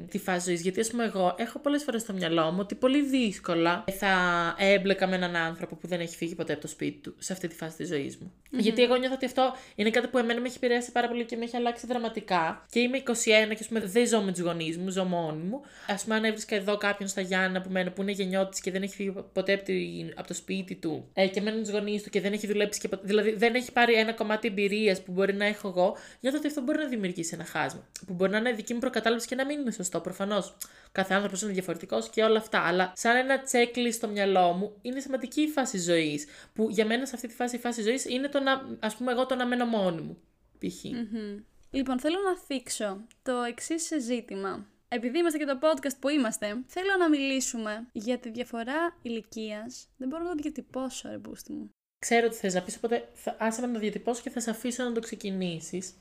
τη 0.09 0.17
φάση 0.17 0.47
ζωής. 0.47 0.61
Γιατί, 0.61 0.79
ας 0.79 0.87
πούμε, 0.89 1.03
εγώ 1.03 1.35
έχω 1.37 1.59
πολλές 1.59 1.83
φορές 1.83 2.01
στο 2.01 2.13
μυαλό 2.13 2.51
μου 2.51 2.57
ότι 2.59 2.75
πολύ 2.75 3.01
δύσκολα 3.01 3.83
θα 3.97 4.09
έμπλεκα 4.57 5.07
με 5.07 5.15
έναν 5.15 5.35
άνθρωπο 5.35 5.75
που 5.75 5.87
δεν 5.87 5.99
έχει 5.99 6.15
φύγει 6.15 6.35
ποτέ 6.35 6.53
από 6.53 6.61
το 6.61 6.67
σπίτι 6.67 6.97
του 7.01 7.15
σε 7.17 7.33
αυτή 7.33 7.47
τη 7.47 7.55
φάση 7.55 7.77
της 7.77 7.87
ζωής 7.87 8.17
μου. 8.17 8.33
Γιατί 8.49 8.83
εγώ 8.83 8.95
νιώθω 8.95 9.15
ότι 9.15 9.25
αυτό 9.25 9.53
είναι 9.75 9.89
κάτι 9.89 10.07
που 10.07 10.17
εμένα 10.17 10.39
με 10.41 10.47
έχει 10.47 10.55
επηρεάσει 10.57 10.91
πάρα 10.91 11.07
πολύ 11.07 11.25
και 11.25 11.35
με 11.35 11.43
έχει 11.43 11.55
αλλάξει 11.55 11.85
δραματικά. 11.87 12.65
Και 12.71 12.79
είμαι 12.79 12.97
21 12.97 13.11
και 13.23 13.57
ας 13.59 13.67
πούμε 13.67 13.79
δεν 13.79 14.07
ζω 14.07 14.21
με 14.21 14.31
τους 14.31 14.39
γονείς 14.41 14.77
μου, 14.77 14.89
ζω 14.89 15.03
μόνη 15.03 15.41
μου. 15.43 15.61
Α 15.87 15.95
πούμε, 16.03 16.15
αν 16.15 16.23
έβρισκα 16.23 16.55
εδώ 16.55 16.77
κάποιον 16.77 17.09
στα 17.09 17.21
Γιάννα 17.21 17.61
που 17.61 17.69
μένα 17.71 17.91
που 17.91 18.01
είναι 18.01 18.11
γενιώτης 18.11 18.61
και 18.61 18.71
δεν 18.71 18.81
έχει 18.83 18.95
φύγει 18.95 19.13
ποτέ 19.33 19.53
από, 19.53 19.63
την- 19.63 20.13
από 20.15 20.27
το 20.27 20.33
σπίτι 20.33 20.75
του 20.75 21.09
ε, 21.13 21.27
και 21.27 21.41
μένει 21.41 21.55
με 21.57 21.61
τους 21.63 21.71
γονείς 21.71 22.03
του 22.03 22.09
και 22.09 22.19
δεν 22.25 22.33
έχει 22.33 22.47
δουλέψει 22.47 22.79
και 22.79 22.87
ποτέ. 22.87 23.03
Δηλαδή 23.05 23.31
δεν 23.31 23.55
έχει 23.55 23.71
πάρει 23.71 23.93
ένα 23.93 24.13
κομμάτι 24.13 24.47
εμπειρίας 24.47 25.03
που 25.03 25.11
μπορεί 25.11 25.33
να 25.33 25.45
έχω 25.45 25.67
εγώ, 25.67 25.97
νιώθω 26.19 26.37
ότι 26.37 26.47
αυτό 26.47 26.61
μπορεί 26.61 26.77
να 26.77 26.87
δημιουργήσει 26.87 27.33
ένα 27.33 27.45
χάσμα. 27.45 27.87
Που 28.07 28.13
μπορεί 28.13 28.31
να 28.31 28.37
είναι 28.37 28.51
δική 28.51 28.73
μου 28.73 28.79
προκατάληψη 28.79 29.27
και 29.27 29.35
να 29.35 29.45
μην 29.45 29.59
είναι 29.59 29.71
σωστό 29.71 29.99
προφανώς. 29.99 30.57
Κάθε 30.91 31.13
άνθρωπος 31.13 31.41
είναι 31.41 31.51
διαφορετικός 31.51 32.09
και 32.09 32.23
όλα 32.23 32.37
αυτά. 32.37 32.59
Αλλά 32.59 32.93
σαν 32.95 33.15
ένα 33.15 33.41
checklist 33.51 33.93
στο 33.93 34.07
μυαλό 34.07 34.51
μου 34.51 34.77
είναι 34.81 34.99
σημαντική 34.99 35.41
η 35.41 35.47
φάση 35.47 35.77
ζωής. 35.77 36.27
Που 36.53 36.67
για 36.69 36.85
μένα 36.85 37.05
σε 37.05 37.15
αυτή 37.15 37.27
τη 37.27 37.33
φάση 37.33 37.55
η 37.55 37.59
φάση 37.59 37.81
ζωής 37.81 38.05
είναι 38.05 38.27
το 38.27 38.39
να, 38.39 38.77
ας 38.79 38.95
πούμε, 38.95 39.11
εγώ 39.11 39.25
το 39.25 39.35
να 39.35 39.45
μένω 39.45 39.65
μόνη 39.65 40.01
μου. 40.01 40.17
Π.χ. 40.59 40.83
Μμμ. 40.83 41.39
Λοιπόν, 41.71 41.99
θέλω 41.99 42.17
να 42.25 42.37
θίξω 42.37 43.05
το 43.23 43.41
εξής 43.41 43.91
ζήτημα. 43.99 44.65
Επειδή 44.87 45.17
είμαστε 45.17 45.37
και 45.37 45.45
το 45.45 45.59
podcast 45.61 45.97
που 45.99 46.09
είμαστε, 46.09 46.47
θέλω 46.67 46.97
να 46.99 47.09
μιλήσουμε 47.09 47.87
για 47.91 48.17
τη 48.17 48.29
διαφορά 48.29 48.97
ηλικίας. 49.01 49.87
Δεν 49.97 50.07
μπορώ 50.07 50.23
να 50.23 50.29
το 50.29 50.35
διατυπώσω, 50.35 51.09
ρε 51.09 51.17
μπούστη 51.17 51.51
μου. 51.53 51.69
Ξέρω 52.07 52.29
τι 52.29 52.35
θες 52.35 52.53
να 52.53 52.61
πεις, 52.61 52.75
οπότε 52.75 53.07
θα, 53.13 53.35
άσε 53.39 53.61
με 53.61 53.67
να 53.67 53.73
το 53.73 53.79
διατυπώσω 53.79 54.21
και 54.21 54.29
θα 54.29 54.39
σε 54.39 54.49
αφήσω 54.49 54.83
να 54.83 54.91
το 54.91 54.99
ξεκινήσεις. 54.99 55.93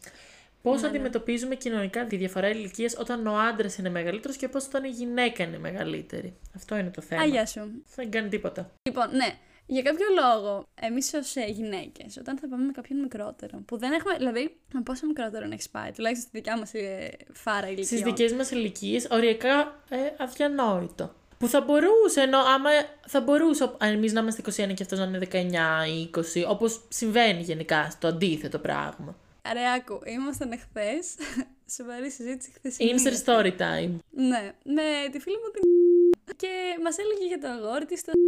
Πώς 0.63 0.75
Ναι, 0.75 0.81
ναι. 0.81 0.89
αντιμετωπίζουμε 0.89 1.55
κοινωνικά 1.55 2.05
τη 2.05 2.17
διαφορά 2.17 2.49
ηλικίας 2.49 2.97
όταν 2.99 3.27
ο 3.27 3.39
άντρας 3.39 3.79
είναι 3.79 3.89
μεγαλύτερος 3.89 4.37
και 4.37 4.49
πώς 4.49 4.67
όταν 4.67 4.85
η 4.85 4.89
γυναίκα 4.89 5.45
είναι 5.45 5.59
μεγαλύτερη; 5.59 6.37
Αυτό 6.55 6.77
είναι 6.77 6.91
το 6.91 7.01
θέμα. 7.01 7.23
Α, 7.23 7.25
γεια 7.25 7.47
σου. 7.47 7.85
Δεν 7.95 8.11
κάνει 8.11 8.29
τίποτα. 8.29 8.71
Λοιπόν, 8.83 9.17
ναι. 9.17 9.39
Για 9.67 9.83
κάποιο 9.83 10.07
λόγο, 10.23 10.65
εμείς 10.81 11.15
ως 11.15 11.35
γυναίκες, 11.37 12.17
όταν 12.17 12.39
θα 12.39 12.49
πάμε 12.49 12.65
με 12.65 12.73
κάποιον 12.73 13.01
μικρότερο, 13.01 13.59
που 13.67 13.79
δεν 13.79 13.93
έχουμε. 13.93 14.17
Δηλαδή, 14.17 14.57
με 14.73 14.81
πόσο 14.83 15.07
μικρότερο 15.07 15.47
να 15.47 15.55
έχεις 15.55 15.71
πάει, 15.71 15.93
τουλάχιστον 15.93 16.29
στη 16.29 16.39
δικιά 16.39 16.59
μας 16.59 16.75
ε, 16.75 17.17
φάρα 17.33 17.67
ηλικία. 17.67 17.85
Στι 17.85 18.03
δικές 18.03 18.33
μας 18.33 18.51
ηλικίες, 18.51 19.07
οριακά 19.11 19.83
ε, 19.89 19.97
αδιανόητο. 20.19 21.15
Που 21.39 21.49
θα 21.49 21.61
μπορούσε, 21.61 22.21
ενώ 22.21 22.39
άμα 22.39 22.71
θα 23.07 23.21
μπορούσε 23.21 23.71
εμείς 23.81 24.13
να 24.13 24.21
είμαστε 24.21 24.43
21 24.67 24.75
και 24.75 24.83
αυτός 24.83 24.99
να 24.99 25.05
είναι 25.05 25.19
19 25.19 25.89
ή 25.89 26.11
20, 26.15 26.21
όπως 26.49 26.81
συμβαίνει 26.89 27.43
γενικά 27.43 27.91
στο 27.91 28.07
αντίθετο 28.07 28.59
πράγμα. 28.59 29.17
Ρε, 29.53 29.73
άκου, 29.77 30.01
ήμασταν 30.05 30.53
εχθές. 30.53 31.15
Σοβαρή 31.77 32.11
συζήτηση 32.11 32.51
χθες. 32.55 32.77
Insert 32.79 33.27
story 33.27 33.53
time. 33.59 33.93
Ναι, 34.11 34.53
με 34.65 34.83
τη 35.13 35.19
φίλη 35.19 35.37
μου 35.37 35.51
την. 35.53 35.63
Και 36.43 36.49
μας 36.83 36.99
έλεγε 36.99 37.27
για 37.27 37.39
το 37.39 37.49
αγόρι 37.49 37.85
της 37.85 38.05
το. 38.05 38.13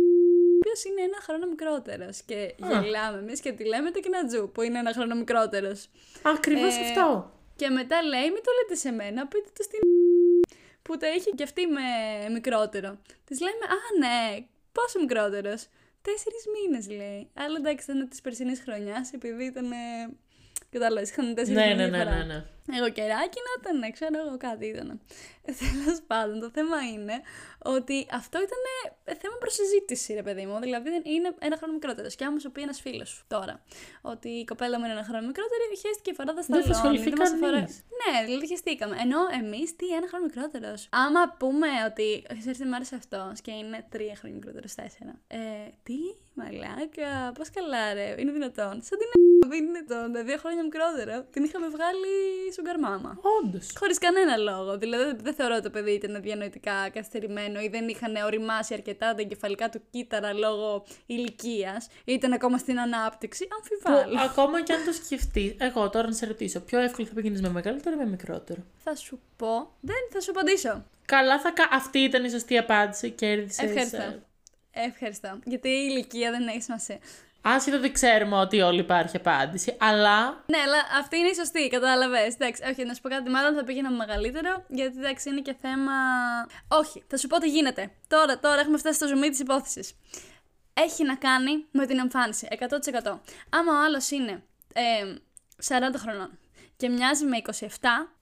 οποίος 0.66 0.84
είναι 0.84 1.02
ένα 1.02 1.18
χρόνο 1.26 1.46
μικρότερος. 1.46 2.22
Και 2.28 2.54
γελάμε 2.82 3.18
εμείς 3.18 3.40
και 3.40 3.52
τη 3.52 3.64
λέμε 3.64 3.90
το 3.90 4.00
Κινατζού, 4.00 4.50
που 4.52 4.62
είναι 4.62 4.78
ένα 4.78 4.92
χρόνο 4.92 5.14
μικρότερος. 5.14 5.88
Ακριβώς 6.22 6.76
ε, 6.76 6.80
αυτό. 6.80 7.30
Και 7.56 7.68
μετά 7.68 8.02
λέει, 8.02 8.28
μην 8.34 8.42
το 8.46 8.50
λέτε 8.56 8.74
σε 8.74 8.90
μένα, 8.90 9.26
πείτε 9.26 9.48
το 9.56 9.62
στην. 9.62 9.80
Που 10.86 10.96
το 10.96 11.06
έχει 11.06 11.30
και 11.34 11.42
αυτή 11.42 11.66
με 11.66 11.82
μικρότερο. 12.32 12.98
Της 13.24 13.40
λέμε, 13.40 13.64
Α, 13.76 13.78
ναι, 13.98 14.46
πόσο 14.72 15.00
μικρότερος. 15.00 15.66
Τέσσερις 16.02 16.44
μήνες 16.54 16.88
λέει. 16.88 17.30
Αλλά 17.34 17.56
εντάξει, 17.58 17.90
ήταν 17.90 18.08
της 18.08 18.20
περσινής 18.20 18.60
χρονιάς, 18.60 19.12
επειδή 19.12 19.44
ήταν 19.44 19.70
Κατάλαβες, 20.70 21.10
είχαν 21.10 21.34
τέσσερις 21.34 21.58
ναι, 21.58 21.74
ναι, 21.74 21.86
ναι, 21.86 22.04
ναι, 22.04 22.24
ναι. 22.24 22.44
Εγώ 22.72 22.88
κεράκι 22.90 23.38
να 23.46 23.52
ήταν, 23.60 23.78
ναι, 23.78 23.90
ξέρω 23.90 24.18
εγώ 24.26 24.36
κάτι 24.36 24.66
ήταν. 24.66 25.00
Τέλος 25.46 26.00
πάντων, 26.06 26.40
το 26.40 26.50
θέμα 26.50 26.78
είναι 26.92 27.16
ότι 27.64 28.06
αυτό 28.12 28.38
ήταν 28.38 28.58
θέμα 29.20 29.36
προσυζήτηση, 29.38 30.12
ρε 30.14 30.22
παιδί 30.22 30.46
μου. 30.46 30.58
Δηλαδή 30.60 30.90
είναι 31.02 31.34
ένα 31.38 31.56
χρόνο 31.56 31.72
μικρότερος. 31.72 32.14
Και 32.14 32.24
άμα 32.24 32.38
σου 32.38 32.52
πει 32.52 32.62
ένας 32.62 32.80
φίλος 32.80 33.08
σου 33.08 33.24
τώρα 33.28 33.62
ότι 34.02 34.28
η 34.28 34.44
κοπέλα 34.44 34.78
μου 34.78 34.84
είναι 34.84 34.92
ένα 34.92 35.04
χρόνο 35.04 35.26
μικρότερη, 35.26 35.62
χαίστηκε 35.82 36.10
η 36.10 36.14
φοράδα 36.14 36.42
στα 36.42 36.56
Δεν 36.56 36.64
θα 36.64 36.70
ασχοληθεί 36.70 37.10
κανεί. 37.10 37.60
Ναι, 38.00 38.24
δηλαδή 38.24 38.48
χαιστήκαμε. 38.48 38.96
Ενώ 39.00 39.18
εμείς 39.40 39.76
τι, 39.76 39.86
ένα 39.94 40.08
χρόνο 40.08 40.24
μικρότερος. 40.24 40.88
Άμα 40.90 41.34
πούμε 41.38 41.68
ότι 41.90 42.24
ξέρεις 42.40 42.58
τι 42.58 42.64
μου 42.64 42.74
άρεσε 42.74 42.94
αυτό 42.94 43.32
και 43.42 43.50
είναι 43.50 43.86
τρία 43.88 44.14
χρόνια 44.14 44.36
μικρότερος, 44.36 44.74
τέσσερα. 44.74 45.20
Ε, 45.26 45.38
τι, 45.82 45.98
μαλάκα, 46.34 47.32
πώς 47.34 47.50
καλά, 47.50 47.94
ρε, 47.94 48.14
είναι 48.18 48.32
δυνατόν. 48.32 48.74
Σαν 48.86 48.98
την 48.98 49.08
δεν 49.50 49.64
είναι 49.64 49.80
δυνατόν, 49.80 50.26
δύο 50.26 50.36
χρόνια 50.36 50.62
μικρότερο. 50.62 51.26
Την 51.30 51.44
είχαμε 51.44 51.68
βγάλει 51.68 52.14
στον 52.56 52.64
καρμάμα. 52.64 53.18
Όντως. 53.42 53.72
Χωρίς 53.78 53.98
κανένα 53.98 54.36
λόγο. 54.36 54.78
Δηλαδή 54.78 55.16
δεν 55.22 55.34
θεωρώ 55.34 55.54
ότι 55.54 55.62
το 55.62 55.70
παιδί 55.70 55.90
ήταν 55.90 56.22
διανοητικά 56.22 56.88
καθυστερημένο 56.88 57.60
ή 57.60 57.68
δεν 57.68 57.88
είχαν 57.88 58.16
οριμάσει 58.16 58.74
αρκετά 58.74 59.14
τα 59.14 59.20
εγκεφαλικά 59.20 59.68
του 59.68 59.80
κύτταρα 59.90 60.32
λόγω 60.32 60.84
ηλικίας. 61.06 61.88
Ήταν 62.04 62.32
ακόμα 62.32 62.58
στην 62.58 62.80
ανάπτυξη. 62.80 63.48
Αμφιβάλλω. 63.56 64.20
ακόμα 64.30 64.62
και 64.62 64.72
αν 64.72 64.84
το 64.84 64.92
σκεφτείς, 64.92 65.54
εγώ 65.58 65.90
τώρα 65.90 66.06
να 66.06 66.12
σε 66.12 66.26
ρωτήσω, 66.26 66.60
πιο 66.60 66.78
εύκολο 66.80 67.06
θα 67.06 67.14
πηγαίνεις 67.14 67.40
με 67.40 67.48
μεγαλύτερο 67.48 67.94
ή 67.96 67.98
με 67.98 68.06
μικρότερο; 68.06 68.60
Θα 68.84 68.94
σου 68.94 69.20
πω. 69.36 69.70
Δεν 69.80 69.96
θα 70.12 70.20
σου 70.20 70.30
απαντήσω. 70.30 70.84
Καλά, 71.04 71.40
θα... 71.40 71.52
αυτή 71.70 71.98
ήταν 71.98 72.24
η 72.24 72.30
σωστή 72.30 72.58
απάντηση. 72.58 73.10
Κέρδισε. 73.10 73.64
Ευχαριστώ. 73.64 74.24
Ευχαριστώ. 74.70 75.38
Γιατί 75.44 75.68
η 75.68 75.86
ηλικία 75.90 76.30
δεν 76.30 76.46
έχει 76.46 76.62
σημασία. 76.62 76.98
Άσχετο 77.48 77.80
δεν 77.80 77.92
ξέρουμε 77.92 78.36
ότι 78.36 78.60
όλη 78.60 78.80
υπάρχει 78.80 79.16
απάντηση, 79.16 79.76
αλλά. 79.80 80.24
Ναι, 80.46 80.58
αλλά 80.58 80.76
αυτή 80.98 81.16
είναι 81.18 81.28
η 81.28 81.34
σωστή, 81.34 81.68
κατάλαβες. 81.68 82.34
Εντάξει, 82.34 82.62
όχι, 82.70 82.84
να 82.84 82.94
σου 82.94 83.00
πω 83.00 83.08
κάτι, 83.08 83.30
μάλλον 83.30 83.54
θα 83.54 83.64
πήγαινα 83.64 83.90
μεγαλύτερο, 83.90 84.64
γιατί 84.68 84.98
εντάξει 84.98 85.28
είναι 85.28 85.40
και 85.40 85.56
θέμα. 85.60 85.92
Όχι, 86.68 87.02
θα 87.06 87.16
σου 87.16 87.26
πω 87.26 87.38
τι 87.38 87.48
γίνεται. 87.48 87.90
Τώρα, 88.08 88.38
τώρα 88.38 88.60
έχουμε 88.60 88.78
φτάσει 88.78 88.96
στο 88.96 89.06
ζουμί 89.06 89.28
της 89.28 89.38
υπόθεσης. 89.38 89.96
Έχει 90.74 91.04
να 91.04 91.14
κάνει 91.14 91.64
με 91.70 91.86
την 91.86 91.98
εμφάνιση, 91.98 92.48
100%. 92.50 93.20
Άμα 93.50 93.72
ο 93.72 93.84
άλλος 93.84 94.10
είναι 94.10 94.42
ε, 94.72 95.14
40 95.68 95.78
χρονών 95.96 96.38
και 96.76 96.88
μοιάζει 96.88 97.24
με 97.24 97.36
27, 97.60 97.68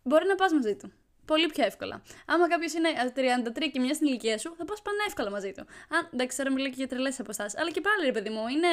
μπορεί 0.02 0.26
να 0.26 0.35
πας 0.35 0.52
μαζί 0.52 0.76
του. 0.76 0.93
Πολύ 1.25 1.47
πιο 1.47 1.64
εύκολα. 1.64 2.02
Άμα 2.26 2.49
κάποιος 2.49 2.73
είναι 2.73 2.88
33 3.14 3.71
και 3.73 3.81
μια 3.81 3.95
στην 3.95 4.07
ηλικία 4.07 4.38
σου, 4.38 4.54
θα 4.59 4.64
πας 4.64 4.83
πανεύκολα 4.83 5.31
μαζί 5.31 5.52
του. 5.52 5.66
Αν 5.88 6.09
εντάξει, 6.12 6.37
τώρα 6.37 6.52
μιλάω 6.52 6.69
και 6.69 6.75
για 6.76 6.88
τρελές 6.88 7.21
αποστάσει. 7.21 7.57
Αλλά 7.61 7.71
και 7.71 7.81
πάλι, 7.81 8.04
ρε 8.04 8.12
παιδί 8.12 8.31
μου, 8.31 8.49
είναι. 8.49 8.69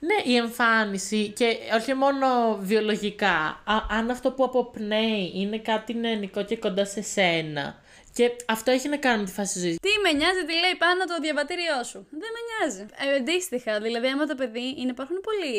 Ναι, 0.00 0.32
η 0.32 0.36
εμφάνιση 0.36 1.28
και 1.28 1.56
όχι 1.74 1.94
μόνο 1.94 2.56
βιολογικά. 2.60 3.62
Α, 3.64 3.76
αν 3.90 4.10
αυτό 4.10 4.32
που 4.32 4.44
αποπνέει 4.44 5.32
είναι 5.34 5.58
κάτι 5.58 5.94
νεανικό 5.94 6.44
και 6.44 6.56
κοντά 6.56 6.84
σε 6.84 7.02
σένα 7.02 7.82
και 8.12 8.24
αυτό 8.54 8.70
έχει 8.70 8.88
να 8.88 8.98
κάνει 9.04 9.18
με 9.22 9.26
τη 9.28 9.32
φάση 9.38 9.58
ζωής. 9.62 9.76
Τι 9.86 9.92
με 10.04 10.10
νοιάζει, 10.18 10.42
τι 10.48 10.54
λέει 10.62 10.74
πάνω 10.84 11.00
το 11.10 11.16
διαβατήριό 11.24 11.78
σου. 11.90 11.98
Δεν 12.22 12.30
με 12.34 12.40
νοιάζει. 12.48 12.82
Ε, 13.02 13.06
αντίστοιχα, 13.18 13.72
δηλαδή, 13.86 14.06
άμα 14.14 14.24
το 14.26 14.36
παιδί 14.40 14.66
είναι, 14.80 14.90
υπάρχουν 14.96 15.18
πολλοί, 15.26 15.56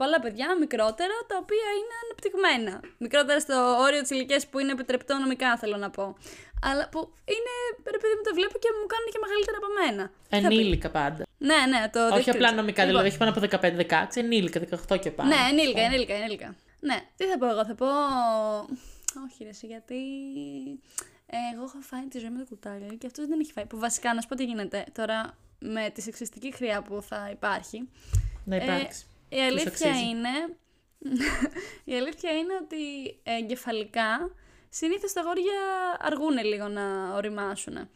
πολλά 0.00 0.18
παιδιά 0.24 0.46
μικρότερα 0.64 1.16
τα 1.30 1.36
οποία 1.42 1.68
είναι 1.78 1.94
αναπτυγμένα. 2.02 2.74
Μικρότερα 3.04 3.38
στο 3.46 3.56
όριο 3.86 4.00
της 4.04 4.10
ηλικίας 4.10 4.42
που 4.50 4.56
είναι 4.58 4.72
επιτρεπτό 4.76 5.12
νομικά, 5.24 5.50
θέλω 5.62 5.76
να 5.84 5.90
πω. 5.96 6.04
Αλλά 6.68 6.84
που 6.92 7.00
είναι, 7.36 7.54
ρε 7.94 7.98
παιδί 8.02 8.14
μου, 8.18 8.24
το 8.28 8.34
βλέπω 8.38 8.56
και 8.62 8.70
μου 8.78 8.86
κάνουν 8.92 9.08
και 9.12 9.20
μεγαλύτερα 9.24 9.56
από 9.62 9.70
μένα. 9.78 10.04
Ενήλικα 10.36 10.90
πάντα. 10.98 11.22
Ναι, 11.48 11.60
ναι, 11.70 11.80
το 11.94 12.00
Όχι 12.18 12.30
απλά 12.30 12.52
νομικά, 12.52 12.84
λοιπόν. 12.84 12.86
δηλαδή 12.86 13.08
όχι 13.08 13.18
πάνω 13.22 13.30
από 13.32 13.40
15-16, 14.14 14.16
ενήλικα, 14.22 14.60
18 14.88 15.00
και 15.02 15.10
πάνω. 15.10 15.28
Ναι, 15.28 15.40
ενήλικα, 15.50 15.80
ενήλικα, 15.80 16.14
ενήλικα. 16.14 16.48
Ναι, 16.80 16.98
τι 17.16 17.24
θα 17.24 17.38
πω 17.38 17.46
εγώ, 17.52 17.64
θα 17.64 17.74
πω. 17.74 17.86
Όχι, 19.24 19.44
ρε, 19.44 19.50
γιατί 19.72 20.00
ε, 21.26 21.36
εγώ 21.54 21.62
έχω 21.62 21.78
φάει 21.80 22.06
τη 22.06 22.18
ζωή 22.18 22.30
με 22.30 22.38
το 22.38 22.44
κουτάλι 22.48 22.96
και 22.96 23.06
αυτός 23.06 23.26
δεν 23.26 23.40
έχει 23.40 23.52
φάει. 23.52 23.66
Που 23.66 23.78
βασικά 23.78 24.14
να 24.14 24.20
σου 24.20 24.28
πω 24.28 24.34
τι 24.34 24.44
γίνεται 24.44 24.84
τώρα 24.92 25.36
με 25.58 25.90
τη 25.94 26.00
σεξιστική 26.00 26.52
χρειά 26.54 26.82
που 26.82 27.02
θα 27.02 27.28
υπάρχει. 27.32 27.88
Να 28.44 28.56
υπάρξει. 28.56 29.04
Ε, 29.28 29.36
η 29.36 29.40
αλήθεια 29.40 30.00
είναι. 30.00 30.28
η 31.92 31.94
αλήθεια 31.94 32.30
είναι 32.30 32.54
ότι 32.62 32.76
εγκεφαλικά 33.22 34.30
συνήθως 34.68 35.12
τα 35.12 35.20
αγόρια 35.20 35.60
αργούν 35.98 36.44
λίγο 36.44 36.68
να 36.68 37.14
οριμάσουν. 37.14 37.88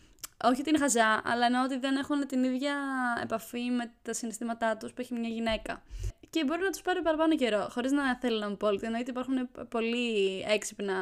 Όχι 0.44 0.60
ότι 0.60 0.68
είναι 0.68 0.78
χαζά, 0.78 1.22
αλλά 1.24 1.46
εννοώ 1.46 1.64
ότι 1.64 1.78
δεν 1.78 1.96
έχουν 1.96 2.26
την 2.26 2.44
ίδια 2.44 2.74
επαφή 3.22 3.70
με 3.70 3.92
τα 4.02 4.12
συναισθήματά 4.12 4.76
τους 4.76 4.92
που 4.92 5.00
έχει 5.00 5.14
μια 5.14 5.28
γυναίκα. 5.28 5.82
Και 6.30 6.44
μπορεί 6.44 6.60
να 6.62 6.70
τους 6.70 6.82
πάρει 6.82 7.02
παραπάνω 7.02 7.36
καιρό, 7.36 7.68
χωρίς 7.70 7.92
να 7.92 8.16
θέλω 8.16 8.38
να 8.38 8.48
μου 8.48 8.56
πω 8.56 8.66
ότι 8.66 8.86
εννοείται 8.86 9.10
υπάρχουν 9.10 9.50
πολύ 9.68 10.40
έξυπνα 10.48 10.94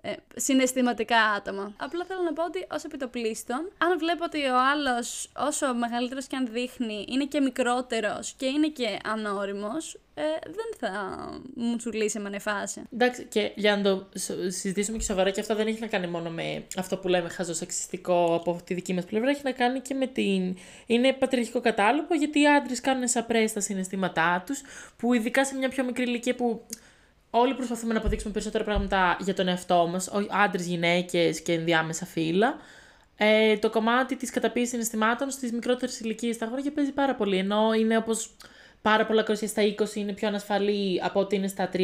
ε, 0.00 0.12
συναισθηματικά 0.36 1.20
άτομα. 1.20 1.72
Απλά 1.76 2.04
θέλω 2.04 2.22
να 2.22 2.32
πω 2.32 2.44
ότι 2.44 2.66
ως 2.70 2.84
επιτοπλίστων, 2.84 3.70
αν 3.78 3.98
βλέπω 3.98 4.24
ότι 4.24 4.38
ο 4.44 4.56
άλλος, 4.72 5.30
όσο 5.36 5.74
μεγαλύτερος 5.74 6.26
και 6.26 6.36
αν 6.36 6.48
δείχνει, 6.52 7.04
είναι 7.08 7.24
και 7.24 7.40
μικρότερος 7.40 8.32
και 8.36 8.46
είναι 8.46 8.68
και 8.68 8.98
ανώριμος, 9.04 9.98
ε, 10.14 10.22
δεν 10.44 10.90
θα 10.90 10.90
μου 11.54 11.76
τσουλήσει 11.76 12.18
με 12.18 12.28
νεφάση. 12.28 12.82
Εντάξει, 12.92 13.24
και 13.24 13.52
για 13.54 13.76
να 13.76 13.82
το 13.82 14.08
συζητήσουμε 14.48 14.96
και 14.96 15.04
σοβαρά, 15.04 15.30
και 15.30 15.40
αυτό 15.40 15.54
δεν 15.54 15.66
έχει 15.66 15.80
να 15.80 15.86
κάνει 15.86 16.06
μόνο 16.06 16.30
με 16.30 16.64
αυτό 16.76 16.96
που 16.96 17.08
λέμε 17.08 17.28
χαζοσεξιστικό 17.28 18.34
από 18.34 18.58
τη 18.64 18.74
δική 18.74 18.94
μας 18.94 19.04
πλευρά, 19.04 19.30
έχει 19.30 19.40
να 19.44 19.52
κάνει 19.52 19.80
και 19.80 19.94
με 19.94 20.06
την. 20.06 20.56
Είναι 20.86 21.12
πατριαρχικό 21.12 21.60
κατάλογο, 21.60 22.14
γιατί 22.18 22.40
οι 22.40 22.48
άντρες 22.48 22.80
κάνουν 22.80 23.08
σαπρέ 23.08 23.46
στα 23.46 23.60
συναισθήματά 23.60 24.42
τους, 24.46 24.60
που 24.96 25.14
ειδικά 25.14 25.44
σε 25.44 25.56
μια 25.56 25.68
πιο 25.68 25.84
μικρή 25.84 26.02
ηλικία 26.02 26.34
που 26.34 26.66
όλοι 27.30 27.54
προσπαθούμε 27.54 27.92
να 27.92 27.98
αποδείξουμε 27.98 28.32
περισσότερα 28.32 28.64
πράγματα 28.64 29.16
για 29.20 29.34
τον 29.34 29.48
εαυτό 29.48 29.88
μας, 29.92 30.10
άντρες, 30.30 30.66
γυναίκες 30.66 31.40
και 31.40 31.52
ενδιάμεσα 31.52 32.06
φύλλα. 32.06 32.56
Ε, 33.16 33.56
το 33.56 33.70
κομμάτι 33.70 34.16
της 34.16 34.30
καταπίεσης 34.30 34.70
συναισθημάτων 34.70 35.30
στις 35.30 35.52
μικρότερες 35.52 36.00
ηλικίες 36.00 36.34
στα 36.34 36.46
αγόρια 36.46 36.72
παίζει 36.72 36.92
πάρα 36.92 37.14
πολύ, 37.14 37.36
ενώ 37.36 37.72
είναι 37.72 37.96
όπως 37.96 38.30
πάρα 38.82 39.06
πολλά 39.06 39.22
κορίτσια 39.22 39.48
στα 39.48 39.62
20 39.62 39.94
είναι 39.94 40.12
πιο 40.12 40.28
ανασφαλή 40.28 41.00
από 41.04 41.20
ότι 41.20 41.36
είναι 41.36 41.48
στα 41.48 41.70
30, 41.72 41.78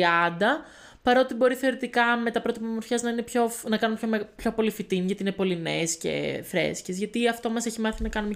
παρότι 1.03 1.35
μπορεί 1.35 1.55
θεωρητικά 1.55 2.17
με 2.17 2.31
τα 2.31 2.41
πρώτα 2.41 2.61
μορφιά 2.63 2.99
να, 3.03 3.11
είναι 3.11 3.23
πιο, 3.23 3.51
να 3.69 3.77
κάνουν 3.77 3.97
πιο, 3.97 4.29
πιο 4.37 4.53
πολύ 4.53 4.71
φυτίν, 4.71 5.07
γιατί 5.07 5.23
είναι 5.23 5.33
πολύ 5.33 5.57
νέε 5.61 5.85
και 6.01 6.43
φρέσκες, 6.45 6.99
γιατί 6.99 7.29
αυτό 7.29 7.51
μας 7.51 7.67
έχει 7.67 7.81
μάθει 7.81 8.03
να 8.03 8.09
κάνουμε 8.09 8.35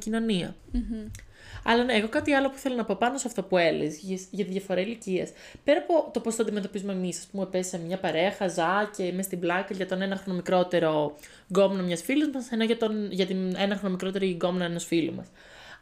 αλλά 1.64 1.84
ναι, 1.84 1.92
εγώ 1.92 2.08
κάτι 2.08 2.32
άλλο 2.32 2.50
που 2.50 2.56
θέλω 2.56 2.74
να 2.74 2.84
πω 2.84 2.96
πάνω 2.98 3.18
σε 3.18 3.28
αυτό 3.28 3.42
που 3.42 3.56
έλεγε 3.56 3.96
για 4.30 4.44
τη 4.44 4.50
διαφορά 4.50 4.80
ηλικίας. 4.80 5.30
Πέρα 5.64 5.78
από 5.78 6.10
το 6.12 6.20
πώς 6.20 6.36
το 6.36 6.42
αντιμετωπίζουμε 6.42 6.92
εμείς, 6.92 7.18
ας 7.18 7.26
πούμε, 7.26 7.46
πέσει 7.46 7.68
σε 7.68 7.78
μια 7.78 7.98
παρέα 7.98 8.32
χαζά 8.32 8.90
και 8.96 9.12
μες 9.12 9.24
στην 9.24 9.40
πλάκα 9.40 9.74
για 9.74 9.86
τον 9.86 10.02
ένα 10.02 10.16
χρόνο 10.16 10.36
μικρότερο 10.38 11.16
γκόμενο 11.48 11.82
μιας 11.82 12.02
φίλης 12.02 12.28
μας, 12.34 12.50
ενώ 12.50 12.64
για, 12.64 12.76
τον, 12.76 13.12
για 13.12 13.26
την 13.26 13.56
ένα 13.56 13.76
χρόνο 13.76 13.90
μικρότερη 13.90 14.30
γκόμενο 14.30 14.64
ενός 14.64 14.84
φίλου 14.84 15.14
μας. 15.14 15.26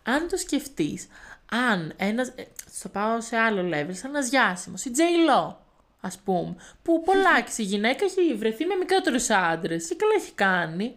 Αν 0.03 0.29
το 0.29 0.37
σκεφτείς, 0.37 1.07
αν 1.51 1.93
ένας. 1.97 2.29
Ε, 2.29 2.45
στο 2.71 2.89
πάω 2.89 3.21
σε 3.21 3.37
άλλο 3.37 3.61
level, 3.61 3.95
σαν 3.95 4.11
ένας 4.11 4.29
διάσημο, 4.29 4.75
η 4.85 4.91
J-Lo, 4.97 5.55
ας 6.01 6.19
πούμε, 6.19 6.57
που 6.83 7.03
πολλά 7.07 7.45
η 7.57 7.63
γυναίκα 7.63 8.05
έχει 8.05 8.35
βρεθεί 8.35 8.65
με 8.65 8.75
μικρότερους 8.75 9.31
άντρες. 9.31 9.89
Και 9.89 9.95
καλά 9.95 10.13
έχει 10.17 10.33
κάνει. 10.33 10.95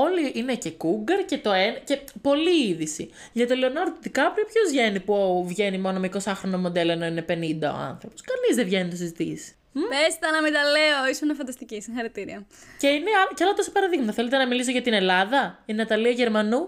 Όλοι 0.00 0.32
είναι 0.34 0.54
και 0.54 0.70
κούγκαρ 0.70 1.24
και 1.24 1.38
το 1.38 1.52
ένα. 1.52 1.78
και 1.78 1.98
πολλή 2.22 2.66
είδηση. 2.68 3.10
Για 3.32 3.46
τον 3.46 3.58
Λεωνάρντο 3.58 3.96
Τικάπριο, 4.00 4.44
ποιος 4.44 4.70
βγαίνει 4.70 5.00
που 5.00 5.44
βγαίνει 5.48 5.78
μόνο 5.78 5.98
με 5.98 6.08
20χρονο 6.12 6.56
μοντέλο 6.58 6.92
ενώ 6.92 7.06
είναι 7.06 7.24
50 7.28 7.34
ο 7.62 7.76
άνθρωπος; 7.76 8.20
Κανείς 8.20 8.56
δεν 8.56 8.64
βγαίνει 8.64 8.84
να 8.84 8.90
το 8.90 8.96
συζητήσει. 8.96 9.54
Πες 9.88 10.18
τα 10.18 10.30
να 10.30 10.42
μην 10.42 10.52
τα 10.52 10.62
λέω, 10.62 11.10
ήσουν 11.10 11.34
φανταστική. 11.36 11.80
Συγχαρητήρια. 11.80 12.46
Και 12.78 12.86
είναι 12.86 13.10
και 13.34 13.44
άλλα 13.44 13.52
τόσα 13.52 13.70
παραδείγματα. 13.70 14.12
Θέλετε 14.12 14.36
να 14.36 14.46
μιλήσω 14.46 14.70
για 14.70 14.82
την 14.82 14.92
Ελλάδα, 14.92 15.62
η 15.66 15.72
Ναταλία 15.72 16.10
Γερμανού; 16.10 16.58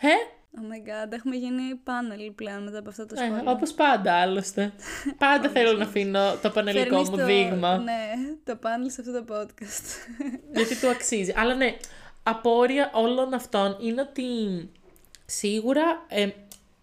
Ε, 0.00 0.08
Oh 0.54 0.58
my 0.60 0.88
god, 0.88 1.12
έχουμε 1.12 1.36
γίνει 1.36 1.74
πάνελ 1.84 2.30
πλέον 2.30 2.62
μετά 2.62 2.78
από 2.78 2.88
αυτό 2.88 3.06
το 3.06 3.14
Ε, 3.18 3.24
σχόλιο. 3.24 3.50
Όπως 3.50 3.72
πάντα 3.72 4.12
άλλωστε. 4.12 4.72
πάντα 5.18 5.48
θέλω 5.54 5.72
να 5.72 5.84
αφήνω 5.84 6.36
το 6.42 6.50
πανελικό 6.50 6.84
Φέρνεις 6.88 7.08
μου 7.10 7.16
το- 7.16 7.24
δείγμα. 7.24 7.76
Ναι, 7.78 8.10
το 8.44 8.56
πάνελ 8.56 8.90
σε 8.90 9.00
αυτό 9.00 9.22
το 9.22 9.34
podcast. 9.34 9.84
γιατί 10.54 10.76
του 10.80 10.88
αξίζει. 10.88 11.32
Αλλά 11.36 11.54
ναι, 11.54 11.76
απόρρια 12.22 12.90
όλων 12.94 13.34
αυτών 13.34 13.76
είναι 13.80 14.00
ότι 14.00 14.24
σίγουρα 15.26 16.06
ε, 16.08 16.28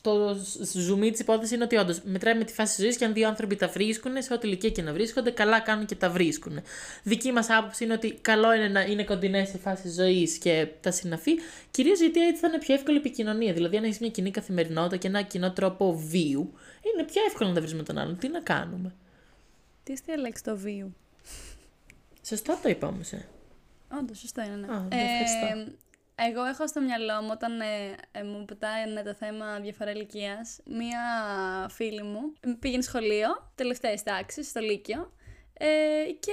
το 0.01 0.37
ζουμί 0.73 1.11
της 1.11 1.19
υπόθεσης 1.19 1.51
είναι 1.51 1.63
ότι 1.63 1.75
όντως 1.75 2.01
μετράει 2.03 2.35
με 2.35 2.43
τη 2.43 2.53
φάση 2.53 2.81
ζωής 2.81 2.97
και 2.97 3.05
αν 3.05 3.13
δύο 3.13 3.27
άνθρωποι 3.27 3.55
τα 3.55 3.67
βρίσκουν, 3.67 4.21
σε 4.21 4.33
ό,τι 4.33 4.47
ηλικία 4.47 4.69
και 4.69 4.81
να 4.81 4.93
βρίσκονται, 4.93 5.31
καλά 5.31 5.59
κάνουν 5.59 5.85
και 5.85 5.95
τα 5.95 6.09
βρίσκουν. 6.09 6.61
Δική 7.03 7.31
μας 7.31 7.49
άποψη 7.49 7.83
είναι 7.83 7.93
ότι 7.93 8.11
καλό 8.21 8.53
είναι 8.53 8.67
να 8.67 8.81
είναι 8.81 9.03
κοντινές 9.03 9.49
σε 9.49 9.57
φάση 9.57 9.89
ζωής 9.89 10.37
και 10.37 10.67
τα 10.81 10.91
συναφή, 10.91 11.31
κυρίως 11.71 11.99
γιατί 11.99 12.27
έτσι 12.27 12.41
θα 12.41 12.47
είναι 12.47 12.57
πιο 12.57 12.73
εύκολη 12.73 12.97
επικοινωνία. 12.97 13.53
Δηλαδή, 13.53 13.77
αν 13.77 13.83
έχεις 13.83 13.99
μια 13.99 14.09
κοινή 14.09 14.31
καθημερινότητα 14.31 14.97
και 14.97 15.07
ένα 15.07 15.21
κοινό 15.21 15.51
τρόπο 15.51 15.95
βίου, 15.97 16.53
είναι 16.93 17.03
πιο 17.03 17.21
εύκολο 17.27 17.49
να 17.49 17.55
τα 17.55 17.61
βρει 17.61 17.75
με 17.75 17.83
τον 17.83 17.97
άλλον. 17.97 18.17
Τι 18.17 18.27
να 18.27 18.39
κάνουμε; 18.39 18.95
Τι 19.83 19.93
αστεία 19.93 20.17
λέξη 20.17 20.43
το 20.43 20.57
βίου; 20.57 20.95
Σωστά 22.23 22.59
το 22.63 22.69
είπα 22.69 22.87
όμως. 22.87 23.11
Ε. 23.11 23.27
Όντως, 23.91 24.19
σωστό 24.19 24.41
είναι. 24.41 24.55
Ναι. 24.55 24.73
Α, 24.73 24.79
ναι, 24.79 25.01
ευχαριστώ. 25.01 25.71
εγώ 26.15 26.43
έχω 26.43 26.67
στο 26.67 26.81
μυαλό 26.81 27.21
μου 27.21 27.29
όταν 27.31 27.61
ε, 27.61 27.95
ε, 28.11 28.23
μου 28.23 28.45
πετάει 28.45 29.03
το 29.03 29.13
θέμα 29.13 29.59
διαφορά 29.59 29.91
ηλικίας, 29.91 30.59
μία 30.65 31.01
φίλη 31.69 32.03
μου 32.03 32.33
πήγαινε 32.59 32.81
σχολείο, 32.81 33.51
τελευταίε 33.55 33.97
τάξει, 34.03 34.43
στο 34.43 34.59
Λύκειο, 34.59 35.13
ε, 35.53 35.67
και 36.19 36.31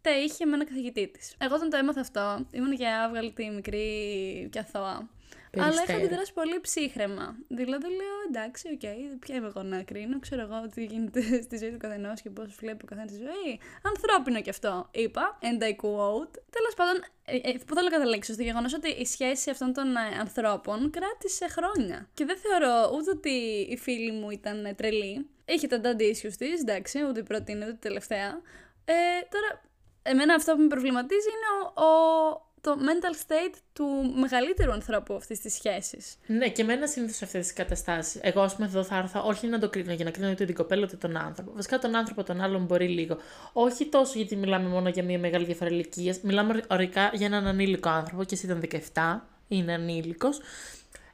τα 0.00 0.18
είχε 0.18 0.44
με 0.44 0.54
ένα 0.54 0.64
καθηγητή 0.64 1.08
της. 1.08 1.34
Εγώ 1.38 1.54
όταν 1.54 1.70
το 1.70 1.76
έμαθα 1.76 2.00
αυτό, 2.00 2.46
ήμουν 2.50 2.76
και 2.76 2.88
άβγαλτη, 2.88 3.50
μικρή 3.50 4.48
και 4.52 4.58
αθώα. 4.58 5.08
Αλλά 5.56 5.66
είχα 5.66 5.74
Περιστέρα. 5.74 5.98
αντιδράσει 5.98 6.32
πολύ 6.32 6.60
ψύχραιμα. 6.60 7.36
Δηλαδή 7.48 7.86
λέω 7.86 8.16
εντάξει, 8.28 8.68
οκ, 8.72 9.18
ποια 9.18 9.34
είμαι 9.34 9.46
εγώ 9.46 9.62
να 9.62 9.82
κρίνω, 9.82 10.18
ξέρω 10.18 10.40
εγώ 10.42 10.66
τι 10.74 10.84
γίνεται 10.84 11.20
στη 11.46 11.56
ζωή 11.58 11.70
του 11.70 11.76
καθενός 11.78 12.20
και 12.20 12.30
πώς 12.30 12.54
βλέπει 12.60 12.84
ο 12.84 12.86
καθένας 12.86 13.10
τη 13.12 13.16
ζωή. 13.16 13.60
Ανθρώπινο 13.82 14.40
κι 14.40 14.50
αυτό, 14.50 14.88
είπα. 14.90 15.38
And 15.42 15.62
I 15.62 15.70
quote. 15.70 16.32
Τέλος 16.56 16.74
πάντων, 16.76 16.96
ε, 17.24 17.36
ε, 17.36 17.52
πού 17.66 17.74
θέλω 17.74 17.88
να 17.90 17.96
καταλήξω, 17.96 18.32
στο 18.32 18.42
γεγονός 18.42 18.74
ότι 18.74 18.88
η 18.88 19.04
σχέση 19.06 19.50
αυτών 19.50 19.72
των 19.72 19.96
ε, 19.96 20.18
ανθρώπων 20.20 20.90
κράτησε 20.90 21.46
χρόνια. 21.48 22.08
Και 22.14 22.24
δεν 22.24 22.36
θεωρώ 22.38 22.90
ούτε 22.96 23.10
ότι 23.10 23.30
η 23.70 23.76
φίλη 23.76 24.12
μου 24.12 24.30
ήταν 24.30 24.64
ε, 24.64 24.74
τρελή. 24.74 25.26
Είχε 25.44 25.66
τα 25.66 25.80
daddy 25.84 26.00
issues 26.02 26.32
της, 26.38 26.60
εντάξει, 26.60 27.04
ούτε 27.08 27.20
η 27.20 27.22
πρώτη 27.22 27.52
είναι, 27.52 27.64
ούτε 27.64 27.74
η 27.74 27.78
τελευταία. 27.80 28.40
Ε, 28.84 28.92
τώρα, 29.30 29.62
εμένα 30.02 30.34
αυτό 30.34 30.54
που 30.54 30.60
με 30.60 30.66
προβληματίζει 30.66 31.28
είναι 31.28 31.48
ο, 31.74 31.82
ο- 31.84 32.46
το 32.60 32.76
mental 32.78 33.14
state 33.26 33.54
του 33.72 33.86
μεγαλύτερου 34.14 34.72
ανθρώπου 34.72 35.14
αυτής 35.14 35.40
της 35.40 35.54
σχέσης. 35.54 36.16
Ναι, 36.26 36.48
και 36.48 36.62
εμένα 36.62 36.86
συνήθως 36.86 37.16
σε 37.16 37.24
αυτές 37.24 37.42
τις 37.42 37.52
καταστάσεις. 37.52 38.20
Εγώ, 38.22 38.40
ας 38.40 38.54
πούμε, 38.54 38.66
εδώ 38.66 38.84
θα 38.84 38.96
έρθω 38.96 39.22
όχι 39.26 39.46
να 39.46 39.58
το 39.58 39.68
κρίνω 39.68 39.92
για 39.92 40.04
να 40.04 40.10
κρίνω 40.10 40.30
ούτε 40.30 40.44
την 40.44 40.54
κοπέλα 40.54 40.82
ούτε 40.82 40.96
τον 40.96 41.16
άνθρωπο. 41.16 41.52
Βασικά 41.54 41.78
τον 41.78 41.96
άνθρωπο, 41.96 42.22
τον 42.22 42.40
άλλον 42.40 42.64
μπορεί 42.64 42.88
λίγο. 42.88 43.16
Όχι 43.52 43.86
τόσο 43.86 44.12
γιατί 44.16 44.36
μιλάμε 44.36 44.68
μόνο 44.68 44.88
για 44.88 45.02
μια 45.02 45.18
μεγάλη 45.18 45.44
διαφορά 45.44 45.70
ηλικίας. 45.70 46.20
Μιλάμε 46.20 46.62
ορικά 46.68 47.10
για 47.14 47.26
έναν 47.26 47.46
ανήλικο 47.46 47.88
άνθρωπο 47.88 48.24
και 48.24 48.34
εσύ 48.34 48.46
ήταν 48.46 48.60
17, 48.94 49.20
είναι 49.48 49.72
ανήλικος. 49.72 50.40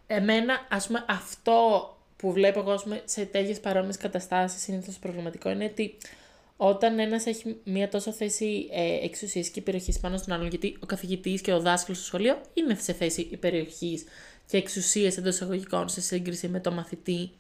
Εμένα, 0.07 0.67
ας 0.69 0.87
πούμε, 0.87 1.05
αυτό 1.09 1.89
που 2.17 2.33
βλέπω 2.33 2.61
εγώ 2.61 2.71
ας 2.71 2.83
πούμε, 2.83 3.03
σε 3.05 3.25
τέτοιες 3.25 3.61
παρόμοιες 3.61 3.97
καταστάσεις 3.97 4.63
συνήθως 4.63 4.99
προβληματικό 4.99 5.51
είναι 5.51 5.65
ότι 5.65 5.97
όταν 6.69 6.99
ένας 6.99 7.27
έχει 7.27 7.57
μια 7.65 7.89
τόσο 7.89 8.13
θέση 8.13 8.69
ε, 8.73 9.05
εξουσίας 9.05 9.49
και 9.49 9.61
υπεροχής 9.61 10.01
πάνω 10.01 10.17
στον 10.17 10.35
άλλον, 10.35 10.49
γιατί 10.49 10.77
ο 10.81 10.87
καθηγητής 10.87 11.41
και 11.41 11.53
ο 11.53 11.61
δάσκαλος 11.61 11.99
στο 11.99 12.07
σχολείο 12.07 12.41
είναι 12.55 12.75
σε 12.75 12.93
θέση 12.93 13.29
υπεροχής 13.31 14.05
και 14.47 14.57
εξουσίας 14.57 15.17
εντός 15.17 15.35
εισαγωγικών 15.35 15.89
σε 15.89 16.01
σύγκριση 16.01 16.49
με 16.49 16.61
το 16.61 16.73
μαθητή, 16.73 17.31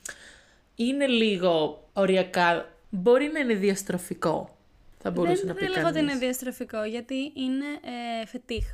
είναι 0.76 1.06
λίγο 1.06 1.84
οριακά. 1.92 2.72
Μπορεί 2.90 3.30
να 3.32 3.38
είναι 3.38 3.54
διαστροφικό. 3.54 4.56
Θα 4.98 5.10
μπορούσε 5.10 5.36
δεν 5.36 5.46
να 5.46 5.54
πει 5.54 5.60
δεν 5.60 5.70
λέγω 5.70 5.86
ότι 5.86 5.94
κανείς. 5.94 6.10
είναι 6.10 6.20
διαστροφικό, 6.20 6.84
γιατί 6.84 7.32
είναι 7.34 7.66
ε, 8.22 8.26
φετίχ. 8.26 8.66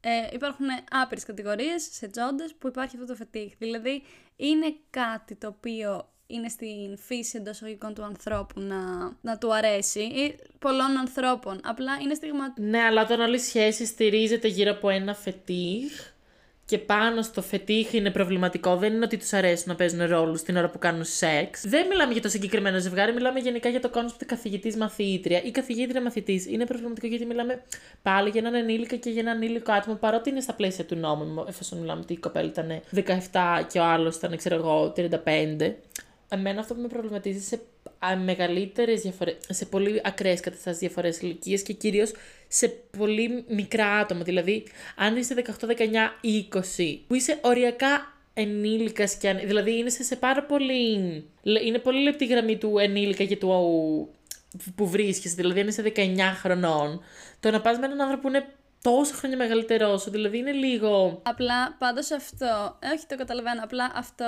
Ε, 0.00 0.10
υπάρχουν 0.32 0.66
άπειρες 0.90 1.24
κατηγορίες 1.24 1.88
σε 1.90 2.08
τζόντες 2.08 2.54
που 2.58 2.68
υπάρχει 2.68 2.96
αυτό 2.96 3.06
το 3.06 3.14
φετίχ. 3.14 3.52
Δηλαδή, 3.58 4.02
είναι 4.36 4.74
κάτι 4.90 5.34
το 5.34 5.46
οποίο 5.46 6.08
είναι 6.26 6.48
στην 6.48 6.98
φύση 6.98 7.36
εντός 7.36 7.54
εισαγωγικών 7.54 7.94
του 7.94 8.04
ανθρώπου 8.04 8.60
να, 8.60 8.76
να 9.20 9.38
του 9.38 9.54
αρέσει 9.54 10.00
ή 10.00 10.36
πολλών 10.58 10.96
ανθρώπων. 10.98 11.60
Απλά 11.64 11.98
είναι 12.02 12.14
στιγμα... 12.14 12.54
Ναι, 12.56 12.78
αλλά 12.78 13.02
όταν 13.02 13.20
όλη 13.20 13.34
η 13.34 13.38
σχέση 13.38 13.86
στηρίζεται 13.86 14.48
γύρω 14.48 14.70
από 14.70 14.88
ένα 14.88 15.14
φετίχ 15.14 16.14
και 16.66 16.78
πάνω 16.78 17.22
στο 17.22 17.42
φετίχ 17.42 17.92
είναι 17.92 18.10
προβληματικό, 18.10 18.76
δεν 18.76 18.94
είναι 18.94 19.04
ότι 19.04 19.16
τους 19.16 19.32
αρέσει 19.32 19.68
να 19.68 19.74
παίζουν 19.74 20.06
ρόλους 20.06 20.42
την 20.42 20.56
ώρα 20.56 20.70
που 20.70 20.78
κάνουν 20.78 21.04
σεξ. 21.04 21.66
Δεν 21.66 21.86
μιλάμε 21.86 22.12
για 22.12 22.22
το 22.22 22.28
συγκεκριμένο 22.28 22.78
ζευγάρι, 22.78 23.12
μιλάμε 23.12 23.40
γενικά 23.40 23.68
για 23.68 23.80
το 23.80 23.88
concept 23.88 24.24
καθηγητή-μαθήτρια 24.24 25.42
ή 25.42 25.50
καθηγήτρια-μαθητή. 25.50 26.46
Είναι 26.48 26.66
προβληματικό 26.66 27.06
γιατί 27.06 27.26
μιλάμε 27.26 27.62
πάλι 28.02 28.30
για 28.30 28.40
έναν 28.40 28.54
ενήλικα 28.54 28.96
και 28.96 29.10
για 29.10 29.20
έναν 29.20 29.36
ανήλικο 29.36 29.72
άτομο, 29.72 29.96
παρότι 29.96 30.30
είναι 30.30 30.40
στα 30.40 30.52
πλαίσια 30.52 30.84
του 30.84 30.96
νόμου, 30.96 31.44
εφόσον 31.48 31.78
μιλάμε 31.78 32.00
ότι 32.00 32.12
η 32.12 32.18
κοπέλα 32.18 32.46
ήταν 32.48 32.80
17 32.94 33.66
και 33.72 33.78
ο 33.78 33.84
άλλος 33.84 34.16
ήταν, 34.16 34.36
ξέρω 34.36 34.54
εγώ, 34.54 34.92
35. 34.96 35.72
Εμένα 36.28 36.60
αυτό 36.60 36.74
που 36.74 36.80
με 36.80 36.88
προβληματίζει 36.88 37.40
σε 37.40 37.60
μεγαλύτερες 38.24 39.00
διαφορέ, 39.00 39.36
σε 39.48 39.64
πολύ 39.64 40.00
ακραίες 40.04 40.40
καταστάσεις 40.40 40.78
διαφορές 40.78 41.20
ηλικίε 41.20 41.58
και 41.58 41.72
κυρίως 41.72 42.12
σε 42.48 42.68
πολύ 42.98 43.44
μικρά 43.48 43.86
άτομα. 43.86 44.22
Δηλαδή, 44.22 44.64
αν 44.96 45.16
είσαι 45.16 45.34
18, 45.34 45.66
19, 45.66 45.72
20, 46.78 46.98
που 47.06 47.14
είσαι 47.14 47.38
οριακά 47.42 48.16
ενήλικας 48.34 49.14
και 49.14 49.28
αν... 49.28 49.38
Δηλαδή, 49.44 49.78
είναι 49.78 49.90
σε, 49.90 50.02
σε 50.02 50.16
πάρα 50.16 50.42
πολύ. 50.42 50.94
Είναι 51.42 51.78
πολύ 51.78 52.02
λεπτή 52.02 52.24
η 52.24 52.26
γραμμή 52.26 52.56
του 52.56 52.78
ενήλικα 52.78 53.24
και 53.24 53.36
του 53.36 53.48
που 54.74 54.88
βρίσκεσαι. 54.88 55.34
Δηλαδή, 55.34 55.60
αν 55.60 55.68
είσαι 55.68 55.92
19 55.96 56.18
χρονών, 56.40 57.00
το 57.40 57.50
να 57.50 57.60
πας 57.60 57.78
με 57.78 57.86
έναν 57.86 58.00
άνθρωπο 58.00 58.22
που 58.22 58.28
είναι 58.28 58.46
τόσο 58.90 59.14
χρόνια 59.14 59.36
μεγαλύτερό 59.36 59.98
σου, 59.98 60.10
δηλαδή 60.10 60.38
είναι 60.38 60.52
λίγο. 60.52 61.22
Απλά 61.24 61.72
πάντως 61.78 62.10
αυτό, 62.10 62.76
ε, 62.78 62.88
όχι 62.88 63.06
το 63.06 63.16
καταλαβαίνω, 63.16 63.62
απλά 63.62 63.90
αυτό 63.94 64.26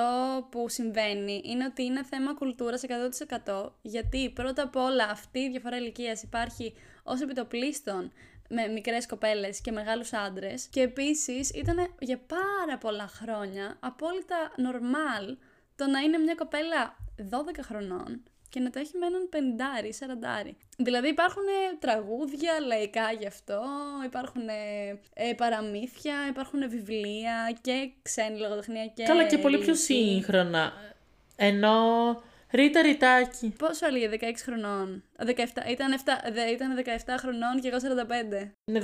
που 0.50 0.68
συμβαίνει 0.68 1.40
είναι 1.44 1.64
ότι 1.64 1.82
είναι 1.82 2.04
θέμα 2.04 2.34
κουλτούρας 2.34 2.82
100%. 2.82 3.72
Γιατί 3.82 4.30
πρώτα 4.34 4.62
απ' 4.62 4.76
όλα 4.76 5.04
αυτή 5.10 5.38
η 5.38 5.48
διαφορά 5.48 5.76
ηλικίας 5.76 6.22
υπάρχει 6.22 6.74
ως 7.02 7.20
επιτοπλίστων 7.20 8.12
με 8.48 8.66
μικρές 8.66 9.06
κοπέλες 9.06 9.60
και 9.60 9.72
μεγάλους 9.72 10.12
άντρες 10.12 10.66
και 10.66 10.80
επίσης 10.80 11.50
ήταν 11.50 11.76
για 11.98 12.20
πάρα 12.26 12.78
πολλά 12.78 13.06
χρόνια 13.06 13.76
απόλυτα 13.80 14.36
normal 14.56 15.36
το 15.76 15.86
να 15.86 16.00
είναι 16.00 16.18
μια 16.18 16.34
κοπέλα 16.34 16.96
12 17.16 17.62
χρονών 17.62 18.22
και 18.48 18.60
να 18.60 18.70
το 18.70 18.78
έχει 18.78 18.96
με 18.98 19.06
έναν 19.06 19.28
πεντάρι, 19.28 19.92
σαραντάρι. 19.92 20.56
Δηλαδή 20.76 21.08
υπάρχουν 21.08 21.42
ε, 21.46 21.76
τραγούδια 21.78 22.52
λαϊκά 22.66 23.12
γι' 23.18 23.26
αυτό, 23.26 23.62
υπάρχουν 24.04 24.48
ε, 24.48 24.98
ε, 25.14 25.32
παραμύθια, 25.32 26.14
υπάρχουν 26.28 26.68
βιβλία 26.68 27.58
και 27.60 27.90
ξένη 28.02 28.38
λογοτεχνία 28.38 28.86
και 28.86 29.02
Καλά 29.04 29.26
και 29.26 29.38
πολύ 29.38 29.58
πιο 29.58 29.72
ελληνική. 29.72 29.92
σύγχρονα. 29.94 30.72
Ενώ 31.36 31.76
Ρίτα 32.52 32.82
Ριτάκι. 32.82 33.52
Πόσο 33.58 33.86
έλεγε, 33.86 34.08
16 34.12 34.16
χρονών. 34.44 35.02
17, 35.26 35.70
ήταν, 35.70 35.92
7, 35.92 36.10
δε, 36.32 36.42
ήταν 36.50 36.76
17 36.76 37.14
χρονών 37.18 37.60
και 37.60 37.68
εγώ 37.68 37.78
45. 37.78 38.52
Είναι 38.64 38.80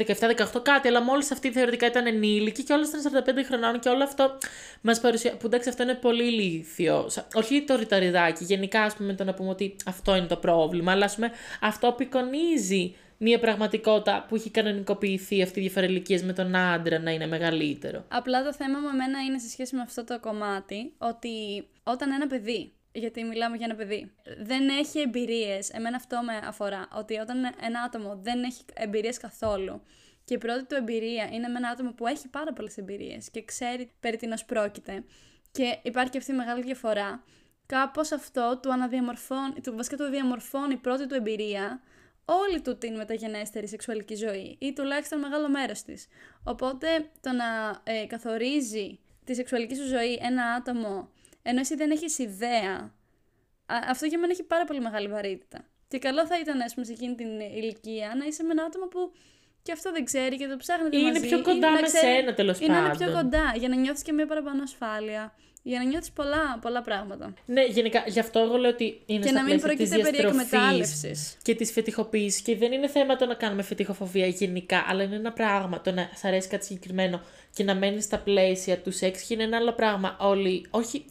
17-18 0.54 0.62
κάτι, 0.62 0.88
αλλά 0.88 1.02
μόλις 1.02 1.30
αυτή 1.30 1.50
θεωρητικά 1.52 1.86
ήταν 1.86 2.06
ενήλικη 2.06 2.62
και 2.62 2.72
όλες 2.72 2.88
ήταν 2.88 3.00
45 3.26 3.44
χρονών 3.44 3.78
και 3.80 3.88
όλο 3.88 4.04
αυτό 4.04 4.38
μας 4.80 5.00
παρουσιάζει. 5.00 5.36
Που 5.36 5.46
εντάξει, 5.46 5.68
αυτό 5.68 5.82
είναι 5.82 5.94
πολύ 5.94 6.24
ηλίθιο. 6.24 7.08
Σα- 7.08 7.26
Όχι 7.38 7.62
το 7.62 7.76
ρηταριδάκι, 7.76 8.44
γενικά 8.44 8.82
ας 8.82 8.94
πούμε 8.94 9.14
το 9.14 9.24
να 9.24 9.34
πούμε 9.34 9.48
ότι 9.48 9.76
αυτό 9.86 10.16
είναι 10.16 10.26
το 10.26 10.36
πρόβλημα, 10.36 10.92
αλλά 10.92 11.04
ας 11.04 11.14
πούμε 11.14 11.30
αυτό 11.60 11.88
απεικονίζει 11.88 12.94
μια 13.18 13.38
πραγματικότητα 13.38 14.24
που 14.28 14.34
έχει 14.34 14.50
κανονικοποιηθεί 14.50 15.42
αυτή 15.42 15.58
η 15.58 15.62
διαφορά 15.62 15.86
ηλικίας 15.86 16.22
με 16.22 16.32
τον 16.32 16.56
άντρα 16.56 16.98
να 16.98 17.10
είναι 17.10 17.26
μεγαλύτερο. 17.26 18.04
Απλά 18.08 18.42
το 18.44 18.52
θέμα 18.54 18.78
με 18.78 18.88
εμένα 18.88 19.20
είναι 19.28 19.38
σε 19.38 19.48
σχέση 19.48 19.74
με 19.76 19.80
αυτό 19.82 20.04
το 20.04 20.20
κομμάτι 20.20 20.92
ότι 20.98 21.66
όταν 21.82 22.12
ένα 22.12 22.26
παιδί, 22.26 22.72
γιατί 22.96 23.24
μιλάμε 23.24 23.56
για 23.56 23.66
ένα 23.66 23.74
παιδί, 23.74 24.12
δεν 24.38 24.68
έχει 24.68 25.00
εμπειρίες, 25.00 25.70
εμένα 25.70 25.96
αυτό 25.96 26.20
με 26.22 26.40
αφορά, 26.44 26.88
ότι 26.92 27.18
όταν 27.18 27.36
ένα 27.44 27.80
άτομο 27.86 28.18
δεν 28.22 28.42
έχει 28.42 28.64
εμπειρίες 28.74 29.18
καθόλου 29.18 29.82
και 30.24 30.34
η 30.34 30.38
πρώτη 30.38 30.64
του 30.64 30.74
εμπειρία 30.74 31.28
είναι 31.32 31.48
με 31.48 31.58
ένα 31.58 31.68
άτομο 31.68 31.92
που 31.92 32.06
έχει 32.06 32.28
πάρα 32.28 32.52
πολλές 32.52 32.76
εμπειρίες 32.76 33.30
και 33.30 33.44
ξέρει 33.44 33.90
περί 34.00 34.16
τίνος 34.16 34.44
πρόκειται 34.44 35.04
και 35.50 35.78
υπάρχει 35.82 36.10
και 36.10 36.18
αυτή 36.18 36.32
η 36.32 36.34
μεγάλη 36.34 36.62
διαφορά, 36.62 37.24
κάπως 37.66 38.12
αυτό 38.12 38.58
του 38.62 38.72
αναδιαμορφώνει, 38.72 39.60
του, 39.60 39.76
βασικά 39.76 39.96
του 39.96 40.04
διαμορφώνει 40.04 40.72
η 40.72 40.76
πρώτη 40.76 41.06
του 41.06 41.14
εμπειρία 41.14 41.82
όλη 42.24 42.60
του 42.60 42.78
την 42.78 42.96
μεταγενέστερη 42.96 43.68
σεξουαλική 43.68 44.14
ζωή 44.14 44.56
ή 44.60 44.72
τουλάχιστον 44.72 45.18
μεγάλο 45.18 45.48
μέρος 45.48 45.82
της. 45.82 46.06
Οπότε 46.44 46.86
το 47.20 47.32
να 47.32 47.80
ε, 47.92 48.06
καθορίζει 48.06 48.98
τη 49.24 49.34
σεξουαλική 49.34 49.74
σου 49.74 49.86
ζωή 49.86 50.18
ένα 50.22 50.44
άτομο 50.44 51.08
ενώ 51.48 51.60
εσύ 51.60 51.74
δεν 51.74 51.90
έχεις 51.90 52.18
ιδέα, 52.18 52.74
α, 53.66 53.76
αυτό 53.88 54.06
για 54.06 54.18
μένα 54.18 54.32
έχει 54.32 54.42
πάρα 54.42 54.64
πολύ 54.64 54.80
μεγάλη 54.80 55.08
βαρύτητα. 55.08 55.58
Και 55.88 55.98
καλό 55.98 56.26
θα 56.26 56.38
ήταν, 56.38 56.60
ας 56.60 56.74
πούμε, 56.74 56.86
σε 56.86 56.92
εκείνη 56.92 57.14
την 57.14 57.40
ηλικία 57.40 58.14
να 58.18 58.24
είσαι 58.26 58.42
με 58.42 58.50
ένα 58.50 58.62
άτομο 58.64 58.86
που 58.86 59.12
και 59.62 59.72
αυτό 59.72 59.92
δεν 59.92 60.04
ξέρει 60.04 60.36
και 60.36 60.46
το 60.46 60.56
ψάχνετε 60.56 60.96
Ή 60.96 61.00
είναι 61.02 61.12
μαζί. 61.12 61.26
πιο 61.26 61.42
κοντά 61.42 61.56
ή 61.68 61.70
να 61.70 61.80
με 61.80 61.80
ξέρει- 61.82 62.16
σένα, 62.16 62.34
τέλος 62.34 62.58
ή 62.60 62.66
να 62.66 62.78
είναι 62.78 62.90
πιο 62.96 63.06
πάντων. 63.06 63.14
κοντά, 63.22 63.52
για 63.56 63.68
να 63.68 63.76
νιώθεις 63.76 64.02
και 64.02 64.12
μια 64.12 64.26
παραπάνω 64.26 64.62
ασφάλεια. 64.62 65.34
Για 65.66 65.78
να 65.78 65.84
νιώθεις 65.84 66.10
πολλά, 66.10 66.58
πολλά 66.60 66.82
πράγματα. 66.82 67.34
Ναι, 67.46 67.64
γενικά, 67.64 68.04
γι' 68.06 68.18
αυτό 68.18 68.38
εγώ 68.38 68.56
λέω 68.56 68.70
ότι 68.70 69.02
είναι 69.06 69.20
Και 69.24 69.28
στα 69.28 69.36
να 69.42 69.44
μην 69.44 69.60
πλαίσια 69.60 69.76
της 69.76 69.88
πρόκειται 69.88 70.10
περί 70.10 70.16
διαστροφής 70.22 70.52
εκμετάλλευσης. 70.52 71.36
Και 71.42 71.54
της 71.54 71.72
φετιχοποίησης. 71.72 72.40
Και 72.42 72.56
δεν 72.56 72.72
είναι 72.72 72.88
θέμα 72.88 73.16
το 73.16 73.26
να 73.26 73.34
κάνουμε 73.34 73.62
φετιχοφοβία 73.62 74.26
γενικά, 74.26 74.84
αλλά 74.88 75.02
είναι 75.02 75.14
ένα 75.16 75.32
πράγμα 75.32 75.80
το 75.80 75.92
να 75.92 76.10
σ' 76.14 76.24
αρέσει 76.24 76.48
κάτι 76.48 76.64
συγκεκριμένο 76.64 77.20
και 77.54 77.64
να 77.64 77.74
μένεις 77.74 78.04
στα 78.04 78.18
πλαίσια 78.18 78.78
του 78.78 78.90
σεξ 78.92 79.22
και 79.22 79.34
είναι 79.34 79.42
ένα 79.42 79.56
άλλο 79.56 79.72
πράγμα. 79.72 80.16
Όλοι, 80.20 80.66
όχι, 80.70 81.04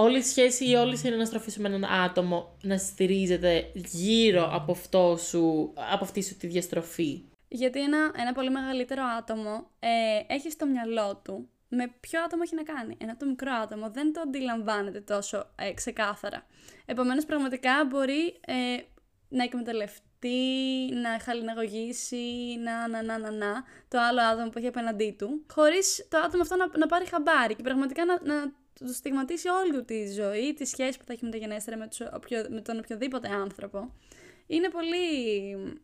όλη 0.00 0.18
η 0.18 0.22
σχέση 0.22 0.70
ή 0.70 0.74
όλη 0.74 0.92
η 0.92 0.96
συναναστροφή 0.96 1.50
σου 1.50 1.60
με 1.60 1.68
έναν 1.68 1.84
άτομο 1.84 2.56
να 2.62 2.76
στηρίζεται 2.78 3.70
γύρω 3.74 4.50
από, 4.52 4.72
αυτό 4.72 5.16
σου, 5.16 5.72
από 5.92 6.04
αυτή 6.04 6.22
σου 6.22 6.36
τη 6.36 6.46
διαστροφή; 6.46 7.22
Γιατί 7.48 7.80
ένα, 7.82 8.12
ένα 8.16 8.32
πολύ 8.32 8.50
μεγαλύτερο 8.50 9.02
άτομο 9.18 9.70
ε, 9.78 10.34
έχει 10.34 10.50
στο 10.50 10.66
μυαλό 10.66 11.20
του 11.24 11.48
με 11.68 11.92
ποιο 12.00 12.22
άτομο 12.22 12.42
έχει 12.44 12.54
να 12.54 12.62
κάνει. 12.62 12.96
Ένα 13.00 13.16
το 13.16 13.26
μικρό 13.26 13.52
άτομο 13.62 13.90
δεν 13.90 14.12
το 14.12 14.20
αντιλαμβάνεται 14.20 15.00
τόσο 15.00 15.50
ε, 15.56 15.72
ξεκάθαρα. 15.72 16.46
Επομένως 16.86 17.24
πραγματικά 17.24 17.72
μπορεί 17.88 18.40
ε, 18.46 18.54
να 19.28 19.42
εκμεταλλευτεί, 19.42 20.08
να 21.02 21.20
χαλιναγωγήσει, 21.24 22.56
να, 22.64 22.88
να, 22.88 23.02
να, 23.02 23.18
να, 23.18 23.30
να, 23.30 23.64
το 23.88 23.98
άλλο 24.00 24.20
άτομο 24.20 24.48
που 24.48 24.58
έχει 24.58 24.66
απέναντί 24.66 25.14
του, 25.18 25.44
χωρίς 25.52 26.06
το 26.10 26.18
άτομο 26.18 26.42
αυτό 26.42 26.56
να, 26.56 26.66
να 26.78 26.86
πάρει 26.86 27.06
χαμπάρι 27.06 27.54
και 27.54 27.62
πραγματικά 27.62 28.04
να, 28.04 28.18
να 28.22 28.52
του 28.78 28.94
στιγματίσει 28.94 29.48
όλη 29.48 29.72
του 29.72 29.84
τη 29.84 30.12
ζωή, 30.12 30.54
τη 30.54 30.64
σχέση 30.64 30.98
που 30.98 31.04
θα 31.06 31.12
έχει 31.12 31.24
μεταγενέστερα 31.24 31.76
με, 31.76 31.86
τους, 31.86 32.00
οποιο, 32.12 32.46
με 32.48 32.60
τον 32.60 32.78
οποιοδήποτε 32.78 33.28
άνθρωπο. 33.28 33.92
Είναι 34.50 34.68
πολύ... 34.68 34.96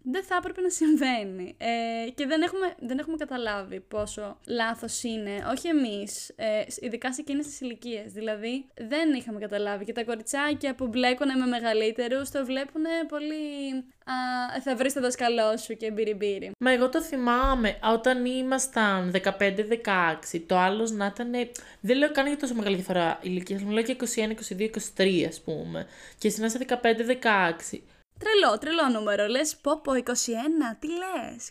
δεν 0.03 0.25
θα 0.25 0.37
έπρεπε 0.37 0.61
να 0.61 0.69
συμβαίνει. 0.69 1.57
Ε, 1.59 2.11
και 2.11 2.27
δεν 2.27 2.43
έχουμε, 2.43 2.75
δεν 2.79 2.99
έχουμε 2.99 3.17
καταλάβει 3.17 3.81
πόσο 3.81 4.39
λάθος 4.47 5.03
είναι, 5.03 5.47
όχι 5.51 5.69
εμείς, 5.69 6.29
ε, 6.29 6.63
ειδικά 6.81 7.13
σε 7.13 7.21
εκείνες 7.21 7.47
τις 7.47 7.61
ηλικίες. 7.61 8.13
Δηλαδή, 8.13 8.65
δεν 8.89 9.13
είχαμε 9.13 9.39
καταλάβει. 9.39 9.85
Και 9.85 9.93
τα 9.93 10.05
κοριτσάκια 10.05 10.75
που 10.75 10.87
μπλέκουν 10.87 11.39
με 11.39 11.47
μεγαλύτερους, 11.47 12.31
το 12.31 12.45
βλέπουν 12.45 12.83
πολύ... 13.09 13.85
Α, 14.07 14.61
θα 14.61 14.77
βρεις 14.77 14.93
το 14.93 15.01
δασκαλό 15.01 15.57
σου 15.57 15.77
και 15.77 15.91
μπυριμπύρι. 15.91 16.51
Μα 16.59 16.71
εγώ 16.71 16.89
το 16.89 17.03
θυμάμαι 17.03 17.79
όταν 17.93 18.25
ήμασταν 18.25 19.15
15-16, 20.33 20.41
το 20.47 20.59
άλλος 20.59 20.91
να 20.91 21.07
ήταν. 21.07 21.31
Δεν 21.81 21.97
λέω 21.97 22.13
καν 22.13 22.27
για 22.27 22.37
τόσο 22.37 22.55
μεγάλη 22.55 22.75
διαφορά 22.75 23.19
ηλικίας, 23.23 23.63
μιλάω 23.63 23.85
για 23.85 23.97
21, 23.97 24.35
22, 24.59 24.71
23 24.97 25.25
ας 25.29 25.41
πούμε. 25.41 25.87
Και 26.19 26.29
εσύ 26.29 26.41
να 26.41 26.47
είσαι 26.47 26.59
15-16. 27.73 27.79
Τρελό, 28.19 28.59
τρελό 28.59 28.99
νούμερο. 28.99 29.27
Λες, 29.27 29.57
πω 29.57 29.81
πω, 29.81 29.93
21, 29.93 30.01
τι 30.79 30.87
λες, 30.87 31.51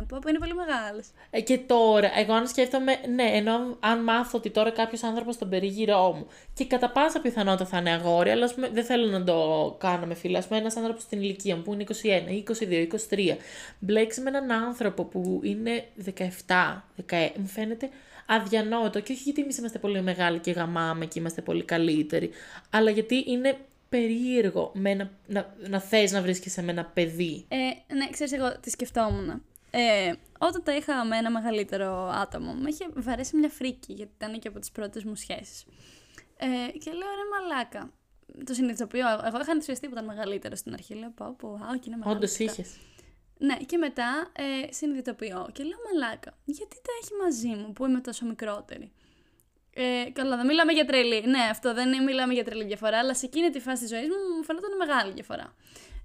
21, 0.00 0.04
πω 0.08 0.18
πω, 0.20 0.28
είναι 0.28 0.38
πολύ 0.38 0.54
μεγάλος. 0.54 1.06
Ε, 1.30 1.40
και 1.40 1.58
τώρα, 1.58 2.10
εγώ 2.18 2.32
αν 2.32 2.46
σκέφτομαι, 2.46 2.92
ναι, 3.14 3.22
ενώ 3.22 3.76
αν 3.80 4.02
μάθω 4.02 4.38
ότι 4.38 4.50
τώρα 4.50 4.70
κάποιος 4.70 5.02
άνθρωπος 5.02 5.34
στον 5.34 5.48
περίγυρό 5.48 6.12
μου 6.12 6.26
και 6.54 6.66
κατά 6.66 6.90
πάσα 6.90 7.20
πιθανότητα 7.20 7.68
θα 7.68 7.78
είναι 7.78 7.90
αγόρι, 7.90 8.30
αλλά 8.30 8.44
ας 8.44 8.54
πούμε, 8.54 8.68
δεν 8.68 8.84
θέλω 8.84 9.06
να 9.06 9.24
το 9.24 9.76
κάνω 9.80 10.06
με 10.06 10.14
φίλα. 10.14 10.38
Α 10.38 10.42
πούμε, 10.46 10.58
ένας 10.58 10.76
άνθρωπος 10.76 11.02
στην 11.02 11.20
ηλικία 11.20 11.56
μου 11.56 11.62
που 11.62 11.72
είναι 11.72 11.82
21, 11.82 12.30
22, 12.68 12.88
23, 13.10 13.36
μπλέξει 13.78 14.20
με 14.20 14.28
έναν 14.28 14.50
άνθρωπο 14.50 15.04
που 15.04 15.40
είναι 15.42 15.84
17, 16.04 16.82
16, 17.10 17.30
μου 17.36 17.46
φαίνεται 17.46 17.88
αδιανόητο. 18.26 19.00
Και 19.00 19.12
όχι 19.12 19.22
γιατί 19.22 19.42
εμείς 19.42 19.58
είμαστε 19.58 19.78
πολύ 19.78 20.02
μεγάλοι 20.02 20.38
και 20.38 20.50
γαμάμε 20.50 21.06
και 21.06 21.18
είμαστε 21.18 21.42
πολύ 21.42 21.64
καλύτεροι, 21.64 22.30
αλλά 22.70 22.90
γιατί 22.90 23.24
είναι 23.26 23.56
περίεργο 23.92 24.70
με 24.74 24.90
ένα, 24.90 25.10
να, 25.26 25.54
να 25.68 25.80
θες 25.80 26.12
να 26.12 26.22
βρίσκεσαι 26.22 26.62
με 26.62 26.72
ένα 26.72 26.84
παιδί. 26.84 27.44
Ε, 27.48 27.94
ναι, 27.94 28.08
ξέρεις, 28.10 28.32
εγώ 28.32 28.60
τι 28.60 28.70
σκεφτόμουν. 28.70 29.42
Ε, 29.70 30.12
όταν 30.38 30.62
τα 30.62 30.76
είχα 30.76 31.04
με 31.04 31.16
ένα 31.16 31.30
μεγαλύτερο 31.30 32.10
άτομο, 32.14 32.52
με 32.52 32.68
είχε 32.68 32.86
βαρέσει 32.94 33.36
μια 33.36 33.48
φρίκη, 33.48 33.92
γιατί 33.92 34.12
ήταν 34.16 34.38
και 34.38 34.48
από 34.48 34.58
τις 34.58 34.70
πρώτες 34.70 35.04
μου 35.04 35.14
σχέσεις. 35.14 35.64
Ε, 36.36 36.78
και 36.78 36.90
λέω, 36.90 37.08
ρε 37.20 37.26
μαλάκα, 37.32 37.92
το 38.44 38.54
συνειδητοποιώ. 38.54 39.06
Εγώ 39.08 39.40
είχα 39.40 39.50
ενθουσιαστεί 39.50 39.86
που 39.86 39.92
ήταν 39.92 40.04
μεγαλύτερο 40.04 40.56
στην 40.56 40.72
αρχή. 40.72 40.94
Λέω, 40.94 41.10
πάω, 41.10 41.32
πω, 41.32 41.48
α, 41.48 41.76
και 41.80 41.84
είναι 41.86 41.96
μεγάλο. 41.96 42.16
Όντως 42.16 42.30
φυσικά». 42.30 42.52
είχες. 42.52 42.76
Ναι, 43.38 43.56
και 43.56 43.76
μετά 43.76 44.30
ε, 44.36 44.72
συνειδητοποιώ 44.72 45.48
και 45.52 45.62
λέω 45.62 45.78
μαλάκα, 45.86 46.38
γιατί 46.44 46.76
τα 46.76 46.92
έχει 47.02 47.12
μαζί 47.22 47.48
μου 47.48 47.72
που 47.72 47.86
είμαι 47.86 48.00
τόσο 48.00 48.26
μικρότερη; 48.26 48.92
Ε, 49.74 50.10
καλά, 50.12 50.36
δεν 50.36 50.46
μιλάμε 50.46 50.72
για 50.72 50.84
τρελή. 50.84 51.22
Ναι, 51.26 51.42
αυτό 51.50 51.74
δεν 51.74 51.92
είναι, 51.92 52.02
μιλάμε 52.02 52.32
για 52.34 52.44
τρελή 52.44 52.64
διαφορά, 52.64 52.98
αλλά 52.98 53.14
σε 53.14 53.26
εκείνη 53.26 53.50
τη 53.50 53.60
φάση 53.60 53.80
της 53.80 53.90
ζωής 53.90 54.08
μου 54.08 54.36
μου 54.36 54.44
φαινόταν 54.44 54.76
μεγάλη 54.76 55.12
διαφορά. 55.12 55.54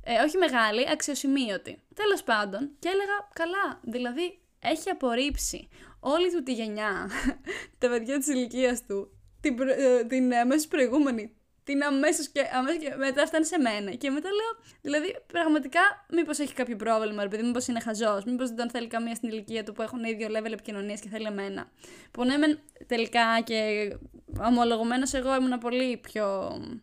Ε, 0.03 0.23
όχι 0.25 0.37
μεγάλη, 0.37 0.89
αξιοσημείωτη. 0.89 1.81
Τέλος 1.95 2.23
πάντων, 2.23 2.71
και 2.79 2.87
έλεγα 2.87 3.27
καλά, 3.33 3.79
δηλαδή 3.83 4.39
έχει 4.59 4.89
απορρίψει 4.89 5.69
όλη 5.99 6.31
του 6.31 6.43
τη 6.43 6.53
γενιά, 6.53 7.09
τα 7.79 7.89
παιδιά 7.89 8.17
της 8.17 8.27
ηλικίας 8.27 8.85
του, 8.85 9.11
την, 9.41 9.55
προ, 9.55 9.69
ε, 9.69 10.03
την 10.03 10.33
αμέσως 10.33 10.67
προηγούμενη, 10.67 11.36
την 11.67 11.83
αμέσως 11.83 12.27
και, 12.27 12.41
αμέσως 12.57 12.79
και 12.83 12.95
μετά 12.97 13.25
φτάνει 13.25 13.45
σε 13.45 13.57
μένα. 13.59 13.91
Και 13.91 14.09
μετά 14.09 14.29
λέω, 14.29 14.51
δηλαδή 14.81 15.15
πραγματικά, 15.27 15.79
μήπως 16.09 16.39
έχει 16.39 16.53
κάποιο 16.53 16.75
πρόβλημα, 16.75 17.21
ρε 17.23 17.29
παιδί, 17.29 17.43
μήπως 17.43 17.67
είναι 17.67 17.79
χαζός, 17.79 18.23
μήπως 18.23 18.47
δεν 18.47 18.57
τον 18.57 18.69
θέλει 18.69 18.87
καμία 18.87 19.15
στην 19.15 19.29
ηλικία 19.29 19.63
του 19.63 19.73
που 19.73 19.81
έχουν 19.81 20.03
ίδιο 20.03 20.27
level 20.27 20.51
επικοινωνίας 20.51 20.99
και 20.99 21.09
θέλει 21.09 21.25
εμένα. 21.25 21.71
Που 22.11 22.23
ναι, 22.23 22.37
μεν 22.37 22.59
τελικά 22.87 23.41
και 23.43 23.57
ομολογουμένως 24.45 25.13
εγώ 25.13 25.35
ήμουν 25.35 25.57
πολύ 25.57 25.97
πιο 25.97 26.25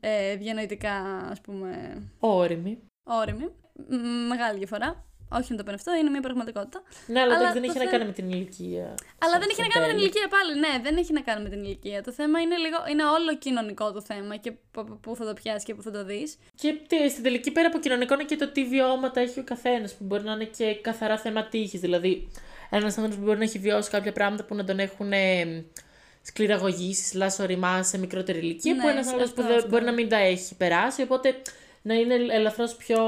ε, 0.00 0.36
διανοητικά, 0.36 0.94
ας 1.30 1.40
πούμε, 1.40 2.02
Όρημη. 2.18 2.78
όρημη. 3.02 3.48
Μ, 3.88 4.26
Μεγάλη 4.28 4.58
διαφορά. 4.58 5.04
Όχι 5.28 5.50
να 5.52 5.56
το 5.58 5.62
πω 5.64 5.72
αυτό, 5.72 5.94
είναι 5.94 6.10
μια 6.10 6.20
πραγματικότητα. 6.20 6.82
Ναι, 7.06 7.20
αλλά, 7.20 7.34
Αλλά 7.34 7.52
δεν 7.52 7.62
το 7.62 7.68
έχει 7.68 7.78
να 7.78 7.82
θε- 7.84 7.90
κάνει 7.92 8.04
με 8.04 8.12
την 8.12 8.30
ηλικία. 8.30 8.84
Αλλά 9.22 9.34
στο- 9.34 9.38
δεν 9.40 9.48
έχει 9.50 9.52
στο 9.52 9.62
να 9.62 9.68
κάνει 9.68 9.86
με 9.86 9.92
την 9.92 9.96
τέλος. 9.96 10.02
ηλικία 10.02 10.28
πάλι. 10.28 10.52
Ναι, 10.58 10.72
δεν 10.82 10.96
έχει 10.96 11.12
να 11.12 11.20
κάνει 11.20 11.42
με 11.42 11.48
την 11.48 11.64
ηλικία. 11.64 12.02
Το 12.02 12.12
θέμα 12.12 12.40
είναι 12.40 12.56
λίγο. 12.56 12.76
Είναι 12.90 13.04
όλο 13.04 13.36
κοινωνικό 13.38 13.92
το 13.92 14.02
θέμα 14.02 14.36
και 14.36 14.50
π- 14.50 14.92
πού 15.00 15.16
θα 15.16 15.24
το 15.24 15.32
πιάσεις 15.32 15.64
και 15.64 15.74
πού 15.74 15.82
θα 15.82 15.90
το 15.90 16.04
δεις. 16.04 16.38
Και 16.54 16.70
τι- 16.88 17.08
στην 17.08 17.22
τελική 17.22 17.50
πέρα 17.52 17.66
από 17.66 17.78
κοινωνικό 17.78 18.14
είναι 18.14 18.24
και 18.24 18.36
το 18.36 18.48
τι 18.48 18.64
βιώματα 18.64 19.20
έχει 19.20 19.38
ο 19.40 19.44
καθένας, 19.44 19.94
που 19.94 20.04
μπορεί 20.04 20.22
να 20.24 20.32
είναι 20.32 20.44
και 20.44 20.74
καθαρά 20.74 21.18
θέμα 21.18 21.44
τύχης. 21.46 21.80
Δηλαδή, 21.80 22.28
ένας 22.70 22.92
άνθρωπος 22.96 23.16
που 23.18 23.24
μπορεί 23.24 23.38
να 23.38 23.44
έχει 23.44 23.58
βιώσει 23.58 23.90
κάποια 23.90 24.12
πράγματα 24.12 24.44
που 24.44 24.54
να 24.54 24.64
τον 24.64 24.78
έχουν 24.78 25.12
ε, 25.12 25.64
σκληραγωγήσει, 26.22 27.16
λάσο 27.16 27.42
οριμά 27.42 27.82
σε 27.82 27.98
μικρότερη 27.98 28.38
ηλικία, 28.38 28.74
Ναι, 28.74 28.82
που 28.82 28.88
ένας 28.88 29.06
αυτό, 29.06 29.18
άνθρωπο 29.20 29.42
που 29.42 29.46
αυτό. 29.48 29.60
δεν, 29.60 29.70
μπορεί 29.70 29.84
να 29.84 29.92
μην 29.92 30.08
τα 30.08 30.16
έχει 30.16 30.54
περάσει, 30.56 31.02
οπότε 31.02 31.34
να 31.82 31.94
είναι 31.94 32.14
ελαφρώς 32.14 32.76
πιο. 32.76 32.98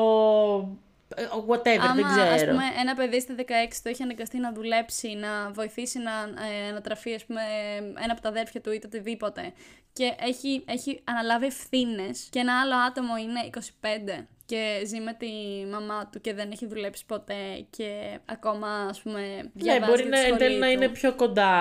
Ε, 1.14 1.22
whatever, 1.48 1.78
Άμα, 1.80 1.94
δεν 1.94 2.04
ας 2.04 2.34
ξέρω. 2.34 2.50
πούμε, 2.50 2.64
ένα 2.80 2.94
παιδί 2.94 3.20
στα 3.20 3.34
16 3.38 3.42
το 3.82 3.88
έχει 3.88 4.02
αναγκαστεί 4.02 4.38
να 4.38 4.52
δουλέψει, 4.52 5.08
να 5.14 5.50
βοηθήσει 5.50 5.98
να 5.98 6.10
ε, 6.10 6.68
ανατραφεί, 6.68 7.14
ας 7.14 7.24
πούμε, 7.24 7.40
ένα 8.02 8.12
από 8.12 8.20
τα 8.20 8.28
αδέρφια 8.28 8.60
του 8.60 8.72
ή 8.72 8.78
το 8.78 8.86
οτιδήποτε 8.86 9.52
και 9.92 10.14
έχει, 10.20 10.64
έχει 10.66 11.00
αναλάβει 11.04 11.46
ευθύνες 11.46 12.28
και 12.30 12.38
ένα 12.38 12.60
άλλο 12.60 12.74
άτομο 12.74 13.16
είναι 13.16 13.50
25 14.18 14.24
και 14.46 14.82
ζει 14.86 15.00
με 15.00 15.12
τη 15.12 15.26
μαμά 15.70 16.08
του 16.12 16.20
και 16.20 16.34
δεν 16.34 16.50
έχει 16.50 16.66
δουλέψει 16.66 17.06
ποτέ 17.06 17.66
και 17.70 18.18
ακόμα, 18.24 18.68
ας 18.68 19.00
πούμε, 19.00 19.20
ναι, 19.20 19.50
διαβάζει 19.52 19.90
μπορεί 19.90 20.02
για 20.02 20.10
να, 20.10 20.16
τη 20.16 20.22
εν 20.22 20.26
σχολή 20.26 20.38
τέλει 20.38 20.58
να 20.58 20.66
του. 20.66 20.72
είναι 20.72 20.88
πιο 20.88 21.14
κοντά 21.14 21.52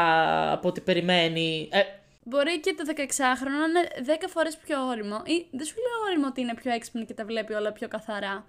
από 0.51 0.67
ό,τι 0.67 0.81
περιμένει. 0.81 1.69
Ε, 1.71 1.81
Μπορεί 2.27 2.59
και 2.59 2.75
το 2.77 2.83
16χρονο 2.95 3.57
να 3.73 3.79
είναι 3.79 4.15
10 4.21 4.25
φορές 4.27 4.57
πιο 4.57 4.87
όριμο. 4.87 5.21
Ή 5.25 5.45
δεν 5.51 5.65
σου 5.65 5.75
λέω 5.75 6.09
όριμο 6.09 6.27
ότι 6.27 6.41
είναι 6.41 6.53
πιο 6.53 6.71
έξυπνο 6.71 7.05
και 7.05 7.13
τα 7.13 7.25
βλέπει 7.25 7.53
όλα 7.53 7.71
πιο 7.71 7.87
καθαρά. 7.87 8.45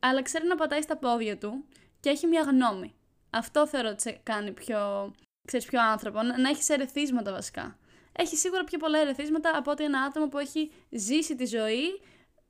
Αλλά 0.00 0.22
ξέρει 0.22 0.46
να 0.46 0.54
πατάει 0.54 0.82
στα 0.82 0.96
πόδια 0.96 1.38
του 1.38 1.64
και 2.00 2.10
έχει 2.10 2.26
μια 2.26 2.42
γνώμη. 2.42 2.94
Αυτό 3.30 3.66
θεωρώ 3.66 3.88
ότι 3.88 4.02
σε 4.02 4.20
κάνει 4.22 4.52
πιο, 4.52 5.12
ξέρεις, 5.46 5.66
πιο 5.66 5.82
άνθρωπο. 5.82 6.22
Να, 6.22 6.38
να 6.38 6.48
έχεις 6.48 6.68
ερεθίσματα 6.68 7.32
βασικά. 7.32 7.78
Έχει 8.12 8.36
σίγουρα 8.36 8.64
πιο 8.64 8.78
πολλά 8.78 8.98
ερεθίσματα 8.98 9.56
από 9.56 9.70
ότι 9.70 9.84
ένα 9.84 10.00
άτομο 10.00 10.28
που 10.28 10.38
έχει 10.38 10.72
ζήσει 10.90 11.34
τη 11.36 11.46
ζωή 11.46 12.00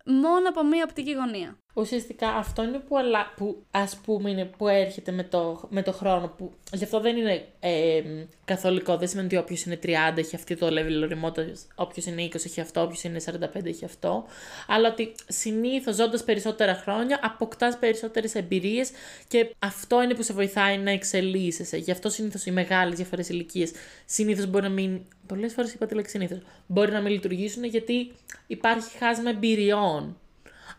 μόνο 0.05 0.49
από 0.49 0.65
μία 0.65 0.85
οπτική 0.85 1.13
γωνία. 1.13 1.59
Ουσιαστικά 1.75 2.29
αυτό 2.29 2.63
είναι 2.63 2.79
που, 2.79 2.99
αλα... 2.99 3.33
που 3.37 3.63
ας 3.71 3.97
πούμε 3.97 4.31
είναι 4.31 4.45
που 4.45 4.69
έρχεται 4.69 5.13
με 5.13 5.23
το, 5.23 5.69
με 5.69 5.83
το 5.83 5.93
χρόνο. 5.93 6.29
Που... 6.29 6.53
Γι' 6.73 6.85
αυτό 6.85 7.01
δεν 7.01 7.17
είναι 7.17 7.45
ε, 7.61 8.03
καθολικό. 8.45 8.97
Δεν 8.97 9.09
σημαίνει 9.09 9.27
ότι 9.27 9.37
όποιος 9.37 9.65
είναι 9.65 9.79
30 9.83 9.89
έχει 10.17 10.37
αυτή 10.37 10.57
το 10.57 10.67
level 10.67 11.03
οριμότητας, 11.03 11.67
όποιος 11.75 12.07
είναι 12.07 12.23
20 12.23 12.35
έχει 12.35 12.61
αυτό, 12.61 12.83
όποιος 12.83 13.03
είναι 13.05 13.21
45 13.55 13.65
έχει 13.65 13.85
αυτό. 13.85 14.25
Αλλά 14.67 14.89
ότι 14.89 15.15
συνήθως 15.29 15.97
ζώντας 15.97 16.25
περισσότερα 16.25 16.75
χρόνια 16.75 17.21
αποκτάς 17.23 17.79
περισσότερες 17.79 18.35
εμπειρίες 18.35 18.91
και 19.29 19.55
αυτό 19.59 20.03
είναι 20.03 20.15
που 20.15 20.23
σε 20.23 20.33
βοηθάει 20.33 20.79
να 20.79 20.91
εξελίσσεσαι. 20.91 21.77
Γι' 21.77 21.91
αυτό 21.91 22.11
συνήθως 22.11 22.47
οι 22.47 22.51
μεγάλες 22.51 22.95
διαφορές 22.95 23.29
ηλικίες 23.29 23.73
συνήθως 24.05 24.47
μπορεί 24.47 24.65
να 24.65 24.71
μην. 24.71 25.01
Πολλές 25.27 25.53
φορές 25.53 25.73
είπα 25.73 25.87
τη 25.87 25.95
λέξη 25.95 26.11
συνήθως. 26.11 26.39
Μπορεί 26.67 26.93
να 26.93 27.01
μην 27.01 27.13
λειτουργήσουν 27.13 27.65
γιατί 27.65 28.13
υπάρχει 28.47 28.99
χάσμα 28.99 29.31
εμπειριών. 29.31 30.17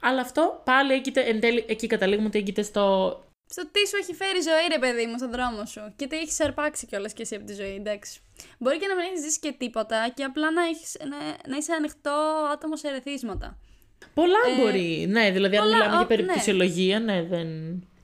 Αλλά 0.01 0.21
αυτό 0.21 0.61
πάλι 0.65 0.93
έγκυται, 0.93 1.21
εν 1.21 1.39
τέλει, 1.39 1.65
εκεί 1.67 1.87
καταλήγουμε 1.87 2.27
ότι 2.27 2.37
έγκυται 2.37 2.61
στο. 2.61 3.15
Στο 3.49 3.67
τι 3.71 3.87
σου 3.87 3.97
έχει 4.01 4.13
φέρει 4.13 4.37
η 4.37 4.41
ζωή, 4.41 4.67
ρε 4.71 4.79
παιδί 4.79 5.05
μου, 5.05 5.17
στον 5.17 5.31
δρόμο 5.31 5.65
σου. 5.65 5.93
Και 5.95 6.07
τι 6.07 6.15
έχεις 6.17 6.39
αρπάξει 6.39 6.85
κιόλας 6.85 7.13
κι 7.13 7.21
εσύ 7.21 7.35
από 7.35 7.45
τη 7.45 7.53
ζωή, 7.53 7.75
εντάξει. 7.75 8.19
Μπορεί 8.59 8.77
και 8.77 8.87
να 8.87 8.95
μην 8.95 9.05
έχεις 9.05 9.21
ζήσει 9.21 9.39
και 9.39 9.51
τίποτα 9.57 10.09
και 10.13 10.23
απλά 10.23 10.51
να, 10.51 10.63
έχεις, 10.63 10.97
να, 11.09 11.17
να 11.51 11.57
είσαι 11.57 11.73
ανοιχτό 11.73 12.47
άτομο 12.53 12.75
σε 12.75 12.87
ερεθίσματα. 12.87 13.57
Πολλά 14.13 14.37
Ε, 14.57 14.61
μπορεί. 14.61 15.05
Ναι, 15.09 15.31
δηλαδή 15.31 15.57
αν 15.57 15.63
πολλά, 15.63 15.75
μιλάμε 15.75 15.93
ο, 15.95 15.97
για 15.97 16.07
ναι. 16.07 16.15
περιπτωσιολογία, 16.15 16.99
ναι, 16.99 17.23
δεν. 17.23 17.47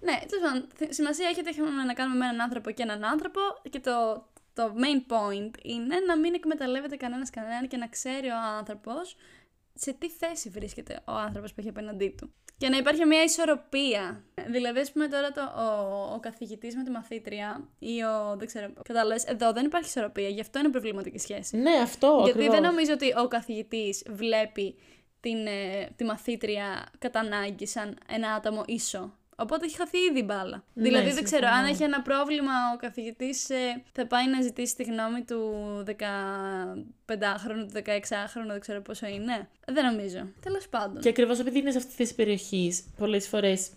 Ναι, 0.02 0.18
τέλος 0.28 0.44
πάντων, 0.46 0.68
θ- 0.76 0.94
σημασία 0.94 1.28
έχει 1.30 1.40
ότι 1.40 1.50
έχουμε 1.50 1.84
να 1.84 1.94
κάνουμε 1.94 2.18
με 2.18 2.26
έναν 2.26 2.42
άνθρωπο 2.42 2.72
και 2.72 2.84
έναν 2.84 3.04
άνθρωπο 3.04 3.40
και 3.70 3.80
το, 3.80 4.26
το 4.54 4.74
main 4.84 5.12
point 5.14 5.52
είναι 5.62 5.96
να 6.08 6.18
μην 6.18 6.34
εκμεταλλεύεται 6.34 6.96
κανένας 6.96 7.30
κανέναν 7.30 7.68
και 7.68 7.78
να 7.78 7.88
ξέρει 7.88 8.28
ο 8.28 8.40
άνθρωπος 8.58 9.16
σε 9.78 9.94
τι 9.94 10.10
θέση 10.10 10.50
βρίσκεται 10.50 11.00
ο 11.06 11.12
άνθρωπος 11.12 11.54
που 11.54 11.60
έχει 11.60 11.70
απέναντί 11.70 12.16
του. 12.18 12.34
Και 12.58 12.70
να 12.70 12.78
υπάρχει 12.78 13.06
μια 13.06 13.24
ισορροπία. 13.24 14.24
Δηλαδή, 14.48 14.80
ας 14.80 14.92
πούμε 14.92 15.08
τώρα 15.08 15.32
το, 15.32 15.42
ο, 15.42 16.14
ο 16.14 16.20
καθηγητής 16.20 16.76
με 16.76 16.84
τη 16.84 16.90
μαθήτρια 16.90 17.68
ή 17.80 18.04
ο. 18.04 18.36
Δεν 18.38 18.48
ξέρω. 18.48 18.74
Κατάλαβες, 18.84 19.24
εδώ 19.26 19.52
δεν 19.52 19.66
υπάρχει 19.66 19.88
ισορροπία, 19.88 20.28
γι' 20.28 20.42
αυτό 20.42 20.60
είναι 20.60 20.70
προβληματική 20.70 21.18
σχέση. 21.18 21.58
Ναι, 21.58 21.76
αυτό 21.82 22.22
Γιατί 22.24 22.30
ακριβώς. 22.30 22.60
δεν 22.60 22.64
νομίζω 22.72 22.94
ότι 22.94 23.14
ο 23.18 23.28
καθηγητής 23.28 24.04
βλέπει 24.10 24.76
την, 25.20 25.48
ε, 25.48 25.90
τη 25.96 26.04
μαθήτρια 26.04 26.86
κατά 27.00 27.20
ανάγκη 27.20 27.66
σαν 27.68 27.98
ένα 28.08 28.34
άτομο 28.34 28.64
ίσο. 28.68 29.18
Οπότε 29.40 29.66
έχει 29.66 29.76
χαθεί 29.76 29.98
ήδη 29.98 30.20
η 30.20 30.24
μπάλα. 30.26 30.64
Ναι, 30.74 30.84
δηλαδή 30.84 31.12
δεν 31.12 31.24
ξέρω, 31.24 31.48
αν 31.48 31.54
συμφωνώ. 31.54 31.74
έχει 31.74 31.84
ένα 31.84 32.02
πρόβλημα 32.02 32.52
ο 32.74 32.78
καθηγητής 32.78 33.48
θα 33.92 34.08
πάει 34.08 34.28
να 34.30 34.42
ζητήσει 34.42 34.76
τη 34.76 34.84
γνώμη 34.84 35.22
του 35.24 35.40
15χρονου, 35.88 37.68
του 37.74 37.82
16χρονου, 37.86 38.48
δεν 38.48 38.60
ξέρω 38.60 38.82
πόσο 38.82 39.08
είναι. 39.08 39.48
Δεν 39.68 39.86
νομίζω. 39.86 40.20
Τέλος 40.42 40.68
πάντων. 40.68 41.02
Και 41.02 41.10
ακριβώς 41.10 41.40
επειδή 41.40 41.60
είναι 41.60 41.72
σε 41.72 41.78
αυτή 41.78 41.90
της 41.90 41.98
θέση 41.98 42.16
περιοχής, 42.16 42.84
πολλές 42.98 43.28
φορές. 43.28 43.70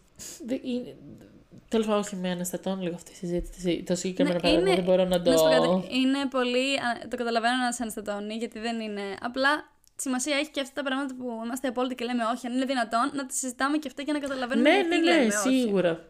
Τέλος 1.69 1.87
πάντων, 1.87 2.01
όχι 2.01 2.17
με 2.17 2.31
αναστατώνει 2.31 2.83
λίγο 2.83 2.95
αυτή 2.95 3.11
η 3.13 3.15
συζήτηση. 3.15 3.83
Το 3.87 3.95
συγκεκριμένο 3.95 4.35
Ναι, 4.37 4.41
παράδειγμα 4.43 4.75
δεν 4.75 4.85
μπορώ 4.85 5.05
να 5.05 5.23
το. 5.23 5.31
να 5.31 5.37
σου 5.37 5.45
πω 5.45 5.51
κάτι, 5.51 5.97
είναι 5.97 6.27
πολύ. 6.31 6.75
α, 6.75 7.09
Το 7.09 7.17
καταλαβαίνω 7.17 7.57
να 7.57 7.73
σε 7.73 7.83
αναστατώνει, 7.83 8.35
γιατί 8.35 8.59
δεν 8.59 8.81
είναι. 8.81 9.03
Απλά 9.21 9.71
σημασία 10.01 10.37
έχει 10.37 10.51
και 10.51 10.61
αυτά 10.61 10.75
τα 10.75 10.89
πράγματα 10.89 11.15
που 11.15 11.41
είμαστε 11.45 11.69
απόλυτοι 11.69 11.95
και 11.95 12.05
λέμε 12.05 12.25
όχι. 12.35 12.47
Αν 12.47 12.53
είναι 12.53 12.65
δυνατόν, 12.65 13.11
να 13.13 13.27
τα 13.27 13.33
συζητάμε 13.33 13.77
και 13.79 13.89
αυτά 13.89 14.03
και 14.03 14.13
να 14.13 14.19
καταλαβαίνουμε 14.19 14.69
Ναι, 14.71 14.75
γιατί 14.75 14.89
ναι, 14.97 15.03
λέμε 15.03 15.25
ναι, 15.25 15.27
όχι. 15.27 15.61
σίγουρα. 15.61 16.05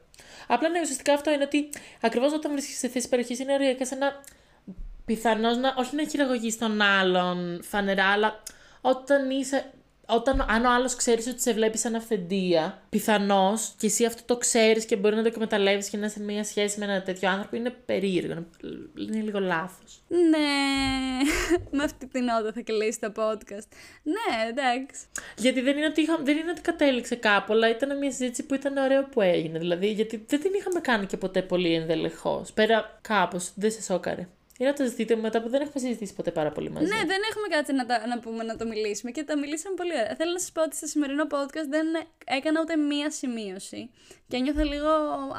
Απλά 0.47 0.69
ναι, 0.69 0.81
ουσιαστικά 0.81 1.13
αυτό 1.15 1.31
είναι 1.31 1.43
ότι 1.45 1.69
ακριβώς 2.01 2.33
όταν 2.33 2.53
βρίσκεσαι 2.53 2.79
σε 2.79 2.89
θέση 2.89 3.09
περιοχής 3.09 3.39
είναι 3.39 3.53
οριακά 3.53 3.87
σαν 3.87 3.99
να 3.99 4.21
πιθανώς 5.05 5.57
να. 5.57 5.75
όχι 5.79 5.97
να 5.97 6.05
χειραγωγείς 6.05 6.59
τον 6.59 6.81
άλλον 6.81 7.63
φανερά, 7.63 8.07
αλλά 8.07 8.43
όταν 8.81 9.31
είσαι. 9.31 9.73
Όταν, 10.15 10.47
αν 10.49 10.65
ο 10.65 10.71
άλλος 10.71 10.95
ξέρεις 10.95 11.27
ότι 11.27 11.41
σε 11.41 11.53
βλέπει 11.53 11.79
σαν 11.79 11.95
αυθεντία, 11.95 12.83
πιθανώς 12.89 13.75
και 13.79 13.87
εσύ 13.87 14.05
αυτό 14.05 14.23
το 14.25 14.37
ξέρεις 14.37 14.85
και 14.85 14.97
μπορεί 14.97 15.17
να 15.17 15.23
το 15.23 15.29
εκμεταλλεύεις 15.29 15.89
και 15.89 15.97
να 15.97 16.07
είσαι 16.07 16.19
σε 16.19 16.25
μια 16.25 16.45
σχέση 16.45 16.79
με 16.79 16.85
ένα 16.85 17.03
τέτοιο 17.03 17.29
άνθρωπο, 17.31 17.57
είναι 17.57 17.71
περίεργο. 17.87 18.33
Είναι, 18.33 18.47
είναι 18.95 19.21
λίγο 19.21 19.41
λάθος. 19.41 20.03
Ναι, 20.09 20.49
με 21.77 21.83
αυτή 21.83 22.07
την 22.07 22.25
νότα 22.25 22.53
θα 22.53 22.63
κλείσει 22.63 23.01
το 23.01 23.13
podcast. 23.17 23.69
Ναι, 24.03 24.49
εντάξει. 24.49 25.01
Γιατί 25.37 25.61
δεν 25.61 25.77
είναι, 25.77 25.87
ότι 25.87 26.01
είχα, 26.01 26.19
δεν 26.23 26.37
είναι 26.37 26.51
ότι 26.51 26.61
κατέληξε 26.61 27.15
κάπου, 27.15 27.53
αλλά 27.53 27.71
ήταν 27.71 27.99
μια 27.99 28.11
συζήτηση 28.11 28.43
που 28.43 28.55
ήταν 28.55 28.77
ωραίο 28.77 29.05
που 29.05 29.21
έγινε. 29.21 29.59
Δηλαδή, 29.59 29.93
γιατί 29.93 30.25
δεν 30.27 30.41
την 30.41 30.51
είχαμε 30.55 30.81
κάνει 30.81 31.07
και 31.07 31.17
ποτέ 31.17 31.43
πολύ 31.43 31.75
ενδελεχώς. 31.75 32.53
Πέρα 32.53 32.99
κάπως, 33.01 33.53
δεν 33.55 33.71
σε 33.71 33.83
σόκαρε. 33.83 34.29
Ή 34.61 34.65
να 34.65 34.73
το 34.73 34.85
ζητείτε 34.85 35.17
μετά 35.17 35.43
που 35.43 35.49
δεν 35.49 35.61
έχουμε 35.61 35.81
συζητήσει 35.81 36.15
ποτέ 36.15 36.31
πάρα 36.31 36.51
πολύ 36.51 36.71
μαζί. 36.71 36.87
Ναι, 36.87 36.99
δεν 37.07 37.21
έχουμε 37.31 37.47
κάτι 37.51 37.73
να, 37.73 37.87
τα, 37.87 38.07
να 38.07 38.19
πούμε 38.19 38.43
να 38.45 38.57
το 38.57 38.67
μιλήσουμε 38.67 39.11
και 39.11 39.23
τα 39.23 39.39
μιλήσαμε 39.39 39.75
πολύ 39.75 39.93
ωραία. 39.93 40.15
Θέλω 40.17 40.33
να 40.33 40.39
σας 40.39 40.53
πω 40.53 40.63
ότι 40.63 40.77
στο 40.77 40.87
σημερινό 40.87 41.25
podcast 41.31 41.69
δεν 41.69 41.87
έκανα 42.25 42.61
ούτε 42.61 42.77
μία 42.77 43.11
σημείωση. 43.11 43.91
Και 44.29 44.39
νιώθω 44.39 44.63
λίγο 44.63 44.89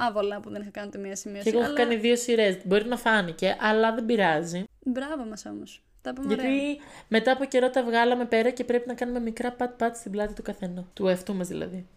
άβολα 0.07 0.39
που 0.39 0.49
δεν 0.49 0.61
είχα 0.61 0.69
κάνει 0.69 0.87
ούτε 0.87 0.97
μία 0.97 1.15
σημείωση. 1.15 1.43
Και 1.43 1.49
εγώ 1.49 1.59
έχω 1.59 1.67
αλλά... 1.67 1.77
κάνει 1.77 1.95
δύο 1.95 2.15
σειρές. 2.15 2.57
Μπορεί 2.63 2.85
να 2.85 2.97
φάνηκε, 2.97 3.57
αλλά 3.59 3.93
δεν 3.93 4.05
πειράζει. 4.05 4.63
Μπράβο 4.85 5.25
μας 5.25 5.45
όμως. 5.45 5.83
Τα 6.01 6.09
είπαμε 6.09 6.33
ωραία. 6.33 6.51
Γιατί 6.51 6.81
μετά 7.07 7.31
από 7.31 7.45
καιρό 7.45 7.69
τα 7.69 7.83
βγάλαμε 7.83 8.25
πέρα 8.25 8.49
και 8.49 8.63
πρέπει 8.63 8.87
να 8.87 8.93
κάνουμε 8.93 9.19
μικρά 9.19 9.51
πατ-πατ 9.51 9.95
στην 9.95 10.11
πλάτη 10.11 10.33
του 10.33 10.41
καθενό. 10.41 10.87
Του 10.93 11.07
εαυτού 11.07 11.35
μας 11.35 11.47
δηλαδή. 11.47 11.87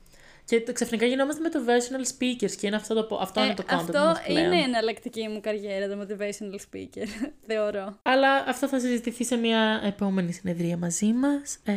Και 0.46 0.60
το- 0.60 0.72
ξαφνικά 0.72 1.06
γινόμαστε 1.06 1.40
με 1.40 1.48
το 1.48 1.60
motivational 1.66 2.00
speakers 2.18 2.50
και 2.50 2.66
είναι 2.66 2.76
αυτό, 2.76 3.06
το, 3.06 3.18
αυτό 3.20 3.44
είναι 3.44 3.54
το 3.54 3.62
content 3.68 3.72
Ε, 3.72 3.74
αυτό 3.74 3.98
μας 3.98 4.22
πλέον. 4.26 4.52
είναι 4.52 4.62
εναλλακτική 4.62 5.28
μου 5.28 5.40
καριέρα, 5.40 5.88
το 5.88 6.00
motivational 6.02 6.58
speaker, 6.76 7.06
θεωρώ. 7.48 7.98
Αλλά 8.02 8.44
αυτό 8.48 8.68
θα 8.68 8.78
συζητηθεί 8.80 9.24
σε 9.24 9.36
μια 9.36 9.80
επόμενη 9.84 10.32
συνεδρία 10.32 10.76
μαζί 10.76 11.12
μας. 11.12 11.58
Ε, 11.64 11.72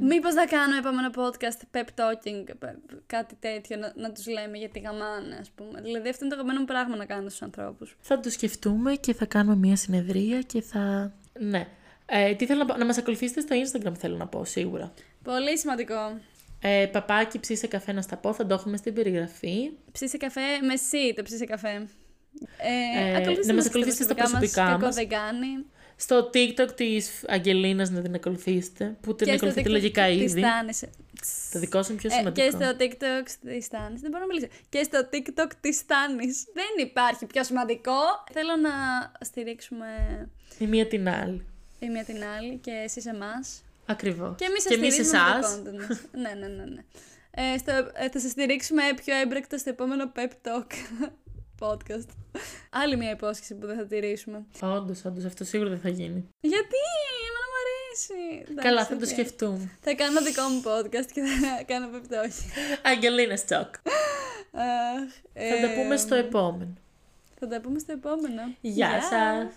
Μήπως 0.00 0.34
θα 0.34 0.46
κάνω 0.46 0.76
επόμενο 0.76 1.10
podcast 1.14 1.76
pep 1.76 1.84
talking, 2.00 2.44
πε- 2.58 2.76
κάτι 3.06 3.34
τέτοιο, 3.40 3.76
να, 3.76 3.92
να 3.96 4.12
τους 4.12 4.26
λέμε 4.26 4.58
γιατί 4.58 4.78
γαμάνε, 4.78 5.36
ας 5.40 5.50
πούμε. 5.54 5.80
Δηλαδή 5.80 6.08
αυτό 6.08 6.24
είναι 6.24 6.34
το 6.34 6.40
αγαπημένο 6.40 6.58
μου 6.60 6.66
πράγμα 6.66 6.96
να 6.96 7.04
κάνω 7.04 7.28
στους 7.28 7.42
ανθρώπους. 7.42 7.96
θα 8.00 8.20
το 8.20 8.30
σκεφτούμε 8.30 8.94
και 8.94 9.14
θα 9.14 9.24
κάνουμε 9.26 9.56
μια 9.56 9.76
συνεδρία 9.76 10.40
και 10.40 10.62
θα... 10.62 11.12
Ναι. 11.38 11.66
Ε, 12.06 12.34
τι 12.34 12.46
θέλω 12.46 12.58
να 12.58 12.64
πω, 12.66 12.76
να 12.78 12.84
μας 12.84 12.98
ακολουθήσετε 12.98 13.40
στο 13.40 13.56
Instagram 13.80 13.92
θέλω 13.98 14.16
να 14.16 14.26
πω, 14.26 14.44
σίγουρα. 14.44 14.92
Πολύ 15.22 15.58
σημαντικό. 15.58 16.20
Ε, 16.60 16.86
παπάκι 16.92 17.38
ψήσε 17.40 17.66
καφέ 17.66 17.92
να 17.92 18.02
στα 18.02 18.16
πω, 18.16 18.32
θα 18.34 18.46
το 18.46 18.54
έχουμε 18.54 18.76
στην 18.76 18.94
περιγραφή. 18.94 19.70
Ψήσε 19.92 20.16
καφέ 20.16 20.40
με 20.66 20.72
εσύ, 20.72 21.12
το 21.16 21.22
ψήσε 21.22 21.44
καφέ. 21.44 21.86
Ε, 22.58 23.00
Ε, 23.00 23.16
ακολουθήστε 23.16 23.46
να 23.46 23.54
μας 23.54 23.64
μας 23.64 23.66
ακολουθήσετε 23.66 24.04
στα 24.04 24.14
μας, 24.14 24.30
προσωπικά 24.30 24.64
κακό 24.64 24.84
μας. 24.84 24.94
δεν 24.94 25.08
κάνει. 25.08 25.46
Στο 25.96 26.30
TikTok 26.34 26.70
της 26.74 27.24
Αγγελίνας 27.28 27.90
να 27.90 28.00
την 28.02 28.14
ακολουθήσετε, 28.14 28.96
που 29.00 29.14
την 29.14 29.30
ακολουθείτε 29.30 29.68
λογικά 29.68 30.06
της 30.06 30.16
ήδη. 30.30 30.40
Τάνης. 30.40 30.84
Το 31.52 31.58
δικό 31.58 31.82
σου 31.82 31.92
είναι 31.92 32.00
πιο 32.00 32.10
Ε, 32.12 32.16
σημαντικό. 32.18 32.46
και 32.46 32.50
στο 32.50 32.76
TikTok 32.78 33.26
της 33.44 33.68
Τάνης. 33.68 34.00
Δεν 34.00 34.10
μπορώ 34.10 34.24
να 34.26 34.26
μιλήσω. 34.26 34.46
Και 34.68 34.82
στο 34.82 35.08
TikTok 35.12 35.50
της 35.60 35.86
Τάνης. 35.86 36.44
Δεν 36.54 36.86
υπάρχει 36.86 37.26
πιο 37.26 37.44
σημαντικό. 37.44 37.92
Θέλω 38.32 38.56
να 38.56 38.70
στηρίξουμε 39.20 39.86
Η 40.58 40.66
μία 40.66 40.86
την 40.86 41.08
άλλη. 41.08 41.46
η 41.78 41.88
μία 41.88 42.04
την 42.04 42.24
άλλη 42.38 42.56
και 42.56 42.70
εσείς 42.84 43.06
εμάς. 43.06 43.62
Ακριβώς. 43.88 44.34
Και 44.38 44.44
εμείς 44.44 44.64
και 44.66 44.74
εμείς 44.74 44.94
στηρίζουμε 44.94 45.18
με 45.18 45.38
εσάς. 45.38 45.62
το 45.62 45.70
content 45.70 45.88
μας. 45.88 46.00
ναι, 46.22 46.32
ναι, 46.40 46.46
ναι. 46.54 46.64
ναι. 46.64 46.82
Ε, 47.30 47.58
στο, 47.58 47.72
ε, 47.94 48.08
θα 48.10 48.20
σας 48.20 48.30
στηρίξουμε 48.30 48.82
πιο 49.04 49.16
έμπρεκτα 49.16 49.58
στο 49.58 49.70
επόμενο 49.70 50.12
Pep 50.16 50.30
Talk 50.48 50.70
podcast. 51.66 52.08
Άλλη 52.70 52.96
μια 52.96 53.10
υπόσχεση 53.10 53.54
που 53.54 53.66
δεν 53.66 53.76
θα 53.76 53.86
τηρήσουμε. 53.86 54.44
Όντως, 54.60 55.04
όντως, 55.04 55.24
αυτό 55.24 55.44
σίγουρα 55.44 55.70
δεν 55.70 55.80
θα 55.80 55.88
γίνει. 55.88 56.28
Γιατί, 56.40 56.76
εμένα 57.18 57.44
μου 57.50 57.56
αρέσει. 57.64 58.44
Εντάξει, 58.50 58.68
Καλά, 58.68 58.84
θα 58.86 58.96
το 58.96 59.04
οκ. 59.04 59.10
σκεφτούμε. 59.10 59.70
Θα 59.80 59.94
κάνω 59.94 60.20
δικό 60.22 60.42
μου 60.42 60.62
podcast 60.64 61.06
και 61.12 61.20
θα 61.22 61.62
κάνω 61.66 61.88
Pep 61.92 62.12
Talk. 62.12 62.30
Αγγελίνας 62.82 63.44
Talk. 63.48 63.70
Αχ, 64.52 65.10
Θα 65.34 65.66
τα 65.66 65.72
πούμε 65.82 65.94
ε, 65.94 65.96
στο 65.96 66.14
επόμενο. 66.14 66.72
Θα 67.38 67.46
τα 67.48 67.60
πούμε 67.60 67.78
στο 67.78 67.92
επόμενο. 67.92 68.42
Γεια 68.60 69.02
σας. 69.02 69.54